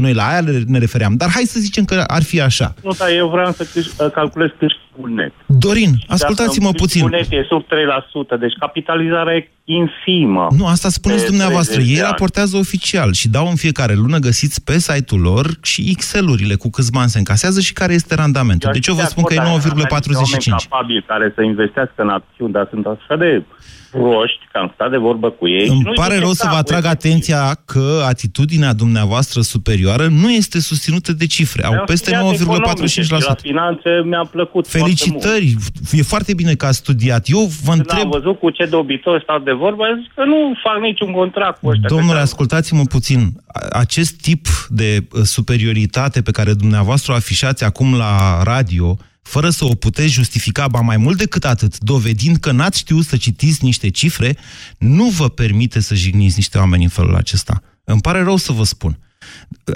noi 0.00 0.12
la 0.14 0.22
aia 0.28 0.40
ne 0.66 0.78
refeream. 0.78 1.16
Dar 1.16 1.30
hai 1.30 1.42
să 1.42 1.60
zicem 1.60 1.84
că 1.84 2.04
ar 2.06 2.22
fi 2.22 2.40
așa. 2.40 2.74
Nu, 2.82 2.90
dar 2.98 3.08
eu 3.16 3.28
vreau 3.28 3.52
să 3.52 3.64
câș- 3.64 4.12
calculez 4.12 4.48
câștigul 4.58 5.10
net. 5.14 5.32
Dorin, 5.46 5.90
ascultați-mă 6.06 6.64
Dacă 6.70 6.76
puțin. 6.82 7.00
câștigul 7.08 7.26
net 7.30 7.44
e 7.44 7.46
sub 7.48 7.64
3%, 7.66 8.36
deci 8.40 8.52
capitalizarea 8.58 9.34
e 9.34 9.48
infimă. 9.64 10.46
Nu, 10.56 10.66
asta 10.66 10.88
spuneți 10.88 11.20
De 11.22 11.26
dumneavoastră. 11.28 11.74
30 11.74 11.92
de 11.92 11.98
Ei 11.98 12.04
ani. 12.04 12.10
raportează 12.10 12.56
oficial 12.56 13.12
și 13.12 13.28
dau 13.28 13.48
în 13.48 13.54
fiecare 13.56 13.94
lună, 13.94 14.18
găsiți 14.18 14.64
pe 14.64 14.78
site-ul 14.78 15.20
lor 15.20 15.46
și 15.62 15.86
Excel-urile 15.90 16.54
cu 16.54 16.70
câți 16.70 16.92
bani 16.92 17.08
se 17.08 17.18
încasează 17.18 17.60
și 17.60 17.72
care 17.72 17.92
este 17.92 18.14
randamentul. 18.14 18.70
Deci 18.72 18.86
eu 18.86 18.94
vă 18.94 19.02
spun 19.02 19.24
că 19.24 19.34
e 19.34 19.36
9,45. 19.36 19.44
Oameni 19.44 20.62
capabili 20.68 21.04
care 21.06 21.32
să 21.34 21.42
investească 21.42 21.94
în 21.96 22.08
acțiuni, 22.08 22.52
dar 22.52 22.66
sunt 22.70 22.86
așa 22.86 23.16
de 23.18 23.42
proști, 23.90 24.38
că 24.52 24.58
am 24.58 24.70
stat 24.74 24.90
de 24.90 24.96
vorbă 24.96 25.30
cu 25.30 25.48
ei. 25.48 25.64
și 25.64 25.70
Îmi 25.70 25.80
nu-i 25.84 25.94
pare 25.94 26.14
duce 26.14 26.24
rău 26.24 26.32
să 26.32 26.42
vă 26.44 26.48
capul, 26.54 26.60
atrag 26.64 26.84
efectiv. 26.84 27.10
atenția 27.10 27.60
că 27.64 28.02
atitudinea 28.06 28.72
dumneavoastră 28.72 29.40
superioară 29.40 30.06
nu 30.06 30.30
este 30.30 30.60
susținută 30.60 31.12
de 31.12 31.26
cifre. 31.26 31.64
Au 31.64 31.72
Am 31.72 31.84
peste 31.86 32.10
studiat 32.14 32.40
economice 32.40 33.02
și 33.02 33.10
La 33.12 33.18
9,45%. 33.18 33.40
finanțe 33.40 33.90
mi-a 34.04 34.24
plăcut 34.30 34.66
foarte 34.68 34.88
mult. 35.10 35.22
Felicitări! 35.22 35.54
E 35.92 36.02
foarte 36.02 36.34
bine 36.34 36.54
că 36.54 36.66
ați 36.66 36.76
studiat. 36.76 37.22
Eu 37.28 37.38
vă 37.38 37.68
Când 37.70 37.78
întreb... 37.80 38.04
am 38.04 38.10
văzut 38.10 38.38
cu 38.38 38.50
ce 38.50 38.64
dobitor 38.64 39.20
stau 39.22 39.38
de 39.38 39.52
vorbă, 39.52 39.82
am 39.84 39.98
zis 40.00 40.10
că 40.14 40.24
nu 40.24 40.38
fac 40.62 40.78
niciun 40.82 41.12
contract 41.12 41.60
cu 41.60 41.68
ăștia. 41.68 41.88
Domnule, 41.88 42.12
că 42.18 42.18
ascultați-mă 42.28 42.82
puțin. 42.84 43.20
A- 43.46 43.78
Acest 43.78 44.20
tip 44.20 44.46
de 44.68 45.06
uh, 45.12 45.20
superioritate 45.22 46.22
pe 46.22 46.30
care 46.30 46.52
dumneavoastră 46.52 47.12
o 47.12 47.14
afișați 47.14 47.64
acum 47.64 47.96
la 47.96 48.42
radio, 48.42 48.96
fără 49.28 49.50
să 49.50 49.64
o 49.64 49.74
puteți 49.74 50.12
justifica, 50.12 50.68
ba 50.68 50.80
mai 50.80 50.96
mult 50.96 51.18
decât 51.18 51.44
atât, 51.44 51.78
dovedind 51.78 52.36
că 52.36 52.52
n-ați 52.52 52.78
știut 52.78 53.04
să 53.04 53.16
citiți 53.16 53.64
niște 53.64 53.88
cifre, 53.88 54.36
nu 54.78 55.04
vă 55.04 55.28
permite 55.28 55.80
să 55.80 55.94
jigniți 55.94 56.36
niște 56.36 56.58
oameni 56.58 56.82
în 56.82 56.88
felul 56.88 57.14
acesta. 57.14 57.62
Îmi 57.84 58.00
pare 58.00 58.22
rău 58.22 58.36
să 58.36 58.52
vă 58.52 58.64
spun. 58.64 58.98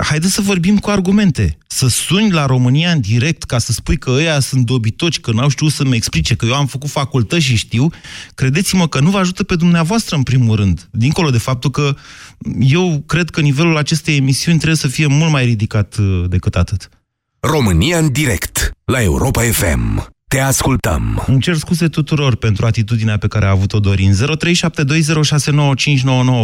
Haideți 0.00 0.32
să 0.32 0.40
vorbim 0.40 0.78
cu 0.78 0.90
argumente. 0.90 1.58
Să 1.66 1.88
suni 1.88 2.30
la 2.30 2.46
România 2.46 2.90
în 2.90 3.00
direct 3.00 3.42
ca 3.42 3.58
să 3.58 3.72
spui 3.72 3.96
că 3.96 4.10
ăia 4.10 4.40
sunt 4.40 4.66
dobitoci, 4.66 5.20
că 5.20 5.32
n-au 5.32 5.48
știut 5.48 5.72
să-mi 5.72 5.96
explice, 5.96 6.34
că 6.34 6.46
eu 6.46 6.54
am 6.54 6.66
făcut 6.66 6.90
facultăți 6.90 7.44
și 7.44 7.56
știu, 7.56 7.88
credeți-mă 8.34 8.88
că 8.88 9.00
nu 9.00 9.10
vă 9.10 9.18
ajută 9.18 9.42
pe 9.42 9.56
dumneavoastră 9.56 10.16
în 10.16 10.22
primul 10.22 10.56
rând. 10.56 10.88
Dincolo 10.90 11.30
de 11.30 11.38
faptul 11.38 11.70
că 11.70 11.96
eu 12.60 13.02
cred 13.06 13.30
că 13.30 13.40
nivelul 13.40 13.76
acestei 13.76 14.16
emisiuni 14.16 14.56
trebuie 14.56 14.78
să 14.78 14.88
fie 14.88 15.06
mult 15.06 15.30
mai 15.30 15.44
ridicat 15.44 15.96
uh, 15.96 16.24
decât 16.28 16.56
atât. 16.56 16.88
România 17.50 17.98
în 17.98 18.12
direct 18.12 18.70
la 18.84 19.02
Europa 19.02 19.40
FM. 19.40 19.84
Te 20.28 20.40
ascultăm. 20.40 21.02
Îmi 21.26 21.40
cer 21.40 21.54
scuze 21.54 21.88
tuturor 21.88 22.36
pentru 22.36 22.66
atitudinea 22.66 23.16
pe 23.18 23.28
care 23.28 23.44
a 23.46 23.50
avut-o 23.50 23.78
Dorin. 23.78 24.12
0372069599. 24.12 24.16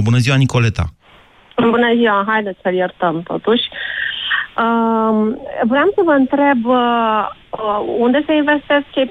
Bună 0.02 0.18
ziua, 0.24 0.36
Nicoleta! 0.36 0.84
Bună 1.56 1.90
ziua, 1.96 2.24
haideți 2.26 2.58
să-l 2.62 2.74
iertăm 2.74 3.22
totuși. 3.22 3.62
Uh, 4.64 5.18
vreau 5.72 5.88
să 5.96 6.02
vă 6.08 6.14
întreb 6.22 6.60
uh, 6.64 7.22
uh, 7.50 7.80
unde 8.04 8.18
se 8.26 8.34
investesc 8.42 8.84
cei 8.96 9.06
40%? 9.06 9.10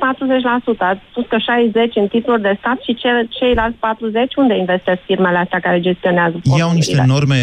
Ați 0.78 1.02
spus 1.10 1.26
că 1.32 1.38
60 1.38 1.96
în 2.02 2.08
titluri 2.08 2.42
de 2.42 2.54
stat 2.60 2.78
și 2.86 2.94
ce, 3.02 3.10
ceilalți 3.30 3.78
40 3.78 4.36
unde 4.36 4.56
investesc 4.58 5.02
firmele 5.10 5.38
astea 5.38 5.60
care 5.60 5.80
gestionează 5.80 6.36
Iau 6.44 6.72
niște 6.72 6.96
fondurile? 6.96 7.14
norme 7.14 7.40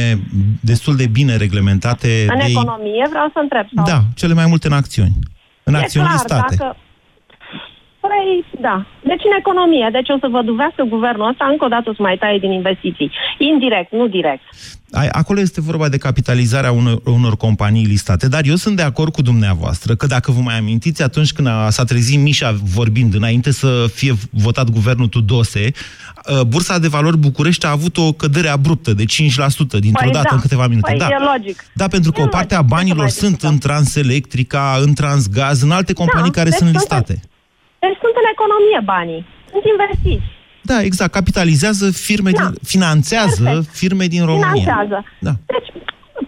destul 0.60 0.94
de 0.96 1.06
bine 1.18 1.36
reglementate. 1.36 2.08
În 2.34 2.38
de... 2.38 2.44
economie 2.48 3.06
vreau 3.14 3.28
să 3.34 3.38
întreb. 3.42 3.66
Sau? 3.74 3.84
Da, 3.84 3.98
cele 4.20 4.34
mai 4.34 4.46
multe 4.48 4.66
în 4.66 4.76
acțiuni. 4.82 5.14
În 5.62 5.74
e 5.74 5.78
acțiuni 5.78 6.06
clar, 6.06 6.16
listate. 6.16 6.54
Dacă... 6.58 6.76
Păi, 8.04 8.44
da. 8.60 8.76
Deci 9.10 9.24
în 9.30 9.34
economie. 9.38 9.88
Deci 9.92 10.08
o 10.14 10.18
să 10.20 10.28
vă 10.30 10.42
duvească 10.42 10.82
guvernul 10.88 11.28
ăsta, 11.28 11.44
încă 11.50 11.64
o 11.64 11.68
dată 11.68 11.90
o 11.90 11.94
să 11.94 12.02
mai 12.02 12.16
taie 12.22 12.38
din 12.38 12.52
investiții. 12.52 13.10
Indirect, 13.38 13.92
nu 13.92 14.06
direct. 14.06 14.42
Ai- 14.92 15.08
Acolo 15.20 15.40
este 15.40 15.60
vorba 15.60 15.88
de 15.88 15.98
capitalizarea 15.98 16.72
unor, 16.72 17.00
unor 17.04 17.36
companii 17.36 17.84
listate, 17.84 18.28
dar 18.28 18.42
eu 18.44 18.54
sunt 18.54 18.76
de 18.76 18.82
acord 18.82 19.12
cu 19.12 19.22
dumneavoastră 19.22 19.94
că 19.94 20.06
dacă 20.06 20.30
vă 20.32 20.40
mai 20.40 20.58
amintiți 20.58 21.02
atunci 21.02 21.32
când 21.32 21.48
a, 21.48 21.70
s-a 21.70 21.84
trezit 21.84 22.20
Mișa 22.20 22.54
vorbind 22.74 23.14
înainte 23.14 23.50
să 23.52 23.86
fie 23.94 24.12
votat 24.30 24.70
guvernul 24.70 25.06
Tudose, 25.08 25.70
uh, 26.30 26.40
Bursa 26.46 26.78
de 26.78 26.88
Valori 26.88 27.16
București 27.18 27.66
a 27.66 27.70
avut 27.70 27.96
o 27.96 28.12
cădere 28.12 28.48
abruptă 28.48 28.92
de 28.94 29.04
5% 29.04 29.78
dintr-o 29.78 30.02
Păi 30.04 30.12
dată 30.12 30.26
da. 30.28 30.34
în 30.34 30.40
câteva 30.40 30.66
minute. 30.66 30.90
Păi 30.90 30.98
da. 30.98 31.06
e 31.10 31.38
logic. 31.38 31.64
Da, 31.72 31.86
pentru 31.88 32.12
că 32.12 32.20
E 32.20 32.24
o 32.24 32.26
parte 32.26 32.54
a 32.54 32.58
logic. 32.58 32.70
Ce 32.70 32.76
să 32.76 32.80
banilor 32.80 33.02
mai 33.02 33.10
sunt 33.10 33.42
în 33.42 33.58
Transelectrica, 33.58 34.78
în 34.82 34.94
Transgaz, 34.94 35.62
în 35.62 35.70
alte 35.70 35.92
companii 35.92 36.30
care 36.30 36.48
deci 36.48 36.58
sunt 36.58 36.68
sunt- 36.68 36.80
listate. 36.80 37.20
Deci 37.84 37.98
sunt 38.04 38.14
în 38.22 38.28
economie 38.34 38.80
banii. 38.94 39.22
Sunt 39.52 39.64
investiți. 39.74 40.26
Da, 40.70 40.78
exact. 40.88 41.12
Capitalizează 41.12 41.86
firme, 42.08 42.30
Da. 42.30 42.36
din, 42.40 42.50
finanțează 42.74 43.42
Perfect. 43.44 43.76
firme 43.82 44.04
din 44.14 44.24
România. 44.30 44.50
Finanțează. 44.52 44.98
Da. 45.26 45.32
Deci, 45.54 45.68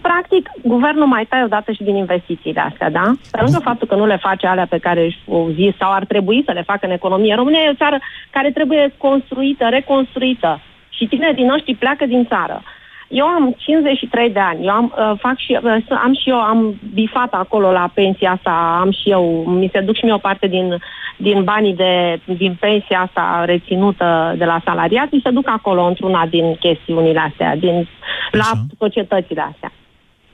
practic, 0.01 0.43
guvernul 0.73 1.05
mai 1.15 1.25
taie 1.29 1.43
odată 1.43 1.71
și 1.71 1.83
din 1.83 1.95
investițiile 1.95 2.61
astea, 2.69 2.89
da? 2.89 3.05
Pe 3.31 3.39
lângă 3.41 3.59
faptul 3.69 3.87
că 3.87 3.95
nu 3.95 4.05
le 4.05 4.17
face 4.27 4.47
alea 4.47 4.65
pe 4.69 4.77
care 4.77 5.01
o 5.25 5.49
zis 5.59 5.71
sau 5.79 5.91
ar 5.93 6.05
trebui 6.05 6.43
să 6.45 6.51
le 6.51 6.63
facă 6.71 6.85
în 6.85 6.91
economie. 6.99 7.35
România 7.35 7.59
e 7.63 7.69
o 7.75 7.81
țară 7.83 7.97
care 8.29 8.51
trebuie 8.51 8.93
construită, 8.97 9.65
reconstruită. 9.69 10.61
Și 10.89 11.05
tinerii 11.05 11.45
noștri 11.45 11.75
pleacă 11.75 12.05
din 12.05 12.25
țară. 12.25 12.63
Eu 13.09 13.25
am 13.25 13.55
53 13.57 14.29
de 14.29 14.39
ani, 14.39 14.65
eu 14.65 14.71
am, 14.73 14.93
uh, 14.97 15.19
fac 15.19 15.37
și, 15.37 15.59
uh, 15.63 15.85
am 16.03 16.13
și 16.21 16.29
eu, 16.29 16.35
am 16.35 16.79
bifat 16.93 17.33
acolo 17.33 17.71
la 17.71 17.89
pensia 17.93 18.31
asta, 18.31 18.77
am 18.81 18.91
și 18.91 19.09
eu, 19.09 19.43
mi 19.47 19.69
se 19.73 19.79
duc 19.79 19.95
și 19.95 20.03
mie 20.03 20.13
o 20.13 20.17
parte 20.17 20.47
din, 20.47 20.77
din 21.17 21.43
banii 21.43 21.75
de, 21.75 22.21
din 22.37 22.57
pensia 22.59 22.99
asta 22.99 23.43
reținută 23.45 24.35
de 24.37 24.45
la 24.45 24.61
salariat, 24.65 25.11
mi 25.11 25.21
se 25.23 25.29
duc 25.29 25.49
acolo 25.49 25.83
într-una 25.83 26.25
din 26.25 26.55
chestiunile 26.55 27.19
astea, 27.19 27.55
din, 27.55 27.87
la 28.31 28.51
societățile 28.77 29.41
astea. 29.41 29.71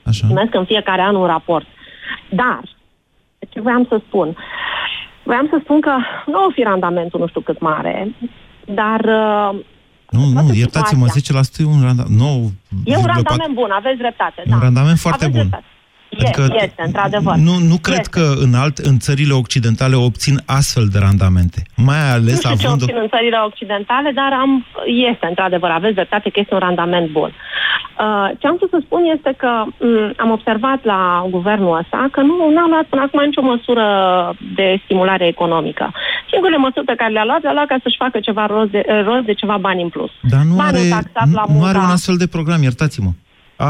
Așa. 0.04 0.26
Primesc 0.26 0.54
în 0.54 0.66
fiecare 0.66 1.02
an 1.02 1.16
un 1.16 1.26
raport. 1.26 1.66
Dar, 2.30 2.62
ce 3.50 3.62
voiam 3.62 3.86
să 3.90 4.02
spun? 4.08 4.38
Voiam 5.24 5.48
să 5.50 5.60
spun 5.64 5.82
că 5.82 5.96
nu 6.26 6.46
o 6.46 6.52
fi 6.52 6.64
randamentul 6.64 7.20
nu 7.20 7.28
știu 7.28 7.42
cât 7.42 7.60
mare, 7.60 8.16
dar 8.66 9.00
uh, 9.00 9.60
Nu, 10.10 10.42
nu, 10.42 10.54
iertați-mă, 10.54 11.08
situația. 11.08 11.64
10% 11.66 11.68
e 11.68 11.76
un 11.76 11.82
randament. 11.82 12.20
Nu, 12.20 12.52
e 12.86 12.98
un 12.98 13.04
0,4. 13.04 13.06
randament 13.06 13.54
bun, 13.54 13.72
aveți 13.72 13.98
dreptate. 13.98 14.44
E 14.46 14.52
un 14.54 14.60
da. 14.60 14.66
randament 14.66 14.98
foarte 14.98 15.26
aveți 15.26 15.40
bun. 15.40 15.48
Dreptate. 15.50 15.73
Adică 16.18 16.44
este, 16.66 16.82
într-adevăr. 16.86 17.36
Nu, 17.36 17.56
nu 17.72 17.78
cred 17.88 17.98
Este. 18.06 18.10
că 18.20 18.26
în, 18.46 18.54
alt, 18.54 18.78
în 18.78 18.98
țările 19.00 19.34
occidentale 19.34 19.96
obțin 19.96 20.36
astfel 20.46 20.86
de 20.92 21.00
randamente. 21.00 21.60
Mai 21.76 21.98
Nu 22.08 22.12
ales 22.14 22.36
știu 22.38 22.56
ce 22.56 22.66
având... 22.66 22.82
obțin 22.82 22.98
în 23.02 23.08
țările 23.16 23.38
occidentale, 23.50 24.12
dar 24.22 24.32
am, 24.44 24.66
este, 25.12 25.26
într-adevăr, 25.30 25.70
aveți 25.70 25.94
dreptate 26.00 26.30
că 26.30 26.40
este 26.40 26.54
un 26.54 26.60
randament 26.60 27.08
bun. 27.12 27.32
Uh, 27.34 28.30
ce 28.40 28.48
am 28.48 28.56
vrut 28.58 28.70
să 28.70 28.80
spun 28.86 29.02
este 29.16 29.32
că 29.38 29.52
m, 29.66 30.14
am 30.24 30.30
observat 30.38 30.80
la 30.94 31.26
guvernul 31.30 31.78
ăsta 31.82 32.08
că 32.12 32.22
nu 32.22 32.36
n-au 32.56 32.68
luat 32.74 32.86
până 32.92 33.02
acum 33.02 33.20
nicio 33.26 33.42
măsură 33.42 33.86
de 34.56 34.82
stimulare 34.84 35.26
economică. 35.28 35.86
Singurele 36.30 36.58
măsuri 36.66 36.86
pe 36.86 36.96
care 36.98 37.12
le-a 37.12 37.26
luat, 37.26 37.42
le-a 37.42 37.54
luat 37.54 37.68
ca 37.68 37.78
să-și 37.84 38.02
facă 38.04 38.20
ceva 38.20 38.46
rost 38.46 38.72
de, 38.72 38.82
rost 39.10 39.26
de 39.26 39.34
ceva 39.34 39.58
bani 39.58 39.82
în 39.82 39.90
plus. 39.90 40.12
Dar 40.34 40.42
nu 40.50 40.56
Banii 40.56 40.80
are, 40.80 40.90
taxat 40.90 41.32
la 41.40 41.44
nu, 41.48 41.54
nu 41.58 41.64
are 41.64 41.78
munca- 41.78 41.86
un 41.88 41.92
astfel 41.98 42.18
de 42.24 42.28
program, 42.28 42.62
iertați-mă. 42.62 43.12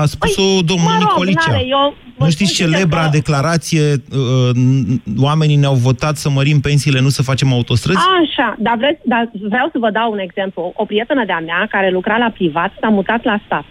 A 0.01 0.05
spus-o 0.05 0.41
domnul 0.65 0.85
mă 0.85 0.97
rog, 0.99 0.99
Nicolicea. 1.09 1.41
n-are, 1.51 1.63
eu 1.67 1.95
vă 2.17 2.23
nu 2.25 2.29
știți 2.31 2.53
spun 2.53 2.65
celebra 2.67 3.01
că- 3.03 3.09
declarație, 3.11 3.81
uh, 3.91 4.49
n- 4.55 5.01
oamenii 5.21 5.55
ne-au 5.55 5.73
votat 5.73 6.15
să 6.15 6.29
mărim 6.29 6.59
pensiile, 6.59 6.99
nu 7.01 7.09
să 7.09 7.21
facem 7.23 7.53
autostrăzi? 7.53 7.97
Așa, 8.21 8.55
dar, 8.59 8.75
vreți, 8.77 8.99
dar 9.03 9.29
vreau 9.49 9.67
să 9.71 9.77
vă 9.79 9.89
dau 9.91 10.11
un 10.11 10.19
exemplu. 10.19 10.71
O 10.75 10.85
prietenă 10.85 11.25
de-a 11.25 11.39
mea 11.39 11.67
care 11.69 11.89
lucra 11.89 12.17
la 12.17 12.29
privat 12.33 12.71
s-a 12.81 12.87
mutat 12.89 13.23
la 13.23 13.37
stat 13.45 13.65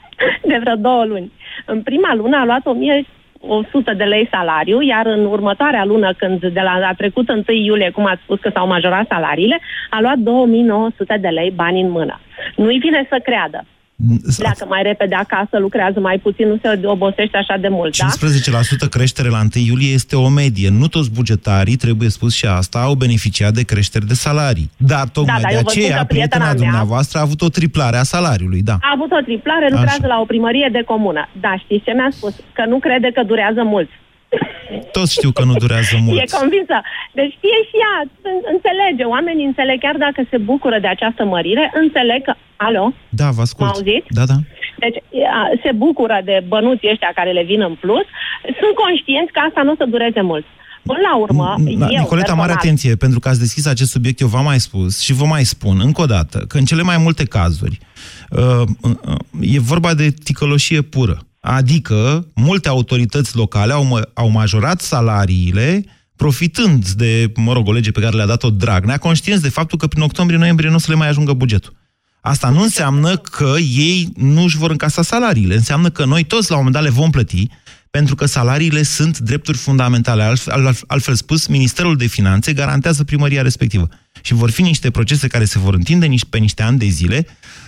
de 0.50 0.56
vreo 0.60 0.74
două 0.74 1.04
luni. 1.04 1.32
În 1.66 1.82
prima 1.82 2.14
lună 2.14 2.36
a 2.36 2.44
luat 2.44 2.66
1100 2.66 3.92
de 3.94 4.04
lei 4.04 4.28
salariu, 4.30 4.82
iar 4.82 5.06
în 5.06 5.24
următoarea 5.24 5.84
lună, 5.84 6.12
când 6.18 6.38
de 6.40 6.60
la 6.60 6.70
a 6.90 6.94
trecut 6.96 7.28
1 7.28 7.42
iulie, 7.64 7.90
cum 7.90 8.06
ați 8.06 8.20
spus 8.22 8.38
că 8.40 8.50
s-au 8.54 8.66
majorat 8.66 9.06
salariile, 9.08 9.60
a 9.90 10.00
luat 10.00 10.16
2900 10.18 11.18
de 11.20 11.28
lei 11.28 11.50
bani 11.54 11.80
în 11.80 11.90
mână. 11.90 12.20
Nu-i 12.56 12.78
vine 12.78 13.06
să 13.10 13.18
creadă. 13.24 13.64
Pleacă 14.36 14.64
mai 14.68 14.82
repede 14.82 15.14
acasă, 15.14 15.58
lucrează 15.58 16.00
mai 16.00 16.18
puțin, 16.18 16.48
nu 16.48 16.58
se 16.62 16.80
obosește 16.86 17.36
așa 17.36 17.56
de 17.60 17.68
mult, 17.68 17.96
da? 17.98 18.06
15% 18.86 18.88
creștere 18.90 19.28
la 19.28 19.38
1 19.38 19.48
iulie 19.66 19.92
este 19.92 20.16
o 20.16 20.28
medie. 20.28 20.68
Nu 20.68 20.88
toți 20.88 21.10
bugetarii, 21.10 21.76
trebuie 21.76 22.08
spus 22.08 22.34
și 22.34 22.46
asta, 22.46 22.78
au 22.78 22.94
beneficiat 22.94 23.52
de 23.52 23.62
creșteri 23.64 24.06
de 24.06 24.14
salarii. 24.14 24.70
Dar 24.76 25.08
tocmai 25.08 25.40
dar 25.40 25.50
de 25.50 25.56
eu 25.56 25.62
vă 25.62 25.70
spun 25.70 25.82
aceea, 25.82 25.98
că 25.98 26.04
prietena 26.04 26.44
prietena 26.44 26.44
mea- 26.44 26.54
dumneavoastră 26.54 27.18
a 27.18 27.22
avut 27.22 27.40
o 27.42 27.48
triplare 27.48 27.96
a 27.96 28.02
salariului, 28.02 28.62
da. 28.62 28.72
A 28.80 28.92
avut 28.94 29.10
o 29.12 29.20
triplare, 29.24 29.66
lucrează 29.70 29.98
Așa. 30.04 30.14
la 30.14 30.20
o 30.20 30.24
primărie 30.24 30.68
de 30.72 30.82
comună. 30.82 31.28
Da, 31.40 31.56
știți 31.64 31.84
ce 31.84 31.92
mi-a 31.92 32.08
spus? 32.10 32.34
Că 32.52 32.64
nu 32.68 32.78
crede 32.78 33.10
că 33.14 33.22
durează 33.22 33.62
mult. 33.64 33.88
Toți 34.96 35.12
știu 35.18 35.30
că 35.36 35.42
nu 35.48 35.54
durează 35.64 35.94
mult. 36.06 36.18
E 36.20 36.36
convinsă. 36.40 36.76
Deci 37.18 37.32
știe 37.38 37.58
și 37.68 37.76
ea, 37.84 37.94
în- 38.30 38.44
înțelege. 38.54 39.04
Oamenii 39.14 39.46
înțeleg, 39.50 39.78
chiar 39.86 39.96
dacă 40.06 40.20
se 40.30 40.38
bucură 40.50 40.78
de 40.84 40.90
această 40.96 41.22
mărire, 41.34 41.64
înțeleg 41.82 42.20
că... 42.28 42.32
Alo? 42.66 42.84
Da, 43.20 43.28
vă 43.36 43.42
ascult. 43.46 43.68
M-auziți? 43.68 44.08
Da, 44.18 44.24
da. 44.32 44.38
Deci 44.82 44.98
a, 45.38 45.40
se 45.64 45.70
bucură 45.84 46.18
de 46.24 46.36
bănuții 46.52 46.90
ăștia 46.94 47.12
care 47.18 47.30
le 47.38 47.44
vin 47.50 47.60
în 47.68 47.74
plus. 47.84 48.06
Sunt 48.60 48.74
conștienți 48.84 49.32
că 49.34 49.40
asta 49.48 49.60
nu 49.62 49.72
o 49.74 49.78
să 49.80 49.86
dureze 49.94 50.20
mult. 50.30 50.44
Până 50.88 50.98
la 51.08 51.14
urmă, 51.24 51.48
Da, 51.58 51.86
eu, 51.90 52.00
Nicoleta, 52.02 52.34
mare 52.34 52.52
personal, 52.52 52.56
atenție, 52.56 52.94
pentru 53.04 53.18
că 53.20 53.28
ați 53.28 53.38
deschis 53.38 53.66
acest 53.66 53.90
subiect, 53.90 54.20
eu 54.20 54.28
v-am 54.28 54.44
mai 54.44 54.60
spus 54.60 55.00
și 55.00 55.12
vă 55.12 55.24
mai 55.24 55.44
spun 55.44 55.76
încă 55.82 56.00
o 56.02 56.06
dată, 56.06 56.38
că 56.48 56.58
în 56.58 56.64
cele 56.64 56.82
mai 56.82 56.98
multe 56.98 57.24
cazuri 57.24 57.78
uh, 58.30 58.40
uh, 58.82 59.16
e 59.40 59.60
vorba 59.60 59.94
de 59.94 60.10
ticăloșie 60.24 60.80
pură. 60.82 61.18
Adică, 61.48 62.26
multe 62.34 62.68
autorități 62.68 63.36
locale 63.36 63.72
au, 63.72 63.84
mă- 63.84 64.08
au 64.14 64.28
majorat 64.28 64.80
salariile 64.80 65.84
profitând 66.16 66.88
de, 66.88 67.32
mă 67.36 67.52
rog, 67.52 67.68
o 67.68 67.72
lege 67.72 67.90
pe 67.90 68.00
care 68.00 68.16
le-a 68.16 68.26
dat-o 68.26 68.50
Dragnea, 68.50 68.98
conștienți 68.98 69.42
de 69.42 69.48
faptul 69.48 69.78
că 69.78 69.86
prin 69.86 70.02
octombrie-noiembrie 70.02 70.68
nu 70.68 70.74
o 70.74 70.78
să 70.78 70.86
le 70.88 70.96
mai 70.96 71.08
ajungă 71.08 71.32
bugetul. 71.32 71.76
Asta 72.20 72.48
nu 72.48 72.62
înseamnă 72.62 73.16
că 73.16 73.54
ei 73.58 74.08
nu 74.16 74.42
își 74.42 74.56
vor 74.56 74.70
încasa 74.70 75.02
salariile. 75.02 75.54
Înseamnă 75.54 75.90
că 75.90 76.04
noi 76.04 76.24
toți 76.24 76.50
la 76.50 76.56
un 76.56 76.64
moment 76.64 76.84
dat 76.84 76.92
le 76.92 77.00
vom 77.00 77.10
plăti, 77.10 77.48
pentru 77.90 78.14
că 78.14 78.26
salariile 78.26 78.82
sunt 78.82 79.18
drepturi 79.18 79.56
fundamentale. 79.56 80.22
Altfel, 80.22 80.52
al- 80.66 80.76
altfel 80.86 81.14
spus, 81.14 81.46
Ministerul 81.46 81.96
de 81.96 82.06
Finanțe 82.06 82.52
garantează 82.52 83.04
primăria 83.04 83.42
respectivă. 83.42 83.88
Și 84.22 84.34
vor 84.34 84.50
fi 84.50 84.62
niște 84.62 84.90
procese 84.90 85.26
care 85.26 85.44
se 85.44 85.58
vor 85.58 85.74
întinde 85.74 86.06
nici- 86.06 86.28
pe 86.30 86.38
niște 86.38 86.62
ani 86.62 86.78
de 86.78 86.86
zile, 86.86 87.26
uh, 87.26 87.65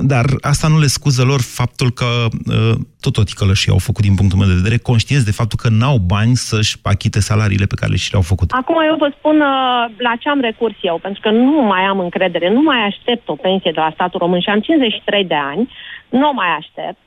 dar 0.00 0.24
asta 0.40 0.68
nu 0.68 0.78
le 0.78 0.86
scuză 0.86 1.22
lor 1.22 1.40
faptul 1.40 1.90
că 1.90 2.04
uh, 2.04 2.74
tot 3.00 3.16
o 3.16 3.22
ticălășii 3.22 3.72
au 3.72 3.78
făcut 3.78 4.04
din 4.04 4.14
punctul 4.14 4.38
meu 4.38 4.48
de 4.48 4.60
vedere, 4.60 4.78
conștienți 4.78 5.24
de 5.24 5.38
faptul 5.40 5.58
că 5.62 5.68
n-au 5.68 5.96
bani 5.96 6.34
să-și 6.34 6.76
achite 6.82 7.20
salariile 7.20 7.66
pe 7.66 7.80
care 7.80 7.96
și 7.96 8.10
le-au 8.10 8.22
făcut. 8.22 8.50
Acum 8.50 8.76
eu 8.90 8.96
vă 8.96 9.12
spun 9.18 9.36
uh, 9.40 9.82
la 10.06 10.12
ce 10.20 10.28
am 10.28 10.40
recurs 10.40 10.76
eu, 10.80 10.98
pentru 11.02 11.20
că 11.20 11.30
nu 11.30 11.62
mai 11.62 11.82
am 11.82 11.98
încredere, 11.98 12.50
nu 12.50 12.62
mai 12.62 12.80
aștept 12.84 13.28
o 13.28 13.34
pensie 13.34 13.70
de 13.74 13.80
la 13.80 13.90
statul 13.94 14.20
român 14.20 14.40
și 14.40 14.48
am 14.48 14.60
53 14.60 15.24
de 15.24 15.34
ani, 15.34 15.72
nu 16.08 16.28
o 16.28 16.32
mai 16.32 16.48
aștept. 16.58 17.02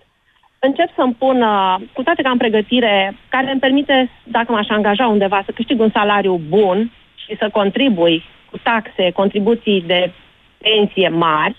Încep 0.59 0.89
să-mi 0.95 1.13
pun, 1.13 1.41
uh, 1.41 1.75
cu 1.93 2.03
toate 2.03 2.21
că 2.21 2.27
am 2.27 2.37
pregătire 2.37 3.17
care 3.29 3.51
îmi 3.51 3.59
permite, 3.59 4.09
dacă 4.23 4.51
m-aș 4.51 4.67
angaja 4.69 5.07
undeva, 5.07 5.41
să 5.45 5.51
câștig 5.51 5.79
un 5.79 5.91
salariu 5.93 6.41
bun 6.47 6.91
și 7.15 7.35
să 7.39 7.49
contribui 7.51 8.23
cu 8.49 8.57
taxe, 8.57 9.11
contribuții 9.11 9.83
de 9.87 10.11
pensie 10.57 11.09
mari, 11.09 11.55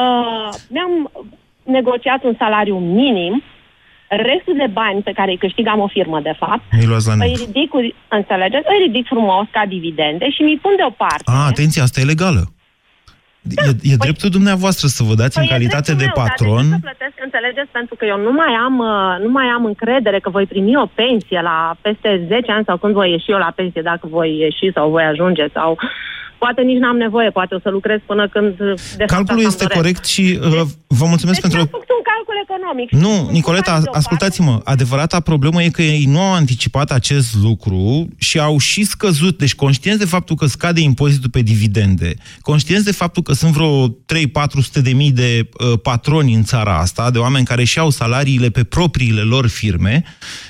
uh, 0.00 0.48
mi-am 0.68 0.92
negociat 1.62 2.24
un 2.24 2.34
salariu 2.38 2.78
minim, 2.78 3.42
restul 4.08 4.54
de 4.56 4.68
bani 4.72 5.02
pe 5.02 5.12
care 5.12 5.30
îi 5.30 5.36
câștig 5.44 5.66
am 5.66 5.80
o 5.80 5.88
firmă, 5.88 6.20
de 6.20 6.34
fapt, 6.38 6.62
Nu-i 6.70 6.86
luați 6.86 7.06
la 7.06 7.12
îi 7.12 7.18
net. 7.18 7.38
ridic, 7.38 7.68
cu, 7.68 7.78
înțelegeți, 8.08 8.66
îi 8.72 8.84
ridic 8.86 9.06
frumos 9.06 9.46
ca 9.50 9.62
dividende 9.68 10.30
și 10.30 10.42
mi 10.42 10.58
pun 10.62 10.72
deoparte. 10.76 11.24
A, 11.24 11.46
atenție, 11.46 11.82
asta 11.82 12.00
e 12.00 12.04
legală. 12.04 12.42
E, 13.66 13.92
e 13.92 13.96
dreptul 13.96 14.30
dumneavoastră 14.30 14.86
să 14.86 15.02
vă 15.02 15.14
dați 15.14 15.38
în 15.38 15.44
Păi 15.46 15.52
e 15.52 15.56
calitate 15.56 15.92
de 15.92 15.96
dreptul 15.96 16.22
meu, 16.22 16.26
patron. 16.26 16.64
Dar 16.70 16.70
de 16.70 16.74
ce 16.74 16.80
să 16.80 16.88
plătesc, 16.88 17.16
înțelegeți, 17.28 17.70
pentru 17.78 17.94
că 17.98 18.04
eu 18.12 18.18
nu 18.26 18.32
mai 18.40 18.52
am, 18.66 18.74
uh, 18.78 19.24
nu 19.24 19.30
mai 19.38 19.46
am 19.56 19.64
încredere 19.64 20.18
că 20.20 20.30
voi 20.30 20.46
primi 20.46 20.76
o 20.76 20.86
pensie 21.00 21.40
la 21.50 21.76
peste 21.80 22.24
10 22.26 22.52
ani 22.52 22.64
sau 22.68 22.76
când 22.76 22.92
voi 22.92 23.10
ieși 23.10 23.30
eu 23.30 23.38
la 23.38 23.52
pensie, 23.58 23.82
dacă 23.82 24.06
voi 24.16 24.30
ieși 24.38 24.72
sau 24.76 24.90
voi 24.90 25.04
ajunge 25.04 25.46
sau 25.52 25.78
poate 26.38 26.62
nici 26.62 26.78
n-am 26.78 26.96
nevoie, 26.96 27.30
poate 27.30 27.54
o 27.54 27.58
să 27.58 27.70
lucrez 27.70 28.00
până 28.06 28.28
când 28.28 28.60
uh, 28.60 28.74
de 28.96 29.04
fapt 29.04 29.10
Calculul 29.10 29.46
asta 29.46 29.64
este 29.64 29.64
îmi 29.64 29.82
doresc. 29.82 30.00
corect 30.00 30.04
și 30.04 30.24
uh, 30.42 30.66
vă 30.86 31.06
mulțumesc 31.12 31.40
Deci 31.40 31.50
pentru... 31.50 31.58
mi-am 31.58 31.68
făcut 31.70 31.90
un 31.98 32.02
calcul 32.12 32.36
economic. 32.46 32.90
Nu, 32.90 33.30
Nicoleta, 33.30 33.82
ascultați-mă, 33.92 34.60
adevărata 34.64 35.20
problemă 35.20 35.62
e 35.62 35.68
că 35.68 35.82
ei 35.82 36.04
nu 36.04 36.20
au 36.20 36.32
anticipat 36.32 36.90
acest 36.90 37.36
lucru 37.42 38.08
și 38.18 38.38
au 38.38 38.58
și 38.58 38.84
scăzut, 38.84 39.38
deci 39.38 39.54
conștienți 39.54 40.00
de 40.00 40.06
faptul 40.06 40.36
că 40.36 40.46
scade 40.46 40.80
impozitul 40.80 41.30
pe 41.30 41.40
dividende, 41.40 42.14
conștienți 42.40 42.84
de 42.84 42.92
faptul 42.92 43.22
că 43.22 43.32
sunt 43.32 43.52
vreo 43.52 43.88
3-400 43.88 43.92
de 44.82 44.92
mii 44.92 45.12
de 45.12 45.48
uh, 45.52 45.78
patroni 45.82 46.34
în 46.34 46.42
țara 46.42 46.78
asta, 46.78 47.10
de 47.10 47.18
oameni 47.18 47.44
care 47.44 47.64
și-au 47.64 47.90
salariile 47.90 48.48
pe 48.48 48.64
propriile 48.64 49.20
lor 49.20 49.48
firme, 49.48 50.04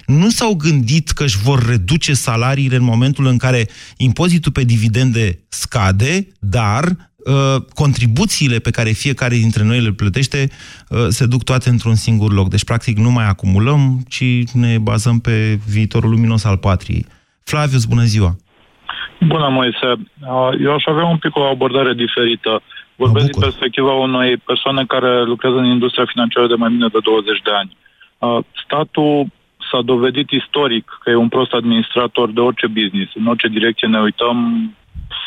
nu 0.06 0.28
s-au 0.28 0.54
gândit 0.54 1.08
că 1.08 1.24
își 1.24 1.38
vor 1.38 1.66
reduce 1.68 2.12
salariile 2.12 2.76
în 2.76 2.84
momentul 2.84 3.26
în 3.26 3.36
care 3.36 3.66
impozitul 3.96 4.52
pe 4.52 4.64
dividende 4.64 5.38
scade, 5.48 6.26
dar 6.40 6.84
uh, 6.84 7.62
contribuțiile 7.74 8.58
pe 8.58 8.70
care 8.70 8.90
fiecare 8.90 9.34
dintre 9.34 9.64
noi 9.64 9.80
le 9.80 9.90
plătește 9.90 10.48
uh, 10.88 10.98
se 11.08 11.26
duc 11.26 11.44
toate 11.44 11.68
într-un 11.68 11.94
singur 11.94 12.32
loc. 12.32 12.48
Deci, 12.48 12.64
practic, 12.64 12.98
nu 12.98 13.10
mai 13.10 13.28
acumulăm, 13.28 14.04
ci 14.08 14.24
ne 14.52 14.78
bazăm 14.78 15.18
pe 15.18 15.58
viitorul 15.68 16.10
luminos 16.10 16.44
al 16.44 16.56
patriei. 16.56 17.06
Flavius, 17.44 17.84
bună 17.84 18.02
ziua! 18.02 18.36
Bună, 19.20 19.48
Moise. 19.48 19.90
Uh, 20.20 20.50
Eu 20.64 20.74
aș 20.74 20.84
avea 20.86 21.04
un 21.04 21.16
pic 21.16 21.36
o 21.36 21.42
abordare 21.42 21.94
diferită. 21.94 22.62
Vorbesc 22.96 23.30
din 23.30 23.40
perspectiva 23.40 23.92
unei 23.92 24.36
persoane 24.36 24.84
care 24.84 25.24
lucrează 25.24 25.56
în 25.56 25.64
industria 25.64 26.04
financiară 26.12 26.46
de 26.46 26.54
mai 26.54 26.70
bine 26.70 26.86
de 26.92 26.98
20 27.02 27.40
de 27.42 27.50
ani. 27.50 27.76
Uh, 28.18 28.38
Statul 28.64 29.26
s-a 29.70 29.80
dovedit 29.82 30.30
istoric 30.30 30.98
că 31.02 31.10
e 31.10 31.14
un 31.14 31.28
prost 31.28 31.52
administrator 31.52 32.30
de 32.30 32.40
orice 32.40 32.66
business. 32.66 33.14
În 33.14 33.26
orice 33.26 33.48
direcție 33.48 33.88
ne 33.88 34.00
uităm, 34.00 34.36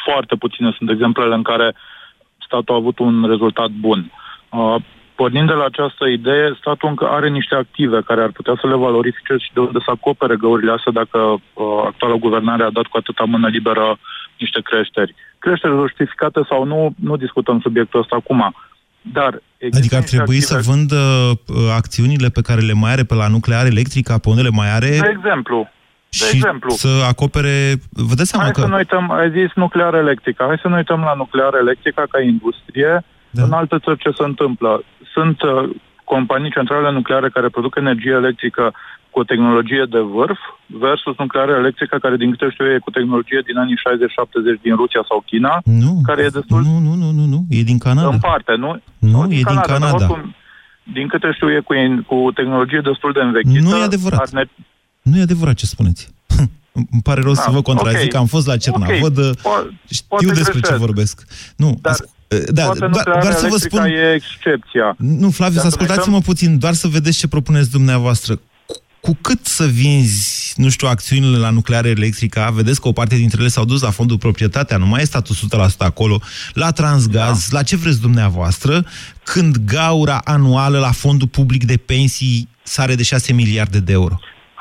foarte 0.04 0.36
puține 0.36 0.74
sunt 0.78 0.90
exemplele 0.90 1.36
în 1.36 1.44
care 1.44 1.76
statul 2.46 2.74
a 2.74 2.78
avut 2.78 3.00
un 3.00 3.26
rezultat 3.28 3.70
bun. 3.70 4.12
Uh, 4.50 4.76
Pornind 5.20 5.48
de 5.48 5.54
la 5.54 5.66
această 5.66 6.06
idee, 6.06 6.58
statul 6.60 6.90
încă 6.90 7.08
are 7.08 7.30
niște 7.30 7.56
active 7.56 8.02
care 8.02 8.22
ar 8.22 8.32
putea 8.32 8.56
să 8.62 8.68
le 8.68 8.76
valorifice 8.76 9.36
și 9.38 9.54
de 9.54 9.60
unde 9.60 9.80
să 9.86 9.92
acopere 9.92 10.36
găurile 10.36 10.72
astea 10.72 10.92
dacă 10.92 11.20
uh, 11.20 11.82
actuala 11.86 12.16
guvernare 12.16 12.64
a 12.64 12.70
dat 12.70 12.86
cu 12.86 12.98
atâta 12.98 13.24
mână 13.24 13.48
liberă 13.48 13.98
niște 14.38 14.62
creșteri. 14.62 15.16
Creșteri 15.40 15.74
justificate 15.74 16.42
sau 16.50 16.64
nu, 16.64 16.90
nu 17.04 17.16
discutăm 17.16 17.60
subiectul 17.60 18.00
ăsta 18.00 18.16
acum. 18.16 18.56
Dar 19.02 19.42
Adică 19.74 19.96
ar 19.96 20.04
trebui 20.04 20.40
să 20.40 20.54
active- 20.54 20.72
vândă 20.72 20.96
uh, 20.96 21.56
acțiunile 21.76 22.30
pe 22.30 22.42
care 22.42 22.62
le 22.62 22.74
mai 22.74 22.92
are 22.92 23.04
pe 23.04 23.16
la 23.16 23.28
nuclear 23.28 23.66
electrica, 23.66 24.18
pe 24.18 24.30
unde 24.30 24.42
le 24.42 24.50
mai 24.50 24.72
are 24.72 24.90
De 24.90 25.14
exemplu, 25.18 25.70
de 26.10 26.26
și 26.26 26.36
exemplu, 26.36 26.70
să 26.70 26.88
acopere... 27.08 27.74
Vă 27.90 28.14
dați 28.16 28.30
seama 28.30 28.46
hai 28.46 28.54
că... 28.54 28.62
să 28.62 28.68
ne 28.68 28.76
uităm, 28.76 29.12
ai 29.12 29.32
zis 29.32 29.52
nuclear 29.56 29.94
electrica, 29.94 30.46
hai 30.46 30.60
să 30.62 30.68
ne 30.68 30.76
uităm 30.76 31.00
la 31.00 31.14
nuclear 31.14 31.54
electrica 31.54 32.04
ca 32.10 32.22
industrie, 32.22 33.04
da. 33.30 33.44
în 33.44 33.52
alte 33.52 33.78
țări 33.84 33.98
ce 33.98 34.10
se 34.10 34.24
întâmplă. 34.24 34.84
Sunt 35.14 35.42
uh, 35.42 35.70
companii 36.04 36.52
centrale 36.52 36.92
nucleare 36.92 37.30
care 37.30 37.50
produc 37.50 37.76
energie 37.76 38.12
electrică 38.12 38.74
cu 39.12 39.20
o 39.20 39.24
tehnologie 39.32 39.84
de 39.96 40.00
vârf 40.14 40.40
versus 40.84 41.16
nucleare 41.24 41.52
electrică 41.62 41.96
care, 42.04 42.16
din 42.24 42.30
câte 42.32 42.48
știu 42.54 42.66
eu, 42.68 42.74
e 42.76 42.86
cu 42.88 42.92
tehnologie 42.98 43.42
din 43.48 43.58
anii 43.64 43.78
60-70 44.58 44.62
din 44.66 44.76
Rusia 44.82 45.04
sau 45.10 45.24
China, 45.32 45.54
Nu, 45.86 45.94
care 46.10 46.22
e 46.24 46.38
destul 46.40 46.62
nu, 46.70 46.76
nu, 46.88 46.94
nu, 47.02 47.10
nu, 47.18 47.26
nu, 47.34 47.40
e 47.58 47.62
din 47.72 47.78
Canada. 47.78 48.08
în 48.16 48.20
parte, 48.20 48.54
nu? 48.64 48.72
Nu, 49.14 49.20
e 49.40 49.42
din 49.52 49.60
dar 49.62 49.66
Canada. 49.74 49.96
oricum, 49.96 50.36
din 50.98 51.08
câte 51.08 51.28
știu 51.36 51.50
e 51.58 51.60
cu, 51.68 51.74
cu 52.12 52.32
tehnologie 52.40 52.82
destul 52.90 53.12
de 53.18 53.22
învechită. 53.28 53.60
Nu 53.68 53.78
e 53.78 53.84
adevărat. 53.92 54.20
ar 54.20 54.30
Ne... 54.38 54.44
Nu 55.02 55.18
e 55.18 55.22
adevărat 55.30 55.56
ce 55.62 55.66
spuneți. 55.66 56.02
Îmi 56.96 57.02
pare 57.04 57.22
rău 57.22 57.34
Da, 57.34 57.42
să 57.42 57.50
vă 57.52 57.62
contrazic, 57.62 58.14
ok. 58.14 58.20
am 58.20 58.26
fost 58.26 58.48
la 58.48 58.58
Cernavod, 58.58 59.18
Ok, 59.18 59.26
okay. 59.26 59.68
po- 59.68 59.68
știu 59.92 60.06
poate 60.08 60.26
despre 60.26 60.54
ce 60.54 60.60
greșesc. 60.60 60.80
vorbesc. 60.80 61.16
Nu, 61.56 61.78
Dar, 61.82 61.94
asc- 61.94 62.08
da, 62.52 62.64
Poate 62.64 62.80
doar, 62.80 62.90
nuclearea 62.90 63.22
doar 63.22 63.34
să 63.34 63.42
vă 63.42 63.48
electrica 63.48 63.84
spun... 63.84 63.92
e 63.92 64.14
excepția. 64.14 64.96
Nu, 64.98 65.30
Flavius, 65.30 65.64
Dacă 65.64 65.68
ne 65.68 65.82
ascultați-mă 65.82 66.16
uităm- 66.16 66.30
puțin, 66.34 66.60
doar 66.60 66.74
să 66.74 66.88
vedeți 66.88 67.18
ce 67.18 67.28
propuneți 67.28 67.72
dumneavoastră. 67.72 68.40
Cu- 69.10 69.16
Cu 69.16 69.18
cât 69.22 69.46
să 69.46 69.66
vinzi, 69.66 70.54
nu 70.56 70.70
știu, 70.70 70.88
acțiunile 70.88 71.38
la 71.38 71.50
nucleare 71.50 71.90
electrică, 71.90 72.50
vedeți 72.54 72.82
că 72.82 72.88
o 72.88 72.92
parte 72.92 73.16
dintre 73.16 73.38
ele 73.40 73.50
s-au 73.50 73.66
dus 73.66 73.82
la 73.82 73.90
fondul 73.90 74.18
proprietatea, 74.18 74.78
nu 74.78 74.86
mai 74.86 75.02
e 75.02 75.06
statul 75.06 75.36
100% 75.36 75.86
acolo, 75.86 76.20
la 76.54 76.72
transgaz, 76.72 77.48
Da. 77.50 77.58
la 77.58 77.64
ce 77.64 77.76
vreți 77.76 78.02
dumneavoastră, 78.02 78.86
când 79.24 79.56
gaura 79.66 80.22
anuală 80.24 80.80
la 80.80 80.92
fondul 80.92 81.28
public 81.28 81.66
de 81.66 81.78
pensii 81.78 82.48
sare 82.64 82.96
de 82.96 83.04
6 83.04 83.34
miliarde 83.34 83.80
de 83.80 83.92
euro. 83.92 84.20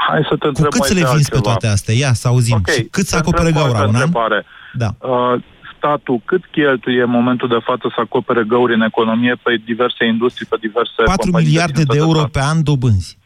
Hai 0.08 0.20
să 0.22 0.36
te 0.36 0.38
Cu 0.38 0.46
întreb 0.46 0.68
cât 0.70 0.78
mai 0.78 0.88
să 0.88 0.94
le 0.94 1.00
de 1.00 1.06
vinzi 1.12 1.28
pe 1.28 1.34
altceva. 1.36 1.40
toate 1.56 1.66
astea? 1.74 1.94
Ia, 1.94 2.12
să 2.12 2.28
auzim. 2.28 2.54
Ok, 2.54 2.70
Și 2.70 2.82
cât 2.82 3.06
să 3.06 3.10
te 3.14 3.18
acopere 3.20 3.46
întreb 3.46 3.62
o 3.62 3.64
gaura? 3.64 3.78
altă 3.78 3.88
Un 3.90 3.94
an? 3.94 4.00
întrebare. 4.02 4.44
Da. 4.72 4.94
Uh, 5.08 5.42
statul 5.76 6.20
cât 6.24 6.42
cheltuie 6.50 7.02
în 7.02 7.10
momentul 7.10 7.48
de 7.48 7.58
față 7.64 7.86
să 7.94 8.00
acopere 8.00 8.44
găuri 8.48 8.74
în 8.74 8.80
economie 8.80 9.34
pe 9.42 9.60
diverse 9.64 10.04
industrii, 10.06 10.46
pe 10.50 10.56
diverse 10.60 11.02
4 11.04 11.16
companii 11.20 11.46
miliarde 11.46 11.72
de 11.72 11.78
deținute 11.82 12.06
euro 12.06 12.18
stat? 12.18 12.30
pe 12.30 12.40
an 12.52 12.62
dobânzi. 12.62 13.17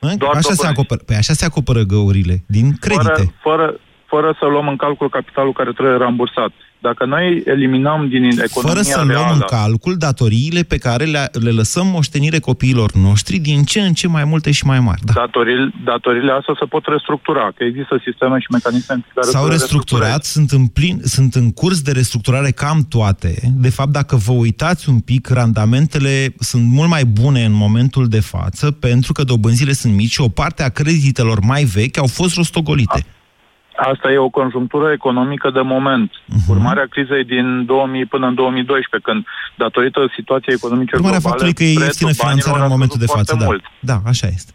Hă? 0.00 0.14
Doar 0.18 0.30
Așa 0.30 0.40
se 0.40 0.48
dobânzi. 0.48 0.66
acoperă. 0.66 1.02
Păi 1.06 1.16
așa 1.16 1.32
se 1.32 1.44
acoperă 1.44 1.82
găurile, 1.82 2.44
din 2.46 2.76
credite. 2.80 3.12
Fără, 3.12 3.32
fără, 3.42 3.80
fără 4.16 4.36
să 4.40 4.46
luăm 4.46 4.68
în 4.68 4.76
calcul 4.76 5.08
capitalul 5.08 5.52
care 5.52 5.72
trebuie 5.72 5.96
rambursat. 5.96 6.52
Dacă 6.88 7.04
noi 7.04 7.42
eliminăm 7.44 8.08
din 8.08 8.24
economia 8.24 8.72
Fără 8.72 8.80
să 8.80 8.96
reală... 8.96 9.12
luăm 9.12 9.30
în 9.32 9.40
calcul 9.58 9.94
datoriile 9.96 10.62
pe 10.62 10.78
care 10.78 11.04
le, 11.04 11.28
le 11.32 11.50
lăsăm 11.50 11.86
moștenire 11.86 12.38
copiilor 12.38 12.90
noștri 12.92 13.36
din 13.38 13.62
ce 13.62 13.80
în 13.80 13.92
ce 13.92 14.08
mai 14.08 14.24
multe 14.24 14.50
și 14.50 14.66
mai 14.66 14.80
mari. 14.80 15.00
Da. 15.04 15.12
Datoril, 15.12 15.74
datorile 15.84 16.32
astea 16.32 16.54
se 16.58 16.64
pot 16.64 16.84
restructura, 16.86 17.46
că 17.56 17.64
există 17.64 18.00
sisteme 18.04 18.38
și 18.38 18.46
mecanisme 18.50 18.94
în 18.94 19.02
care 19.14 19.26
S-au 19.30 19.42
să 19.42 19.48
le 19.48 19.54
restructurat, 19.54 20.24
sunt 20.24 20.50
în, 20.50 20.66
plin, 20.66 21.00
sunt 21.04 21.34
în 21.34 21.52
curs 21.52 21.80
de 21.82 21.92
restructurare 21.92 22.50
cam 22.50 22.86
toate. 22.88 23.32
De 23.66 23.70
fapt, 23.70 23.90
dacă 23.90 24.16
vă 24.16 24.32
uitați 24.32 24.88
un 24.88 24.98
pic, 24.98 25.28
randamentele 25.28 26.34
sunt 26.38 26.64
mult 26.64 26.88
mai 26.88 27.04
bune 27.04 27.44
în 27.44 27.52
momentul 27.52 28.08
de 28.08 28.20
față, 28.20 28.70
pentru 28.70 29.12
că 29.12 29.22
dobânzile 29.22 29.72
sunt 29.72 29.94
mici 29.94 30.10
și 30.10 30.20
o 30.20 30.28
parte 30.28 30.62
a 30.62 30.68
creditelor 30.68 31.38
mai 31.40 31.64
vechi 31.64 31.98
au 31.98 32.06
fost 32.06 32.34
rostogolite. 32.34 33.04
Asta 33.76 34.12
e 34.12 34.18
o 34.18 34.28
conjunctură 34.28 34.92
economică 34.92 35.50
de 35.50 35.60
moment. 35.60 36.10
Mhm. 36.24 36.50
Urmarea 36.54 36.86
crizei 36.90 37.24
din 37.24 37.64
2000 37.64 38.06
până 38.06 38.26
în 38.26 38.34
2012, 38.34 39.10
când, 39.10 39.26
datorită 39.56 40.00
situației 40.14 40.54
economice 40.58 40.96
Urmarea 40.96 41.18
globale, 41.18 41.30
faptului 41.30 41.54
că 41.58 41.64
e 41.64 41.80
prețul 41.82 42.06
ieftină 42.06 42.12
finanțarea 42.12 42.34
în 42.34 42.50
banilor 42.50 42.70
a 42.70 42.76
momentul 42.76 42.98
de 43.02 43.06
scăzut 43.06 43.26
față. 43.26 43.36
foarte 43.36 43.44
Da. 43.44 43.50
Mult. 43.50 43.64
da, 43.90 43.96
așa 44.12 44.26
este. 44.38 44.52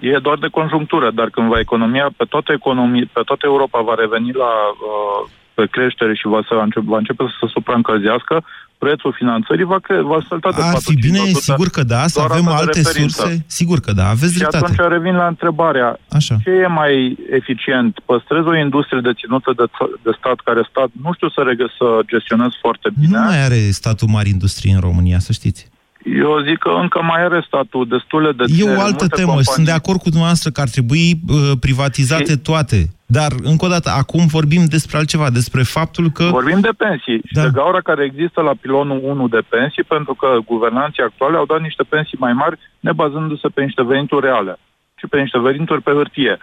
E 0.00 0.26
doar 0.26 0.38
de 0.44 0.48
conjunctură, 0.58 1.08
dar 1.18 1.28
când 1.34 1.46
va 1.52 1.58
economia, 1.66 2.06
pe 2.20 2.24
toată 2.24 2.52
economie, 2.52 3.04
pe 3.12 3.22
toată 3.28 3.44
Europa 3.46 3.78
va 3.90 3.94
reveni 4.04 4.30
la 4.32 4.52
uh, 4.88 5.30
pe 5.54 5.64
creștere 5.74 6.14
și 6.14 6.26
va, 6.26 6.40
să 6.48 6.54
începe, 6.54 6.86
va 6.94 6.96
începe 6.96 7.22
să 7.26 7.36
se 7.40 7.46
supraîncălzească, 7.56 8.44
prețul 8.84 9.12
finanțării 9.20 9.64
va, 9.64 9.78
cre- 9.86 10.00
va 10.12 10.18
sălta 10.28 10.50
de 10.56 10.62
Ar 10.62 10.76
fi 10.88 10.94
bine, 11.06 11.18
4-5%. 11.18 11.22
sigur 11.48 11.68
că 11.76 11.82
da, 11.94 12.02
să 12.06 12.18
Doar 12.18 12.30
avem 12.30 12.46
asta 12.48 12.58
de 12.58 12.64
alte 12.64 12.78
referință. 12.80 13.20
surse. 13.22 13.44
Sigur 13.58 13.78
că 13.80 13.92
da, 13.92 14.06
aveți 14.08 14.32
Și 14.32 14.38
dreptate. 14.38 14.64
atunci 14.64 14.88
revin 14.96 15.14
la 15.22 15.26
întrebarea, 15.26 15.88
Așa. 16.18 16.34
ce 16.44 16.50
e 16.50 16.66
mai 16.66 17.16
eficient? 17.40 17.92
Păstrez 18.10 18.44
o 18.52 18.56
industrie 18.56 19.00
deținută 19.10 19.50
de, 19.60 19.64
ț- 19.76 19.94
de 20.06 20.10
stat 20.18 20.38
care 20.48 20.60
stat 20.70 20.88
nu 21.04 21.10
știu 21.16 21.28
să, 21.36 21.40
regă, 21.50 21.66
să 21.78 21.86
gestionez 22.12 22.50
foarte 22.64 22.88
bine. 23.00 23.16
Nu 23.18 23.24
mai 23.24 23.40
are 23.44 23.60
statul 23.80 24.08
mari 24.16 24.28
industrie 24.36 24.72
în 24.74 24.80
România, 24.88 25.18
să 25.18 25.32
știți. 25.32 25.62
Eu 26.04 26.42
zic 26.48 26.58
că 26.58 26.70
încă 26.82 27.02
mai 27.02 27.24
are 27.24 27.44
statul 27.46 27.88
destule 27.88 28.32
de 28.32 28.44
E 28.58 28.76
o 28.76 28.80
altă 28.80 29.06
temă 29.06 29.36
și 29.36 29.54
sunt 29.56 29.66
de 29.66 29.72
acord 29.72 29.98
cu 29.98 30.08
dumneavoastră 30.08 30.50
că 30.50 30.60
ar 30.60 30.68
trebui 30.68 31.06
uh, 31.28 31.50
privatizate 31.60 32.36
toate. 32.36 32.88
Dar, 33.06 33.32
încă 33.42 33.64
o 33.64 33.68
dată, 33.68 33.90
acum 33.90 34.26
vorbim 34.26 34.64
despre 34.64 34.96
altceva, 34.96 35.30
despre 35.30 35.62
faptul 35.62 36.10
că... 36.10 36.24
Vorbim 36.24 36.60
de 36.60 36.74
pensii 36.76 37.20
și 37.24 37.34
Da. 37.34 37.42
de 37.42 37.50
gaura 37.52 37.80
care 37.80 38.04
există 38.04 38.40
la 38.40 38.54
pilonul 38.60 39.00
1 39.02 39.28
de 39.28 39.42
pensii, 39.48 39.82
pentru 39.82 40.14
că 40.14 40.28
guvernanții 40.44 41.02
actuale 41.02 41.36
au 41.36 41.46
dat 41.46 41.60
niște 41.60 41.82
pensii 41.82 42.18
mai 42.20 42.32
mari 42.32 42.58
nebazându-se 42.80 43.48
pe 43.48 43.62
niște 43.62 43.82
venituri 43.82 44.26
reale, 44.26 44.58
ci 44.96 45.04
pe 45.10 45.20
niște 45.20 45.38
venituri 45.38 45.82
pe 45.82 45.90
hârtie. 45.90 46.38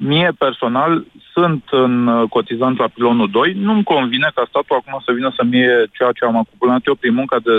Mie, 0.00 0.30
personal, 0.38 1.04
sunt 1.34 1.62
în 1.70 2.06
uh, 2.06 2.28
cotizant 2.28 2.78
la 2.78 2.88
pilonul 2.94 3.30
2. 3.30 3.52
Nu-mi 3.66 3.88
convine 3.92 4.30
ca 4.34 4.42
statul 4.48 4.76
acum 4.80 5.02
să 5.06 5.10
vină 5.12 5.32
să-mi 5.36 5.56
iei 5.56 5.90
ceea 5.96 6.12
ce 6.16 6.24
am 6.24 6.36
acumulat 6.42 6.82
eu 6.86 6.94
prin 6.94 7.14
munca 7.14 7.38
de 7.46 7.52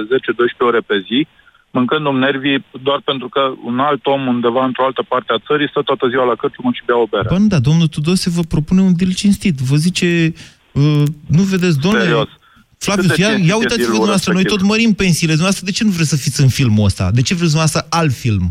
10-12 0.56 0.58
ore 0.70 0.82
pe 0.90 0.98
zi, 1.08 1.28
mâncându-mi 1.78 2.24
nervii 2.28 2.66
doar 2.88 3.00
pentru 3.10 3.28
că 3.36 3.42
un 3.70 3.80
alt 3.80 4.06
om 4.06 4.22
undeva 4.28 4.64
într-o 4.66 4.86
altă 4.86 5.04
parte 5.12 5.34
a 5.34 5.44
țării 5.48 5.70
stă 5.70 5.82
toată 5.82 6.08
ziua 6.08 6.26
la 6.32 6.36
cărciumă 6.42 6.72
și 6.74 6.86
bea 6.86 7.00
o 7.06 7.12
bere. 7.14 7.30
Bă, 7.30 7.38
nu, 7.38 7.48
da, 7.48 7.60
domnul 7.60 7.88
Tudose 7.88 8.30
vă 8.30 8.44
propune 8.54 8.82
un 8.82 8.94
deal 9.00 9.14
cinstit. 9.14 9.56
Vă 9.70 9.76
zice, 9.76 10.08
uh, 10.72 11.04
nu 11.38 11.44
vedeți, 11.54 11.80
domnule... 11.80 12.04
Serios. 12.04 12.30
Flavius, 12.86 13.08
Cât 13.08 13.16
de 13.16 13.22
ia, 13.22 13.28
cinstit 13.28 13.50
ia 13.50 13.56
e 13.56 13.62
uitați-vă 13.64 13.92
dealul 13.92 14.00
dumneavoastră, 14.00 14.32
noi 14.32 14.42
respectiv? 14.42 14.68
tot 14.68 14.74
mărim 14.74 14.92
pensiile. 15.04 15.34
Dumneavoastră, 15.38 15.66
de 15.70 15.76
ce 15.78 15.84
nu 15.84 15.90
vreți 15.98 16.10
să 16.10 16.18
fiți 16.26 16.42
în 16.42 16.52
filmul 16.60 16.86
ăsta? 16.86 17.06
De 17.18 17.22
ce 17.22 17.34
vreți 17.34 17.54
dumneavoastră 17.54 17.82
alt 18.00 18.14
film? 18.14 18.46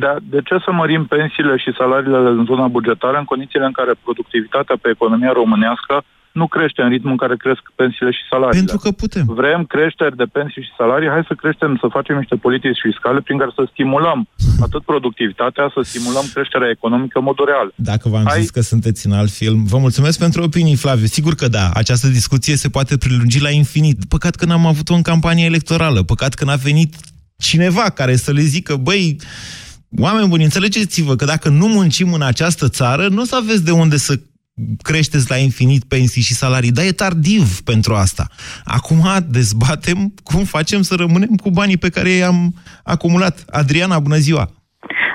De, 0.00 0.06
de 0.34 0.40
ce 0.44 0.56
să 0.64 0.70
mărim 0.72 1.02
pensiile 1.16 1.56
și 1.56 1.78
salariile 1.80 2.18
în 2.40 2.44
zona 2.44 2.66
bugetară 2.76 3.16
în 3.18 3.24
condițiile 3.24 3.66
în 3.70 3.76
care 3.80 3.92
productivitatea 4.04 4.76
pe 4.82 4.88
economia 4.88 5.32
românească 5.40 5.94
nu 6.32 6.46
crește 6.54 6.82
în 6.82 6.88
ritmul 6.94 7.14
în 7.16 7.22
care 7.22 7.36
cresc 7.44 7.62
pensiile 7.80 8.12
și 8.18 8.24
salariile? 8.30 8.64
Pentru 8.64 8.78
că 8.84 8.90
putem. 9.02 9.24
Vrem 9.40 9.60
creșteri 9.74 10.16
de 10.22 10.26
pensii 10.36 10.62
și 10.66 10.72
salarii, 10.80 11.08
hai 11.14 11.30
să 11.30 11.34
creștem, 11.42 11.70
să 11.82 11.86
facem 11.96 12.16
niște 12.16 12.36
politici 12.46 12.84
fiscale 12.86 13.20
prin 13.20 13.38
care 13.38 13.52
să 13.58 13.62
stimulăm 13.72 14.28
atât 14.66 14.82
productivitatea, 14.90 15.64
să 15.74 15.80
stimulăm 15.90 16.24
creșterea 16.34 16.68
economică 16.76 17.16
în 17.18 17.24
modul 17.30 17.46
real. 17.52 17.68
Dacă 17.90 18.08
v-am 18.08 18.26
Hai. 18.26 18.40
zis 18.40 18.50
că 18.50 18.60
sunteți 18.60 19.06
în 19.06 19.12
alt 19.20 19.32
film, 19.40 19.58
vă 19.72 19.78
mulțumesc 19.78 20.16
pentru 20.18 20.42
opinii, 20.42 20.82
Flaviu. 20.84 21.06
Sigur 21.06 21.34
că 21.34 21.46
da, 21.58 21.66
această 21.82 22.08
discuție 22.18 22.54
se 22.56 22.68
poate 22.76 22.96
prelungi 22.96 23.46
la 23.46 23.50
infinit. 23.50 23.98
Păcat 24.14 24.34
că 24.34 24.44
n-am 24.44 24.66
avut-o 24.66 24.94
în 24.94 25.02
campanie 25.02 25.44
electorală, 25.44 26.02
păcat 26.02 26.32
că 26.34 26.44
n-a 26.44 26.60
venit 26.68 26.94
cineva 27.36 27.86
care 27.90 28.16
să 28.16 28.32
le 28.32 28.40
zică, 28.40 28.76
băi, 28.76 29.16
oameni 29.98 30.28
buni, 30.28 30.42
înțelegeți-vă 30.44 31.14
că 31.16 31.24
dacă 31.24 31.48
nu 31.48 31.66
muncim 31.66 32.12
în 32.12 32.22
această 32.22 32.68
țară, 32.68 33.08
nu 33.08 33.20
o 33.20 33.24
să 33.24 33.36
aveți 33.36 33.64
de 33.64 33.70
unde 33.70 33.96
să 33.96 34.14
creșteți 34.82 35.30
la 35.30 35.36
infinit 35.36 35.84
pensii 35.84 36.22
și 36.22 36.34
salarii, 36.34 36.72
dar 36.72 36.84
e 36.84 36.92
tardiv 36.92 37.60
pentru 37.60 37.94
asta. 37.94 38.26
Acum 38.64 39.02
dezbatem 39.28 40.14
cum 40.22 40.44
facem 40.44 40.82
să 40.82 40.94
rămânem 40.94 41.28
cu 41.42 41.50
banii 41.50 41.76
pe 41.76 41.88
care 41.88 42.08
i-am 42.08 42.54
acumulat. 42.84 43.44
Adriana, 43.50 43.98
bună 43.98 44.16
ziua! 44.16 44.50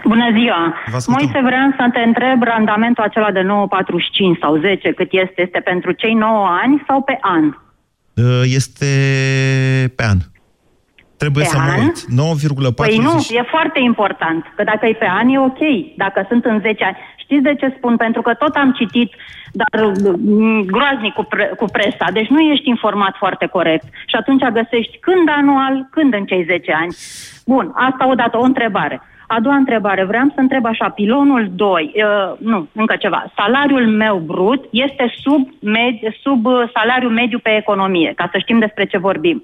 Bună 0.04 0.28
ziua! 0.40 0.74
Moise, 1.08 1.40
vreau 1.44 1.70
să 1.78 1.90
te 1.94 2.00
întreb 2.00 2.44
randamentul 2.44 3.04
acela 3.04 3.32
de 3.32 3.42
9,45 3.42 3.46
sau 4.42 4.58
10, 4.60 4.92
cât 4.92 5.08
este? 5.12 5.42
Este 5.42 5.60
pentru 5.60 5.92
cei 5.92 6.14
9 6.14 6.48
ani 6.64 6.84
sau 6.88 7.02
pe 7.04 7.18
an? 7.22 7.46
Uh, 8.14 8.42
Este 8.44 8.86
pe 9.96 10.04
an. 10.04 10.18
Trebuie 11.18 11.44
Pe 11.44 11.50
să 11.50 11.58
mă 11.58 11.72
an? 11.72 11.80
uit. 11.82 11.98
9,40. 12.70 12.74
Păi 12.76 12.98
nu, 12.98 13.14
e 13.30 13.42
foarte 13.56 13.80
important, 13.80 14.54
că 14.56 14.64
dacă 14.64 14.86
e 14.88 14.94
pe 14.94 15.08
an 15.20 15.28
e 15.30 15.40
ok, 15.40 15.60
dacă 15.96 16.26
sunt 16.30 16.46
în 16.46 16.60
10 16.60 16.84
ani. 16.84 16.98
Știți 17.18 17.44
de 17.44 17.56
ce 17.56 17.74
spun? 17.78 17.96
Pentru 17.98 18.22
că 18.22 18.34
tot 18.34 18.56
am 18.56 18.72
citit, 18.72 19.14
dar 19.52 19.92
mm, 20.18 20.62
groaznic 20.66 21.14
cu, 21.14 21.24
pre- 21.24 21.52
cu 21.58 21.66
presa, 21.66 22.06
deci 22.14 22.28
nu 22.28 22.40
ești 22.40 22.70
informat 22.70 23.16
foarte 23.18 23.46
corect. 23.46 23.84
Și 23.84 24.16
atunci 24.16 24.44
găsești 24.44 24.98
când 25.00 25.30
anual, 25.38 25.88
când 25.92 26.14
în 26.14 26.26
cei 26.26 26.44
10 26.44 26.74
ani. 26.82 26.96
Bun, 27.46 27.72
asta 27.74 28.08
odată, 28.10 28.38
o 28.38 28.42
întrebare. 28.44 29.02
A 29.28 29.40
doua 29.40 29.56
întrebare, 29.56 30.04
vreau 30.04 30.26
să 30.34 30.40
întreb 30.40 30.66
așa, 30.66 30.90
pilonul 30.90 31.50
2, 31.56 31.92
uh, 31.96 32.38
nu, 32.40 32.68
încă 32.74 32.96
ceva, 32.96 33.32
salariul 33.36 33.88
meu 33.88 34.18
brut 34.18 34.66
este 34.72 35.14
sub, 35.22 35.48
med- 35.48 36.14
sub 36.22 36.46
uh, 36.46 36.64
salariul 36.74 37.12
mediu 37.12 37.40
pe 37.40 37.56
economie, 37.58 38.14
ca 38.16 38.30
să 38.32 38.38
știm 38.38 38.60
despre 38.60 38.86
ce 38.86 38.98
vorbim. 38.98 39.44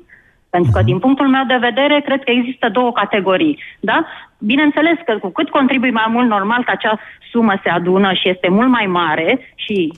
Pentru 0.56 0.72
că, 0.72 0.82
din 0.82 1.00
punctul 1.00 1.28
meu 1.28 1.44
de 1.48 1.66
vedere, 1.68 2.02
cred 2.06 2.24
că 2.24 2.32
există 2.32 2.70
două 2.70 2.92
categorii. 2.92 3.60
Da? 3.80 4.06
Bineînțeles 4.40 4.98
că 5.06 5.18
cu 5.18 5.30
cât 5.30 5.50
contribui 5.50 5.92
mai 5.92 6.06
mult, 6.10 6.28
normal 6.28 6.64
că 6.64 6.72
acea 6.72 7.00
sumă 7.32 7.54
se 7.64 7.70
adună 7.70 8.14
și 8.14 8.30
este 8.30 8.50
mult 8.50 8.68
mai 8.68 8.86
mare 8.86 9.54
și 9.56 9.94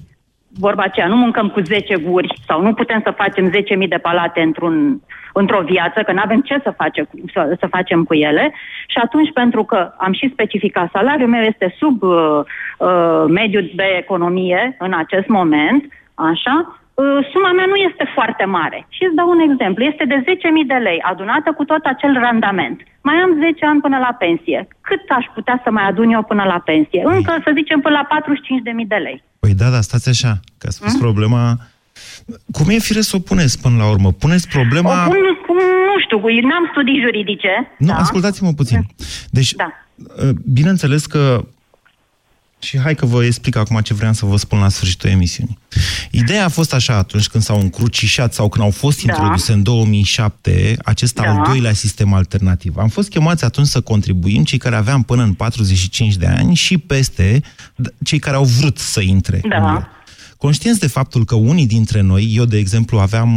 vorba 0.60 0.84
aceea, 0.84 1.08
nu 1.08 1.16
mâncăm 1.16 1.49
cu 1.49 1.60
10 1.60 1.95
guri 1.97 2.41
sau 2.47 2.62
nu 2.62 2.74
putem 2.74 3.01
să 3.03 3.12
facem 3.12 3.49
10.000 3.49 3.88
de 3.88 3.97
palate 3.97 4.41
într-un, 4.41 5.01
într-o 5.34 5.62
viață, 5.62 6.03
că 6.03 6.12
nu 6.12 6.22
avem 6.24 6.41
ce 6.41 6.60
să, 6.64 6.74
face, 6.78 7.01
cu- 7.01 7.24
să, 7.34 7.56
să 7.60 7.68
facem 7.68 8.03
cu 8.03 8.14
ele. 8.14 8.53
Și 8.88 8.97
atunci, 9.03 9.32
pentru 9.34 9.64
că 9.64 9.93
am 9.97 10.14
și 10.14 10.30
specificat, 10.32 10.89
salariul 10.91 11.30
meu 11.30 11.41
este 11.41 11.76
sub 11.78 12.03
uh, 12.03 12.39
uh, 12.78 13.24
mediul 13.28 13.72
de 13.76 13.95
economie 13.97 14.76
în 14.80 14.93
acest 14.93 15.28
moment, 15.28 15.84
așa, 16.14 16.56
uh, 16.68 16.84
suma 17.31 17.51
mea 17.57 17.67
nu 17.73 17.77
este 17.89 18.05
foarte 18.17 18.45
mare. 18.57 18.79
Și 18.95 19.01
îți 19.07 19.15
dau 19.19 19.29
un 19.35 19.41
exemplu. 19.49 19.83
Este 19.83 20.05
de 20.13 20.17
10.000 20.23 20.67
de 20.73 20.79
lei 20.87 20.99
adunată 21.11 21.49
cu 21.57 21.63
tot 21.71 21.83
acel 21.93 22.13
randament. 22.25 22.77
Mai 23.07 23.15
am 23.25 23.31
10 23.45 23.65
ani 23.71 23.81
până 23.85 23.97
la 24.05 24.11
pensie. 24.23 24.59
Cât 24.87 25.03
aș 25.17 25.25
putea 25.37 25.61
să 25.63 25.69
mai 25.71 25.85
adun 25.87 26.09
eu 26.15 26.23
până 26.31 26.43
la 26.53 26.59
pensie? 26.69 27.01
Încă, 27.15 27.31
să 27.45 27.51
zicem, 27.59 27.79
până 27.85 27.95
la 27.99 28.05
45.000 28.15 28.87
de 28.93 28.99
lei. 29.07 29.23
Păi 29.39 29.53
da, 29.61 29.67
da, 29.75 29.81
stați 29.89 30.09
așa, 30.15 30.33
că 30.59 30.65
a 30.67 30.73
spus 30.77 30.91
Hmm? 30.91 30.99
problema... 31.05 31.43
Cum 32.51 32.65
e 32.69 32.77
fire 32.89 33.01
să 33.01 33.15
o 33.15 33.19
puneți 33.19 33.61
până 33.61 33.75
la 33.83 33.89
urmă? 33.89 34.09
Puneți 34.11 34.47
problema... 34.57 34.93
O 35.05 35.09
pun, 35.09 35.17
cum, 35.47 35.55
nu 35.89 35.95
știu, 36.03 36.17
n-am 36.49 36.67
studii 36.71 37.01
juridice. 37.05 37.53
Nu, 37.77 37.87
da? 37.87 37.95
ascultați-mă 37.95 38.51
puțin. 38.55 38.79
Deci, 39.29 39.51
Da. 39.53 39.69
uh, 40.23 40.29
bineînțeles 40.53 41.05
că 41.05 41.41
și 42.66 42.80
hai 42.80 42.95
că 42.95 43.05
vă 43.05 43.24
explic 43.26 43.55
acum 43.55 43.80
ce 43.82 43.93
vreau 43.93 44.13
să 44.13 44.26
vă 44.26 44.38
spun 44.38 44.59
la 44.59 44.70
sfârșitul 44.70 45.09
emisiunii. 45.09 45.57
Ideea 46.11 46.45
a 46.45 46.49
fost 46.49 46.74
așa 46.74 46.95
atunci 46.95 47.28
când 47.28 47.43
s-au 47.43 47.59
încrucișat 47.59 48.34
sau 48.34 48.49
când 48.49 48.63
au 48.63 48.72
fost 48.72 49.03
Da. 49.05 49.11
introduse 49.13 49.53
în 49.53 49.63
2007 49.63 50.78
acest 50.84 51.20
al 51.20 51.36
Da. 51.36 51.41
doilea 51.45 51.74
sistem 51.74 52.13
alternativ. 52.13 52.78
Am 52.78 52.88
fost 52.88 53.09
chemați 53.09 53.43
atunci 53.43 53.68
să 53.68 53.82
contribuim 53.82 54.43
cei 54.43 54.57
care 54.57 54.76
aveam 54.76 55.03
până 55.03 55.24
în 55.24 55.34
45 55.34 56.16
de 56.16 56.26
ani 56.28 56.55
și 56.55 56.78
peste 56.78 57.41
d- 57.84 57.93
cei 58.03 58.20
care 58.20 58.36
au 58.36 58.43
vrut 58.45 58.78
să 58.78 59.01
intre. 59.01 59.41
Da. 59.49 59.57
în 59.70 59.76
el. 59.76 59.88
Conștienți 60.38 60.80
de 60.80 60.88
faptul 60.88 61.26
că 61.26 61.36
unii 61.36 61.68
dintre 61.68 62.01
noi, 62.01 62.32
eu 62.36 62.45
de 62.45 62.57
exemplu 62.57 62.99
aveam 62.99 63.30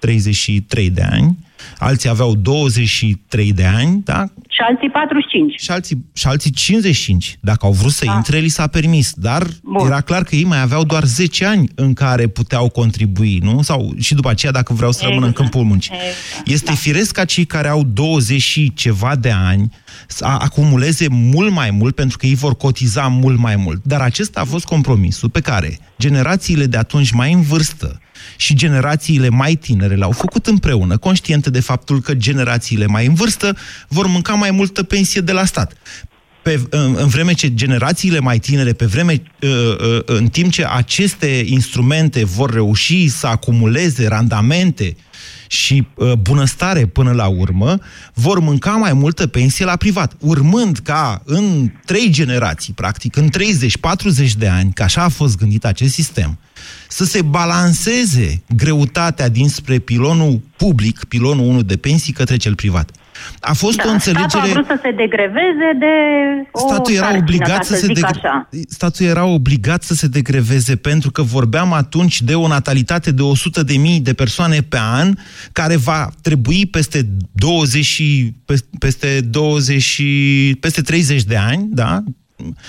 33 0.00 0.90
de 0.90 1.02
ani, 1.10 1.36
alții 1.78 2.08
aveau 2.08 2.34
23 2.34 3.52
de 3.52 3.64
ani, 3.64 4.00
da? 4.04 4.24
Și 4.48 4.60
alții 4.68 4.90
45. 4.90 5.60
Și 5.60 5.70
alții, 5.70 6.04
și 6.12 6.26
alții 6.26 6.50
55. 6.50 7.38
Dacă 7.40 7.66
au 7.66 7.72
vrut 7.72 7.92
să 7.92 8.04
Da. 8.04 8.12
intre, 8.14 8.38
li 8.38 8.48
s-a 8.48 8.66
permis. 8.66 9.12
Dar 9.16 9.46
Bun. 9.62 9.86
era 9.86 10.00
clar 10.00 10.22
că 10.24 10.34
ei 10.36 10.44
mai 10.44 10.60
aveau 10.60 10.84
doar 10.84 11.04
10 11.04 11.44
ani 11.46 11.68
în 11.74 11.92
care 11.92 12.26
puteau 12.26 12.68
contribui, 12.68 13.38
nu? 13.42 13.62
Sau 13.62 13.92
și 13.98 14.14
după 14.14 14.28
aceea 14.30 14.52
dacă 14.52 14.72
vreau 14.72 14.92
să 14.92 15.00
rămână 15.02 15.24
în 15.24 15.30
Exact. 15.30 15.50
câmpul 15.50 15.68
muncii. 15.68 15.92
Exact. 15.94 16.48
Este 16.48 16.72
firesc 16.72 17.12
ca 17.12 17.24
cei 17.24 17.44
care 17.44 17.68
au 17.68 17.82
20 17.84 18.40
și 18.42 18.72
ceva 18.74 19.16
de 19.16 19.30
ani 19.30 19.72
să 20.08 20.24
a- 20.24 20.36
acumuleze 20.38 21.06
mult 21.10 21.52
mai 21.52 21.70
mult 21.70 21.94
pentru 21.94 22.18
că 22.18 22.26
ei 22.26 22.34
vor 22.34 22.56
cotiza 22.56 23.06
mult 23.06 23.38
mai 23.38 23.56
mult. 23.56 23.80
Dar 23.84 24.00
acesta 24.00 24.40
a 24.40 24.44
fost 24.44 24.64
compromisul 24.64 25.28
pe 25.28 25.40
care 25.40 25.78
generațiile 25.98 26.66
de 26.66 26.76
atunci 26.76 27.10
mai 27.10 27.32
în 27.32 27.42
vârstă 27.42 28.00
și 28.36 28.54
generațiile 28.54 29.28
mai 29.28 29.54
tinere 29.54 29.96
l-au 29.96 30.10
făcut 30.10 30.46
împreună, 30.46 30.96
conștiente 30.96 31.50
de 31.50 31.60
faptul 31.60 32.00
că 32.00 32.14
generațiile 32.14 32.86
mai 32.86 33.06
în 33.06 33.14
vârstă 33.14 33.56
vor 33.88 34.06
mânca 34.06 34.32
mai 34.32 34.50
multă 34.50 34.82
pensie 34.82 35.20
de 35.20 35.32
la 35.32 35.44
stat. 35.44 35.72
Pe, 36.42 36.60
în, 36.70 36.96
în 36.98 37.08
vreme 37.08 37.32
ce 37.32 37.54
generațiile 37.54 38.18
mai 38.18 38.38
tinere, 38.38 38.72
pe 38.72 38.84
vreme, 38.84 39.22
uh, 39.42 39.50
uh, 39.50 40.00
în 40.04 40.28
timp 40.28 40.52
ce 40.52 40.66
aceste 40.66 41.42
instrumente 41.46 42.24
vor 42.24 42.52
reuși 42.52 43.08
să 43.08 43.26
acumuleze 43.26 44.08
randamente 44.08 44.96
și 45.46 45.86
uh, 45.94 46.12
bunăstare 46.12 46.86
până 46.86 47.12
la 47.12 47.26
urmă, 47.26 47.78
vor 48.14 48.38
mânca 48.38 48.70
mai 48.70 48.92
multă 48.92 49.26
pensie 49.26 49.64
la 49.64 49.76
privat, 49.76 50.12
urmând 50.18 50.78
ca 50.78 51.22
în 51.24 51.70
trei 51.84 52.10
generații, 52.10 52.72
practic, 52.72 53.16
în 53.16 53.28
30-40 54.28 54.30
de 54.38 54.48
ani, 54.48 54.72
că 54.72 54.82
așa 54.82 55.02
a 55.02 55.08
fost 55.08 55.36
gândit 55.36 55.64
acest 55.64 55.94
sistem, 55.94 56.38
să 56.88 57.04
se 57.04 57.22
balanceze 57.22 58.42
greutatea 58.56 59.28
dinspre 59.28 59.78
pilonul 59.78 60.40
public, 60.56 61.04
pilonul 61.04 61.46
1 61.46 61.62
de 61.62 61.76
pensii, 61.76 62.12
către 62.12 62.36
cel 62.36 62.54
privat. 62.54 62.90
A 63.40 63.52
fost 63.52 63.76
da, 63.76 63.82
o 63.86 63.90
înțelegere... 63.90 64.28
Statul 64.28 64.50
a 64.50 64.52
vrut 64.52 64.66
să 64.66 64.78
se 64.82 64.90
degreveze 64.90 65.68
de 65.78 65.86
o 66.52 66.58
Statul 66.58 66.94
era 66.94 67.02
sarcină, 67.02 67.22
obligat 67.22 67.56
ca 67.56 67.62
să, 67.62 67.74
se 67.74 67.86
zic 67.86 67.94
degre... 67.94 68.08
așa. 68.08 68.48
Statul 68.68 69.06
era 69.06 69.24
obligat 69.24 69.82
să 69.82 69.94
se 69.94 70.06
degreveze 70.06 70.76
pentru 70.76 71.10
că 71.10 71.22
vorbeam 71.22 71.72
atunci 71.72 72.22
de 72.22 72.34
o 72.34 72.46
natalitate 72.46 73.10
de 73.12 73.22
100 73.22 73.62
de 73.62 73.76
mii 73.76 74.00
de 74.00 74.14
persoane 74.14 74.60
pe 74.60 74.78
an 74.78 75.14
care 75.52 75.76
va 75.76 76.10
trebui 76.22 76.66
peste 76.66 77.08
20 77.32 77.84
și 77.84 78.34
pe- 78.44 78.64
peste 78.78 79.20
20 79.20 79.82
și 79.82 80.56
peste 80.60 80.80
30 80.82 81.22
de 81.22 81.36
ani, 81.36 81.68
da? 81.70 82.02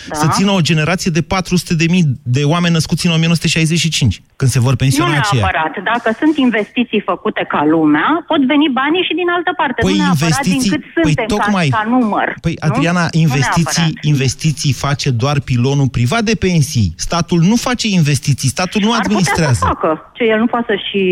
Da. 0.10 0.16
Să 0.16 0.28
țină 0.32 0.52
o 0.52 0.60
generație 0.60 1.12
de 1.12 1.22
400 1.22 1.74
de 1.76 1.86
mii 1.90 2.06
de 2.24 2.44
oameni 2.44 2.74
născuți 2.74 3.06
în 3.06 3.12
1965, 3.14 4.22
când 4.36 4.52
se 4.52 4.60
vor 4.60 4.70
Nu 4.72 4.76
pensiona 4.76 5.18
aceia. 5.18 5.42
neapărat. 5.52 5.84
Dacă 5.84 6.16
sunt 6.20 6.38
investiții 6.38 7.02
făcute 7.06 7.46
ca 7.48 7.66
lumea, 7.66 8.24
pot 8.28 8.42
veni 8.46 8.68
banii 8.82 9.04
și 9.08 9.14
din 9.14 9.30
altă 9.36 9.52
parte. 9.58 9.82
Păi 9.82 9.92
nu 9.92 9.98
neapărat 9.98 10.46
investiții- 10.46 10.70
din 10.70 10.72
cât 10.72 10.84
păi 10.94 11.04
suntem 11.04 11.26
tocmai- 11.38 11.70
ca, 11.70 11.78
ca 11.78 11.90
număr. 11.90 12.28
Păi, 12.42 12.56
nu? 12.62 12.68
Adriana, 12.68 13.02
Nu 13.14 13.20
investiții, 13.20 13.82
neapărat. 13.92 14.04
investiții 14.14 14.74
face 14.74 15.10
doar 15.10 15.40
pilonul 15.40 15.90
privat 15.90 16.24
de 16.24 16.36
pensii. 16.36 16.94
Statul 16.98 17.40
nu 17.42 17.56
face 17.56 17.88
investiții, 17.88 18.50
statul 18.50 18.82
nu 18.82 18.92
Ar 18.92 19.00
putea 19.02 19.08
administrează. 19.16 19.54
să 19.54 19.66
facă. 19.66 20.12
Ce 20.14 20.24
el 20.24 20.40
nu 20.40 20.46
poate 20.46 20.66
să 20.68 20.76
și... 20.90 21.04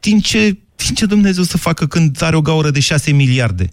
Din 0.00 0.18
ce, 0.20 0.38
din 0.86 0.94
ce 0.94 1.06
Dumnezeu 1.06 1.42
să 1.44 1.56
facă 1.58 1.86
când 1.86 2.22
are 2.22 2.36
o 2.36 2.40
gaură 2.40 2.70
de 2.70 2.80
6 2.80 3.12
miliarde 3.12 3.68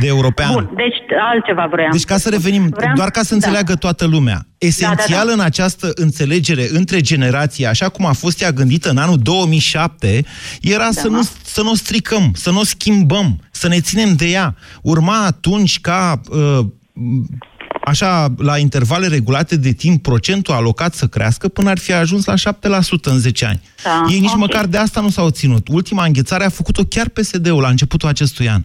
de 0.00 0.06
euro 0.06 0.30
pe 0.30 0.42
an? 0.44 0.52
Bun, 0.52 0.70
deci 0.76 0.94
altceva 1.32 1.66
vreau. 1.70 1.90
Deci 1.92 2.04
ca 2.04 2.16
să 2.16 2.28
revenim, 2.28 2.68
Vreau- 2.76 2.94
doar 2.94 3.10
ca 3.10 3.20
să 3.22 3.28
da. 3.28 3.34
înțeleagă 3.34 3.74
toată 3.74 4.04
lumea, 4.06 4.46
esențial 4.58 4.96
Da, 5.08 5.14
da, 5.18 5.24
da. 5.26 5.32
în 5.32 5.40
această 5.40 5.90
înțelegere 5.94 6.66
între 6.70 7.00
generații, 7.00 7.66
așa 7.66 7.88
cum 7.88 8.06
a 8.06 8.12
fost 8.12 8.42
ea 8.42 8.52
gândită 8.52 8.90
în 8.90 8.96
anul 8.96 9.18
2007, 9.18 10.24
era 10.60 10.84
Da. 10.84 10.90
să, 11.00 11.08
nu, 11.08 11.28
să 11.44 11.62
nu 11.62 11.70
o 11.70 11.74
stricăm, 11.74 12.30
să 12.34 12.50
nu 12.50 12.58
o 12.60 12.64
schimbăm, 12.64 13.40
să 13.50 13.68
ne 13.68 13.80
ținem 13.80 14.16
de 14.16 14.26
ea. 14.26 14.54
Urma 14.82 15.24
atunci 15.24 15.80
ca... 15.80 16.20
Uh, 16.30 16.58
așa, 17.84 18.34
la 18.38 18.58
intervale 18.58 19.06
regulate 19.06 19.56
de 19.56 19.72
timp, 19.72 20.02
procentul 20.02 20.54
alocat 20.54 20.94
să 20.94 21.06
crească 21.06 21.48
până 21.48 21.70
ar 21.70 21.78
fi 21.78 21.92
ajuns 21.92 22.24
la 22.24 22.34
7% 22.34 23.02
în 23.02 23.18
10 23.18 23.44
ani. 23.44 23.60
Da, 23.84 24.04
Ei 24.10 24.18
nici 24.18 24.30
ok. 24.30 24.36
măcar 24.38 24.66
de 24.66 24.76
asta 24.78 25.00
nu 25.00 25.08
s-au 25.08 25.30
ținut. 25.30 25.68
Ultima 25.68 26.04
înghețare 26.04 26.44
a 26.44 26.48
făcut-o 26.48 26.82
chiar 26.88 27.08
PSD-ul 27.08 27.60
la 27.60 27.68
începutul 27.68 28.08
acestui 28.08 28.48
an. 28.48 28.62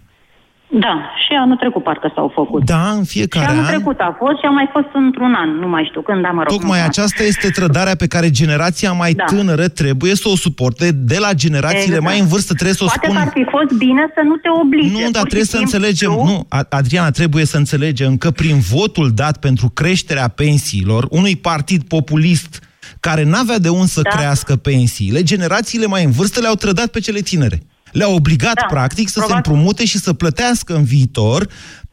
Da, 0.80 1.12
și 1.26 1.34
anul 1.44 1.56
trecut 1.58 1.84
parcă 1.84 2.12
s-au 2.16 2.32
făcut. 2.36 2.66
Da, 2.66 2.90
în 2.90 3.04
și 3.04 3.10
fiecare 3.10 3.46
anul 3.46 3.64
an. 3.64 3.68
trecut 3.70 4.00
a 4.00 4.16
fost 4.20 4.38
și 4.40 4.46
a 4.46 4.50
mai 4.50 4.70
fost 4.72 4.88
într-un 4.94 5.34
an, 5.34 5.50
nu 5.50 5.68
mai 5.68 5.86
știu 5.90 6.02
când, 6.02 6.22
dar 6.22 6.32
mă 6.32 6.44
rog. 6.44 6.52
Tocmai 6.58 6.80
nu 6.80 6.86
aceasta 6.86 7.24
este 7.24 7.50
trădarea 7.50 7.96
pe 7.96 8.08
care 8.08 8.30
generația 8.30 8.92
mai 8.92 9.14
Da. 9.14 9.24
tânără 9.24 9.68
trebuie 9.68 10.16
să 10.16 10.28
o 10.30 10.36
suporte 10.36 10.92
de 10.92 11.18
la 11.20 11.34
generațiile 11.34 11.84
Exact. 11.96 12.04
mai 12.04 12.20
în 12.20 12.28
vârstă. 12.28 12.54
Trebuie 12.54 12.76
să 12.76 12.84
o 12.84 12.86
Poate 12.86 13.06
spună. 13.06 13.20
că 13.20 13.26
ar 13.26 13.32
fi 13.34 13.46
fost 13.50 13.78
bine 13.78 14.02
să 14.16 14.22
nu 14.24 14.36
te 14.36 14.50
oblige. 14.64 14.92
Nu, 14.92 15.00
dar 15.00 15.10
pur 15.10 15.18
și 15.20 15.22
trebuie 15.36 15.44
să 15.54 15.58
simplu. 15.58 15.78
înțelegem. 15.78 16.12
Nu, 16.12 16.46
A- 16.50 16.66
Adriana, 16.70 17.12
trebuie 17.12 17.46
să 17.46 17.58
înțelegem 17.58 18.18
că 18.18 18.32
prin 18.32 18.60
votul 18.60 19.12
dat 19.16 19.38
pentru 19.40 19.70
creșterea 19.70 20.28
pensiilor 20.28 21.08
unui 21.10 21.36
partid 21.36 21.84
populist 21.84 22.60
care 23.00 23.24
n-avea 23.24 23.60
de 23.60 23.70
unde 23.70 23.86
să 23.88 24.02
Da. 24.02 24.10
crească 24.10 24.56
pensiile, 24.56 25.24
generațiile 25.24 25.86
mai 25.86 26.04
în 26.04 26.12
vârstă 26.12 26.40
le-au 26.40 26.56
trădat 26.56 26.88
pe 26.88 27.00
cele 27.00 27.20
tinere. 27.20 27.62
Le-a 27.92 28.10
obligat, 28.10 28.54
Da, 28.54 28.66
practic, 28.70 29.08
să 29.08 29.20
se 29.20 29.26
probabil. 29.26 29.44
împrumute 29.46 29.86
și 29.86 29.98
să 29.98 30.14
plătească 30.14 30.74
în 30.74 30.84
viitor 30.84 31.42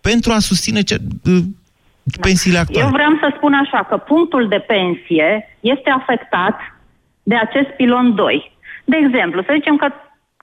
pentru 0.00 0.32
a 0.32 0.38
susține 0.38 0.80
ce, 0.80 0.96
uh, 1.24 1.38
pensiile 2.20 2.58
actuale. 2.58 2.84
Eu 2.86 2.92
vreau 2.92 3.12
să 3.20 3.32
spun 3.36 3.52
așa, 3.54 3.86
că 3.88 3.96
punctul 3.96 4.48
de 4.48 4.64
pensie 4.74 5.56
este 5.60 5.90
afectat 5.90 6.56
de 7.22 7.36
acest 7.36 7.68
pilon 7.76 8.14
2. 8.14 8.52
De 8.84 8.96
exemplu, 9.04 9.42
să 9.42 9.52
zicem 9.54 9.76
că 9.76 9.86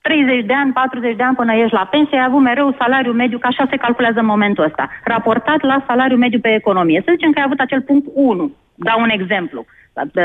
30 0.02 0.46
de 0.46 0.54
ani, 0.54 0.72
40 0.74 1.16
de 1.16 1.24
ani 1.24 1.36
până 1.36 1.54
ești 1.54 1.74
la 1.74 1.86
pensie, 1.92 2.18
ai 2.18 2.26
avut 2.30 2.42
mereu 2.42 2.76
salariu 2.80 3.12
mediu, 3.12 3.38
că 3.38 3.48
așa 3.48 3.66
se 3.70 3.78
calculează 3.78 4.20
în 4.20 4.26
momentul 4.26 4.64
ăsta, 4.64 4.90
raportat 5.04 5.62
la 5.62 5.84
salariu 5.88 6.18
mediu 6.18 6.40
pe 6.40 6.54
economie. 6.54 7.02
Să 7.06 7.12
zicem 7.16 7.32
că 7.32 7.40
ai 7.40 7.46
avut 7.46 7.60
acel 7.60 7.82
punct 7.82 8.06
1, 8.14 8.52
dau 8.76 9.02
un 9.02 9.10
exemplu, 9.10 9.66
pe, 10.14 10.22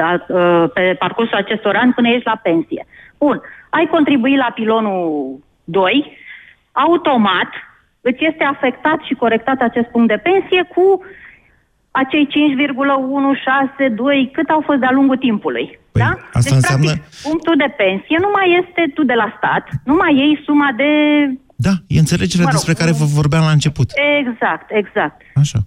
pe 0.75 0.97
parcursul 0.99 1.37
acestor 1.37 1.75
ani 1.77 1.93
până 1.93 2.09
ești 2.09 2.27
la 2.33 2.41
pensie. 2.43 2.87
Bun, 3.23 3.41
ai 3.71 3.87
contribuit 3.87 4.37
la 4.37 4.51
pilonul 4.55 5.39
2, 5.65 6.17
automat 6.73 7.49
îți 8.01 8.25
este 8.31 8.45
afectat 8.45 8.99
și 9.07 9.15
corectat 9.15 9.61
acest 9.61 9.89
punct 9.89 10.09
de 10.09 10.17
pensie 10.29 10.63
cu 10.75 10.85
acei 11.91 12.27
5,162 12.27 14.31
cât 14.33 14.49
au 14.49 14.63
fost 14.67 14.79
de-a 14.81 14.93
lungul 14.99 15.17
timpului. 15.17 15.79
Păi, 15.93 16.03
da? 16.03 16.09
asta 16.09 16.41
deci, 16.41 16.53
înseamnă- 16.53 16.87
practic, 16.87 17.21
punctul 17.23 17.57
de 17.57 17.75
pensie 17.77 18.17
nu 18.21 18.31
mai 18.37 18.47
este 18.61 18.83
tu 18.95 19.05
de 19.05 19.15
la 19.23 19.35
stat, 19.37 19.65
nu 19.85 19.95
mai 19.95 20.15
iei 20.17 20.43
suma 20.45 20.69
de... 20.77 20.91
Da, 21.67 21.73
e 21.87 21.99
înțelegerea 21.99 22.45
Mă 22.45 22.51
rog, 22.51 22.59
despre 22.59 22.75
care 22.81 22.93
vă 22.93 23.05
vorbeam 23.05 23.45
la 23.45 23.51
început. 23.51 23.91
Exact, 24.21 24.71
exact. 24.71 25.21
Așa. 25.35 25.59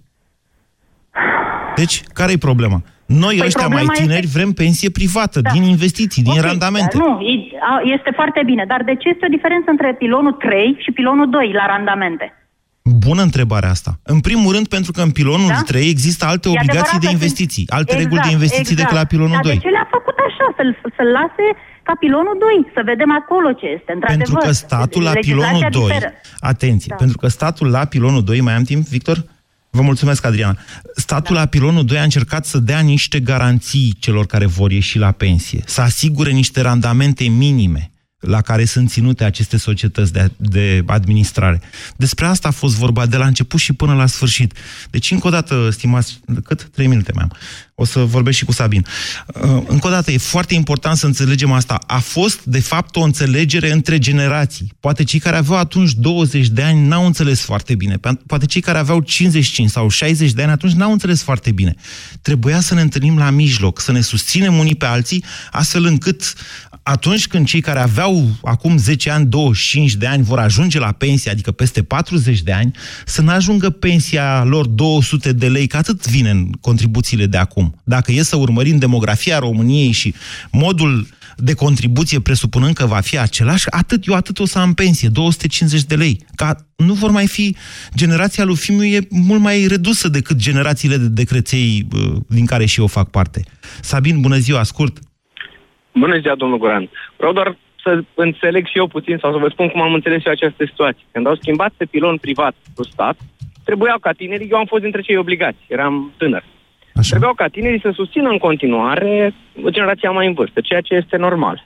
Deci, 1.76 2.04
care 2.14 2.32
e 2.32 2.38
problema? 2.38 2.82
Noi 3.06 3.36
Păi 3.38 3.45
ăștia 3.47 3.68
mai 3.68 3.84
problema 3.84 3.93
tineri 4.04 4.26
este- 4.26 4.38
vrem 4.38 4.51
pensie 4.64 4.89
privată, 4.99 5.38
Da. 5.41 5.49
din 5.56 5.64
investiții, 5.76 6.24
din 6.24 6.38
Ok, 6.39 6.45
randamente. 6.49 6.97
Nu, 6.97 7.12
e- 7.32 7.58
a- 7.72 7.82
este 7.97 8.12
foarte 8.20 8.41
bine, 8.45 8.64
dar 8.68 8.82
de 8.89 8.95
ce 9.01 9.08
este 9.14 9.26
o 9.30 9.34
diferență 9.38 9.68
între 9.76 9.89
pilonul 10.04 10.32
3 10.45 10.68
și 10.84 10.91
pilonul 10.91 11.30
2 11.30 11.51
la 11.60 11.66
randamente? 11.74 12.26
Bună 13.08 13.22
întrebare 13.30 13.68
asta. 13.76 13.91
În 14.14 14.20
primul 14.28 14.51
rând, 14.56 14.68
pentru 14.76 14.91
că 14.95 15.01
în 15.08 15.12
pilonul 15.20 15.47
Da? 15.58 15.62
3 15.72 15.86
există 15.95 16.24
alte 16.26 16.47
E 16.47 16.51
obligații 16.51 16.80
adevărat 16.80 16.99
de 16.99 17.06
că 17.06 17.12
sunt- 17.12 17.18
investiții, 17.22 17.66
alte 17.78 17.91
Exact, 17.93 18.01
reguli 18.04 18.22
de 18.28 18.32
investiții 18.38 18.74
exact. 18.76 18.82
decât 18.82 18.95
la 19.01 19.06
pilonul 19.14 19.38
Dar 19.39 19.45
2. 19.47 19.54
de 19.58 19.64
ce 19.66 19.70
le-a 19.78 19.88
făcut 19.97 20.18
așa? 20.28 20.45
Să-l, 20.58 20.70
să-l 20.97 21.10
lase 21.20 21.45
ca 21.88 21.93
pilonul 22.04 22.36
2, 22.45 22.58
să 22.76 22.82
vedem 22.91 23.12
acolo 23.22 23.47
ce 23.60 23.68
este, 23.78 23.91
într-adevăr. 23.97 24.22
Pentru 24.24 24.36
că 24.45 24.49
statul 24.64 25.01
la 25.10 25.14
Legislația 25.14 25.51
pilonul 25.51 25.64
2, 25.80 25.88
diferă. 25.91 26.10
atenție, 26.54 26.91
Da. 26.95 26.99
pentru 27.04 27.18
că 27.22 27.28
statul 27.38 27.68
la 27.78 27.84
pilonul 27.93 28.24
2, 28.30 28.39
mai 28.47 28.56
am 28.60 28.66
timp, 28.72 28.84
Victor? 28.97 29.18
Vă 29.76 29.82
mulțumesc, 29.82 30.26
Adriana. 30.26 30.58
Statul 30.96 31.36
la 31.36 31.46
pilonul 31.46 31.86
2 31.86 31.98
a 31.98 32.04
încercat 32.04 32.46
să 32.46 32.58
dea 32.58 32.80
niște 32.80 33.20
garanții 33.20 33.96
celor 34.00 34.26
care 34.26 34.46
vor 34.46 34.72
ieși 34.72 34.98
la 34.98 35.12
pensie, 35.12 35.64
să 35.66 35.82
asigure 35.82 36.32
niște 36.32 36.62
randamente 36.62 37.24
minime 37.24 37.93
la 38.26 38.42
care 38.42 38.66
sunt 38.66 38.90
ținute 38.90 39.24
aceste 39.24 39.58
societăți 39.58 40.14
de, 40.14 40.32
de 40.38 40.84
administrare. 40.86 41.62
Despre 41.96 42.26
asta 42.26 42.48
a 42.48 42.52
fost 42.52 42.76
vorba 42.76 43.06
de 43.06 43.18
la 43.18 43.26
început 43.26 43.60
și 43.60 43.74
până 43.74 43.94
la 43.94 44.06
sfârșit. 44.06 44.54
Deci, 44.90 45.12
încă 45.12 45.28
o 45.28 45.30
dată, 45.30 45.70
stimați, 45.70 46.20
cât? 46.44 46.70
Trei 46.74 46.88
minute 46.88 47.12
mai 47.16 47.24
am. 47.24 47.32
O 47.76 47.86
să 47.86 48.00
vorbesc 48.00 48.38
și 48.38 48.46
cu 48.46 48.52
Sabin. 48.52 48.86
Uh, 49.42 49.64
Încă 49.68 49.88
o 49.88 49.90
dată, 49.90 50.12
e 50.12 50.18
foarte 50.18 50.54
important 50.54 50.98
să 50.98 51.06
înțelegem 51.06 51.52
asta. 51.52 51.80
A 51.88 52.00
fost, 52.00 52.44
de 52.44 52.60
fapt, 52.60 52.96
o 52.96 53.02
înțelegere 53.02 53.72
între 53.72 53.98
generații. 54.00 54.74
Poate 54.80 55.04
cei 55.04 55.20
care 55.20 55.38
aveau 55.38 55.60
atunci 55.60 55.92
20 55.94 56.48
de 56.48 56.62
ani 56.62 56.88
n-au 56.88 57.06
înțeles 57.06 57.42
foarte 57.42 57.76
bine. 57.76 57.96
Pe- 57.98 58.20
Poate 58.28 58.46
cei 58.46 58.62
care 58.62 58.78
aveau 58.78 59.00
55 59.00 59.70
sau 59.70 59.90
60 59.90 60.32
de 60.32 60.42
ani 60.42 60.52
atunci 60.52 60.74
n-au 60.74 60.92
înțeles 60.92 61.22
foarte 61.22 61.52
bine. 61.52 61.76
Trebuia 62.22 62.60
să 62.60 62.74
ne 62.74 62.82
întâlnim 62.82 63.18
la 63.18 63.30
mijloc, 63.30 63.80
să 63.80 63.92
ne 63.92 64.02
susținem 64.02 64.58
unii 64.58 64.76
pe 64.76 64.86
alții, 64.86 65.24
astfel 65.52 65.86
încât 65.86 66.34
atunci 66.84 67.28
când 67.28 67.48
cei 67.48 67.62
care 67.62 67.80
aveau 67.80 68.30
acum 68.44 68.78
10 68.78 69.10
ani, 69.10 69.26
25 69.26 69.94
de 69.96 70.08
ani 70.08 70.24
vor 70.24 70.40
ajunge 70.40 70.80
la 70.80 70.92
pensie, 70.92 71.32
adică 71.32 71.52
peste 71.52 71.84
40 71.84 72.42
de 72.42 72.52
ani, 72.52 72.72
să 73.06 73.22
nu 73.22 73.30
ajungă 73.30 73.70
pensia 73.70 74.44
lor 74.44 74.68
200 74.68 75.34
de 75.34 75.48
lei, 75.48 75.68
că 75.68 75.78
atât 75.78 76.08
vine 76.08 76.30
în 76.30 76.52
contribuțiile 76.62 77.26
de 77.26 77.38
acum. 77.38 77.82
Dacă 77.84 78.12
e 78.12 78.24
să 78.24 78.36
urmărim 78.36 78.78
demografia 78.78 79.40
României 79.40 79.92
și 79.92 80.14
modul 80.52 81.08
de 81.38 81.54
contribuție 81.54 82.20
presupunând 82.20 82.76
că 82.76 82.86
va 82.86 83.00
fi 83.00 83.18
același, 83.18 83.72
atât, 83.72 84.08
eu 84.08 84.16
atât 84.16 84.40
o 84.40 84.46
să 84.46 84.60
am 84.60 84.74
pensie, 84.74 85.10
250 85.10 85.84
de 85.84 85.96
lei. 85.96 86.26
Ca 86.36 86.66
nu 86.76 86.94
vor 86.94 87.12
mai 87.12 87.28
fi, 87.28 87.56
generația 87.96 88.44
lui 88.44 88.56
Fimiu 88.56 88.84
e 88.84 89.08
mult 89.10 89.42
mai 89.42 89.68
redusă 89.68 90.08
decât 90.08 90.38
generațiile 90.38 90.98
de 90.98 91.08
decreței 91.08 91.88
uh, 91.94 92.16
din 92.28 92.46
care 92.46 92.66
și 92.66 92.80
eu 92.80 92.88
fac 92.88 93.10
parte. 93.10 93.44
Sabin, 93.82 94.22
bună 94.22 94.38
ziua, 94.38 94.64
scurt. 94.64 95.00
Bună 95.94 96.18
ziua, 96.20 96.36
domnul 96.36 96.58
Goran. 96.58 96.89
Vreau 97.18 97.34
doar 97.34 97.58
să 97.84 98.04
înțeleg 98.14 98.68
și 98.68 98.78
eu 98.78 98.88
puțin 98.88 99.18
sau 99.22 99.32
să 99.32 99.38
vă 99.38 99.50
spun 99.50 99.68
cum 99.68 99.82
am 99.82 99.94
înțeles 99.94 100.26
eu 100.26 100.32
această 100.32 100.66
situație. 100.66 101.06
Când 101.12 101.28
au 101.28 101.36
schimbat 101.36 101.72
pe 101.78 101.86
pilon 101.86 102.18
privat 102.18 102.56
cu 102.76 102.84
stat, 102.84 103.18
trebuiau 103.64 103.98
ca 103.98 104.12
tinerii, 104.12 104.50
eu 104.52 104.58
am 104.58 104.66
fost 104.66 104.82
dintre 104.82 105.02
cei 105.02 105.18
obligați, 105.18 105.58
eram 105.68 106.14
tânăr. 106.18 106.44
Așa. 106.96 107.10
Trebuiau 107.10 107.34
ca 107.34 107.48
tinerii 107.48 107.80
să 107.80 107.91
susțină 107.94 108.30
în 108.30 108.38
continuare 108.38 109.34
generația 109.70 110.12
mai 110.12 110.28
în 110.28 110.34
vârstă, 110.34 110.62
ceea 110.62 110.82
ce 110.82 110.94
este 110.94 111.18
normal. 111.18 111.66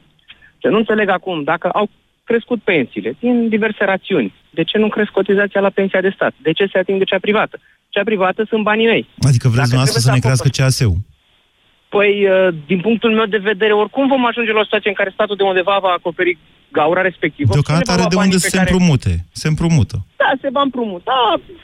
Ce 0.57 0.67
nu 0.67 0.77
înțeleg 0.77 1.09
acum, 1.09 1.43
dacă 1.43 1.69
au 1.69 1.89
crescut 2.23 2.61
pensiile 2.61 3.15
din 3.19 3.49
diverse 3.49 3.83
rațiuni, 3.85 4.33
de 4.49 4.63
ce 4.63 4.77
nu 4.77 4.87
cresc 4.87 5.09
cotizația 5.09 5.61
la 5.61 5.69
pensia 5.69 6.01
de 6.01 6.11
stat? 6.15 6.33
De 6.41 6.51
ce 6.51 6.65
se 6.71 6.77
ating 6.77 6.97
de 6.97 7.03
cea 7.03 7.19
privată? 7.19 7.59
Cea 7.89 8.03
privată 8.03 8.45
sunt 8.49 8.63
banii 8.63 8.85
mei. 8.85 9.07
Adică 9.29 9.47
vreți 9.47 9.55
Dacă 9.55 9.67
dumneavoastră 9.67 9.99
să 9.99 10.09
trebuie 10.09 10.31
ne 10.31 10.35
să 10.35 10.43
crească 10.43 10.49
CAS-ul? 10.57 10.95
Păi, 11.97 12.27
uh, 12.29 12.47
din 12.65 12.79
punctul 12.79 13.13
meu 13.13 13.25
de 13.25 13.37
vedere, 13.37 13.73
oricum 13.73 14.07
vom 14.07 14.25
ajunge 14.25 14.51
la 14.51 14.59
o 14.59 14.63
situație 14.63 14.89
în 14.89 14.95
care 14.95 15.09
statul 15.13 15.35
de 15.35 15.43
undeva 15.43 15.77
va 15.81 15.89
acoperi 15.89 16.37
gaura 16.71 17.01
respectivă. 17.01 17.49
Deocamdată 17.53 17.85
Cineva 17.91 18.01
are 18.03 18.09
de 18.09 18.15
va 18.15 18.21
unde 18.23 18.35
banii 18.35 18.43
să 18.43 18.47
pe 18.49 18.49
se 18.49 18.57
care- 18.57 18.69
împrumute. 18.71 19.25
Se 19.31 19.47
împrumută. 19.47 20.05
Da, 20.21 20.29
se 20.41 20.49
va 20.51 20.61
împrumuta, 20.61 21.17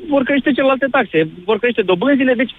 vor 0.09 0.23
crește 0.23 0.51
celelalte 0.51 0.87
taxe, 0.91 1.27
vor 1.45 1.57
crește 1.59 1.81
dobânzile, 1.81 2.33
deci 2.33 2.51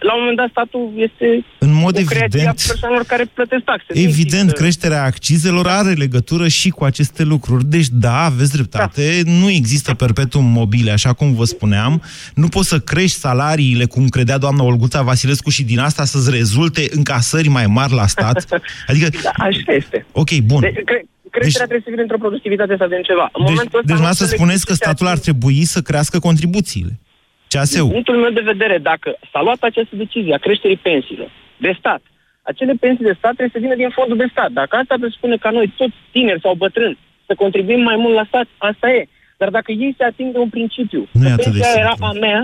la 0.00 0.12
un 0.14 0.20
moment 0.20 0.36
dat 0.36 0.48
statul 0.50 0.92
este 0.96 1.44
În 1.58 1.72
mod 1.72 1.94
o 1.96 2.00
creație 2.00 2.16
a 2.22 2.24
evident, 2.24 2.62
persoanelor 2.66 3.04
care 3.06 3.24
plătesc 3.34 3.62
taxe. 3.64 3.86
Nu 3.94 4.00
Evident, 4.00 4.32
există- 4.42 4.60
creșterea 4.62 5.02
accizelor 5.04 5.66
are 5.66 5.92
legătură 5.92 6.48
și 6.48 6.68
cu 6.70 6.84
aceste 6.84 7.22
lucruri. 7.24 7.64
Deci, 7.64 7.86
da, 7.90 8.16
aveți 8.24 8.52
dreptate, 8.52 9.20
da. 9.24 9.30
nu 9.30 9.50
există 9.50 9.94
perpetuum 9.94 10.44
mobile, 10.44 10.90
așa 10.90 11.12
cum 11.12 11.34
vă 11.34 11.44
spuneam. 11.44 12.02
Nu 12.34 12.48
poți 12.48 12.68
să 12.68 12.78
crești 12.80 13.18
salariile, 13.18 13.84
cum 13.84 14.08
credea 14.08 14.38
doamna 14.38 14.62
Olguța 14.62 15.02
Vasilescu, 15.02 15.50
și 15.50 15.64
din 15.64 15.78
asta 15.78 16.04
să-ți 16.04 16.30
rezulte 16.30 16.86
încasări 16.90 17.48
mai 17.48 17.66
mari 17.66 17.92
la 17.92 18.06
stat. 18.06 18.46
Adică, 18.90 19.08
Da, 19.22 19.30
așa 19.36 19.72
este. 19.72 20.06
ok, 20.12 20.30
bun. 20.38 20.60
Deci, 20.60 20.84
cre- 20.84 21.04
creșterea 21.38 21.68
trebuie 21.70 21.86
să 21.88 21.92
vină 21.94 22.04
într-o 22.06 22.22
productivitate 22.24 22.74
sau 22.80 22.88
din 22.94 23.04
ceva. 23.10 23.26
În 23.38 23.42
Deci, 23.44 23.50
momentul 23.52 23.78
ăsta 23.80 23.88
deci 23.88 23.96
nu 23.96 23.98
dumneavoastră 23.98 24.26
înțeleg 24.26 24.40
spuneți 24.40 24.64
de 24.64 24.68
că 24.68 24.74
ce 24.74 24.78
se 24.78 24.84
statul 24.84 25.06
ar 25.14 25.18
trebui 25.26 25.60
să 25.74 25.80
crească 25.88 26.16
contribuțiile. 26.28 26.94
Din 26.98 27.60
CAS-ul. 27.60 27.94
punctul 27.98 28.16
meu 28.24 28.32
de 28.38 28.44
vedere, 28.52 28.76
dacă 28.90 29.08
s-a 29.32 29.40
luat 29.46 29.60
această 29.70 29.94
decizie 30.04 30.34
a 30.34 30.44
creșterii 30.46 30.84
pensiilor 30.90 31.30
de 31.66 31.72
stat, 31.80 32.02
acele 32.50 32.74
pensii 32.84 33.08
de 33.10 33.18
stat 33.20 33.34
trebuie 33.36 33.56
să 33.56 33.64
vină 33.66 33.76
din 33.82 33.90
fondul 33.98 34.18
de 34.22 34.28
stat. 34.34 34.50
Dacă 34.60 34.72
asta 34.76 34.94
presupune 35.02 35.36
ca 35.44 35.50
noi, 35.50 35.66
toți 35.80 35.98
tineri 36.14 36.44
sau 36.44 36.54
bătrâni, 36.64 36.98
să 37.26 37.32
contribuim 37.42 37.82
mai 37.90 37.96
mult 38.02 38.14
la 38.20 38.24
stat, 38.30 38.46
asta 38.70 38.86
e. 38.98 39.00
Dar 39.40 39.50
dacă 39.58 39.70
ei 39.72 39.94
se 39.98 40.04
ating 40.04 40.32
de 40.32 40.40
un 40.46 40.48
principiu, 40.56 41.02
Nu 41.12 41.26
e 41.26 41.26
că 41.26 41.32
atât 41.32 41.52
de 41.52 41.58
pensia 41.58 41.80
era 41.86 41.94
simplu. 41.96 42.06
a 42.06 42.12
mea, 42.26 42.40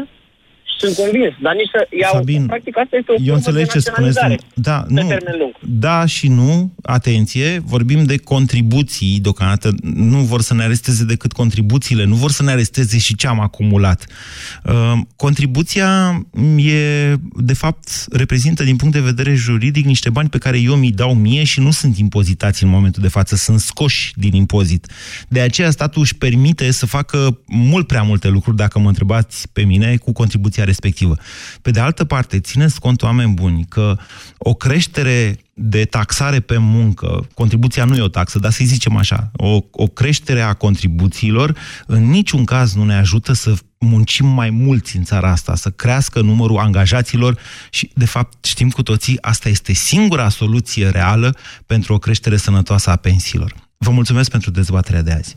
sunt 0.82 0.94
convins, 1.02 1.32
dar 1.44 1.54
nici 1.60 1.70
să 1.74 1.80
iau... 2.02 2.12
Sabin, 2.14 2.46
practic 2.46 2.74
asta 2.82 2.96
este 3.00 3.10
o 3.12 3.14
Eu 3.14 3.18
formă 3.24 3.36
înțeleg 3.36 3.64
de 3.66 3.70
ce 3.72 3.78
spuneți. 3.78 4.14
naționalizare 4.14 4.34
dum- 4.36 4.62
Da, 4.68 4.78
pe 4.86 4.92
nu. 5.02 5.08
termen 5.14 5.34
lung. 5.42 5.52
Da 5.86 6.06
și 6.06 6.26
nu, 6.28 6.72
atenție, 6.82 7.48
vorbim 7.74 8.04
de 8.04 8.16
contribuții 8.18 9.18
deocamdată, 9.22 9.74
nu 9.82 10.18
vor 10.18 10.40
să 10.42 10.54
ne 10.54 10.62
aresteze 10.62 11.04
decât 11.04 11.32
contribuțiile, 11.32 12.04
nu 12.04 12.14
vor 12.14 12.30
să 12.30 12.42
ne 12.42 12.50
aresteze 12.50 12.98
și 12.98 13.16
ce 13.16 13.26
am 13.26 13.40
acumulat. 13.40 14.06
Uh, 14.64 14.92
contribuția 15.16 16.20
e, 16.56 17.14
de 17.36 17.52
fapt, 17.54 17.88
reprezintă 18.12 18.64
din 18.64 18.76
punct 18.76 18.94
de 18.94 19.00
vedere 19.00 19.34
juridic 19.34 19.84
niște 19.84 20.10
bani 20.10 20.28
pe 20.28 20.38
care 20.38 20.58
eu 20.60 20.74
mi 20.74 20.90
dau 20.90 21.14
mie 21.14 21.44
și 21.44 21.60
nu 21.60 21.70
sunt 21.70 21.96
impozitați 21.98 22.62
în 22.64 22.68
momentul 22.68 23.02
de 23.02 23.08
față, 23.08 23.36
sunt 23.36 23.60
scoși 23.60 24.12
din 24.16 24.34
impozit. 24.34 24.86
De 25.28 25.40
aceea 25.40 25.70
statul 25.70 26.02
își 26.02 26.14
permite 26.16 26.70
să 26.70 26.86
facă 26.86 27.38
mult 27.46 27.86
prea 27.86 28.02
multe 28.02 28.28
lucruri, 28.28 28.56
dacă 28.56 28.78
mă 28.78 28.88
întrebați 28.88 29.48
pe 29.52 29.62
mine, 29.62 29.96
cu 29.96 30.12
contribuția 30.12 30.64
respectivă. 30.72 31.16
Pe 31.62 31.70
de 31.70 31.80
altă 31.80 32.04
parte, 32.04 32.40
țineți 32.40 32.80
cont, 32.80 33.02
oameni 33.02 33.32
buni, 33.32 33.64
că 33.68 33.96
o 34.38 34.54
creștere 34.54 35.38
de 35.54 35.84
taxare 35.84 36.40
pe 36.40 36.56
muncă, 36.56 37.28
contribuția 37.34 37.84
nu 37.84 37.96
e 37.96 38.00
o 38.00 38.08
taxă, 38.08 38.38
dar 38.38 38.52
să-i 38.52 38.66
zicem 38.66 38.96
așa, 38.96 39.30
o, 39.36 39.60
o 39.70 39.86
creștere 39.86 40.40
a 40.40 40.54
contribuțiilor 40.54 41.56
în 41.86 42.10
niciun 42.10 42.44
caz 42.44 42.74
nu 42.74 42.84
ne 42.84 42.94
ajută 42.94 43.32
să 43.32 43.54
muncim 43.78 44.26
mai 44.26 44.50
mulți 44.50 44.96
în 44.96 45.04
țara 45.04 45.30
asta, 45.30 45.54
să 45.54 45.70
crească 45.70 46.20
numărul 46.20 46.58
angajaților 46.58 47.38
și, 47.70 47.90
de 47.94 48.04
fapt, 48.04 48.44
știm 48.44 48.70
cu 48.70 48.82
toții, 48.82 49.18
asta 49.20 49.48
este 49.48 49.72
singura 49.72 50.28
soluție 50.28 50.88
reală 50.88 51.36
pentru 51.66 51.94
o 51.94 51.98
creștere 51.98 52.36
sănătoasă 52.36 52.90
a 52.90 52.96
pensiilor. 52.96 53.54
Vă 53.76 53.90
mulțumesc 53.90 54.30
pentru 54.30 54.50
dezbaterea 54.50 55.02
de 55.02 55.12
azi. 55.12 55.36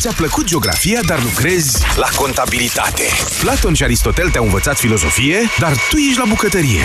Ți-a 0.00 0.12
plăcut 0.16 0.44
geografia, 0.44 1.00
dar 1.06 1.22
lucrezi 1.22 1.78
la 1.96 2.06
contabilitate. 2.16 3.02
Platon 3.40 3.74
și 3.74 3.82
Aristotel 3.82 4.30
te-au 4.30 4.44
învățat 4.44 4.78
filozofie, 4.78 5.38
dar 5.58 5.72
tu 5.90 5.96
ești 5.96 6.18
la 6.18 6.24
bucătărie. 6.24 6.82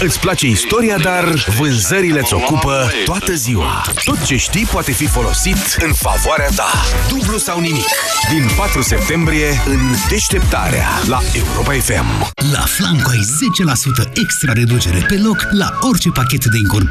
Îți 0.00 0.20
place 0.20 0.46
istoria, 0.46 0.98
dar 0.98 1.24
vânzările 1.58 2.20
îți 2.20 2.34
ocupă 2.34 2.92
toată 3.04 3.34
ziua. 3.34 3.84
Tot 4.04 4.22
ce 4.22 4.36
știi 4.36 4.64
poate 4.64 4.92
fi 4.92 5.06
folosit 5.06 5.76
în 5.78 5.92
favoarea 5.92 6.48
ta. 6.56 6.70
Dublu 7.08 7.38
sau 7.38 7.60
nimic. 7.60 7.88
Din 8.30 8.48
4 8.56 8.82
septembrie 8.82 9.62
în 9.66 9.80
deșteptarea 10.08 10.88
la 11.06 11.20
Europa 11.32 11.72
FM. 11.72 12.32
La 12.52 12.64
Flanco 12.66 13.10
ai 13.10 13.24
10% 14.08 14.12
extra 14.22 14.52
reducere 14.52 15.04
pe 15.08 15.16
loc 15.16 15.46
la 15.50 15.78
orice 15.80 16.10
pachet 16.10 16.44
de 16.44 16.58
incorporare 16.58 16.80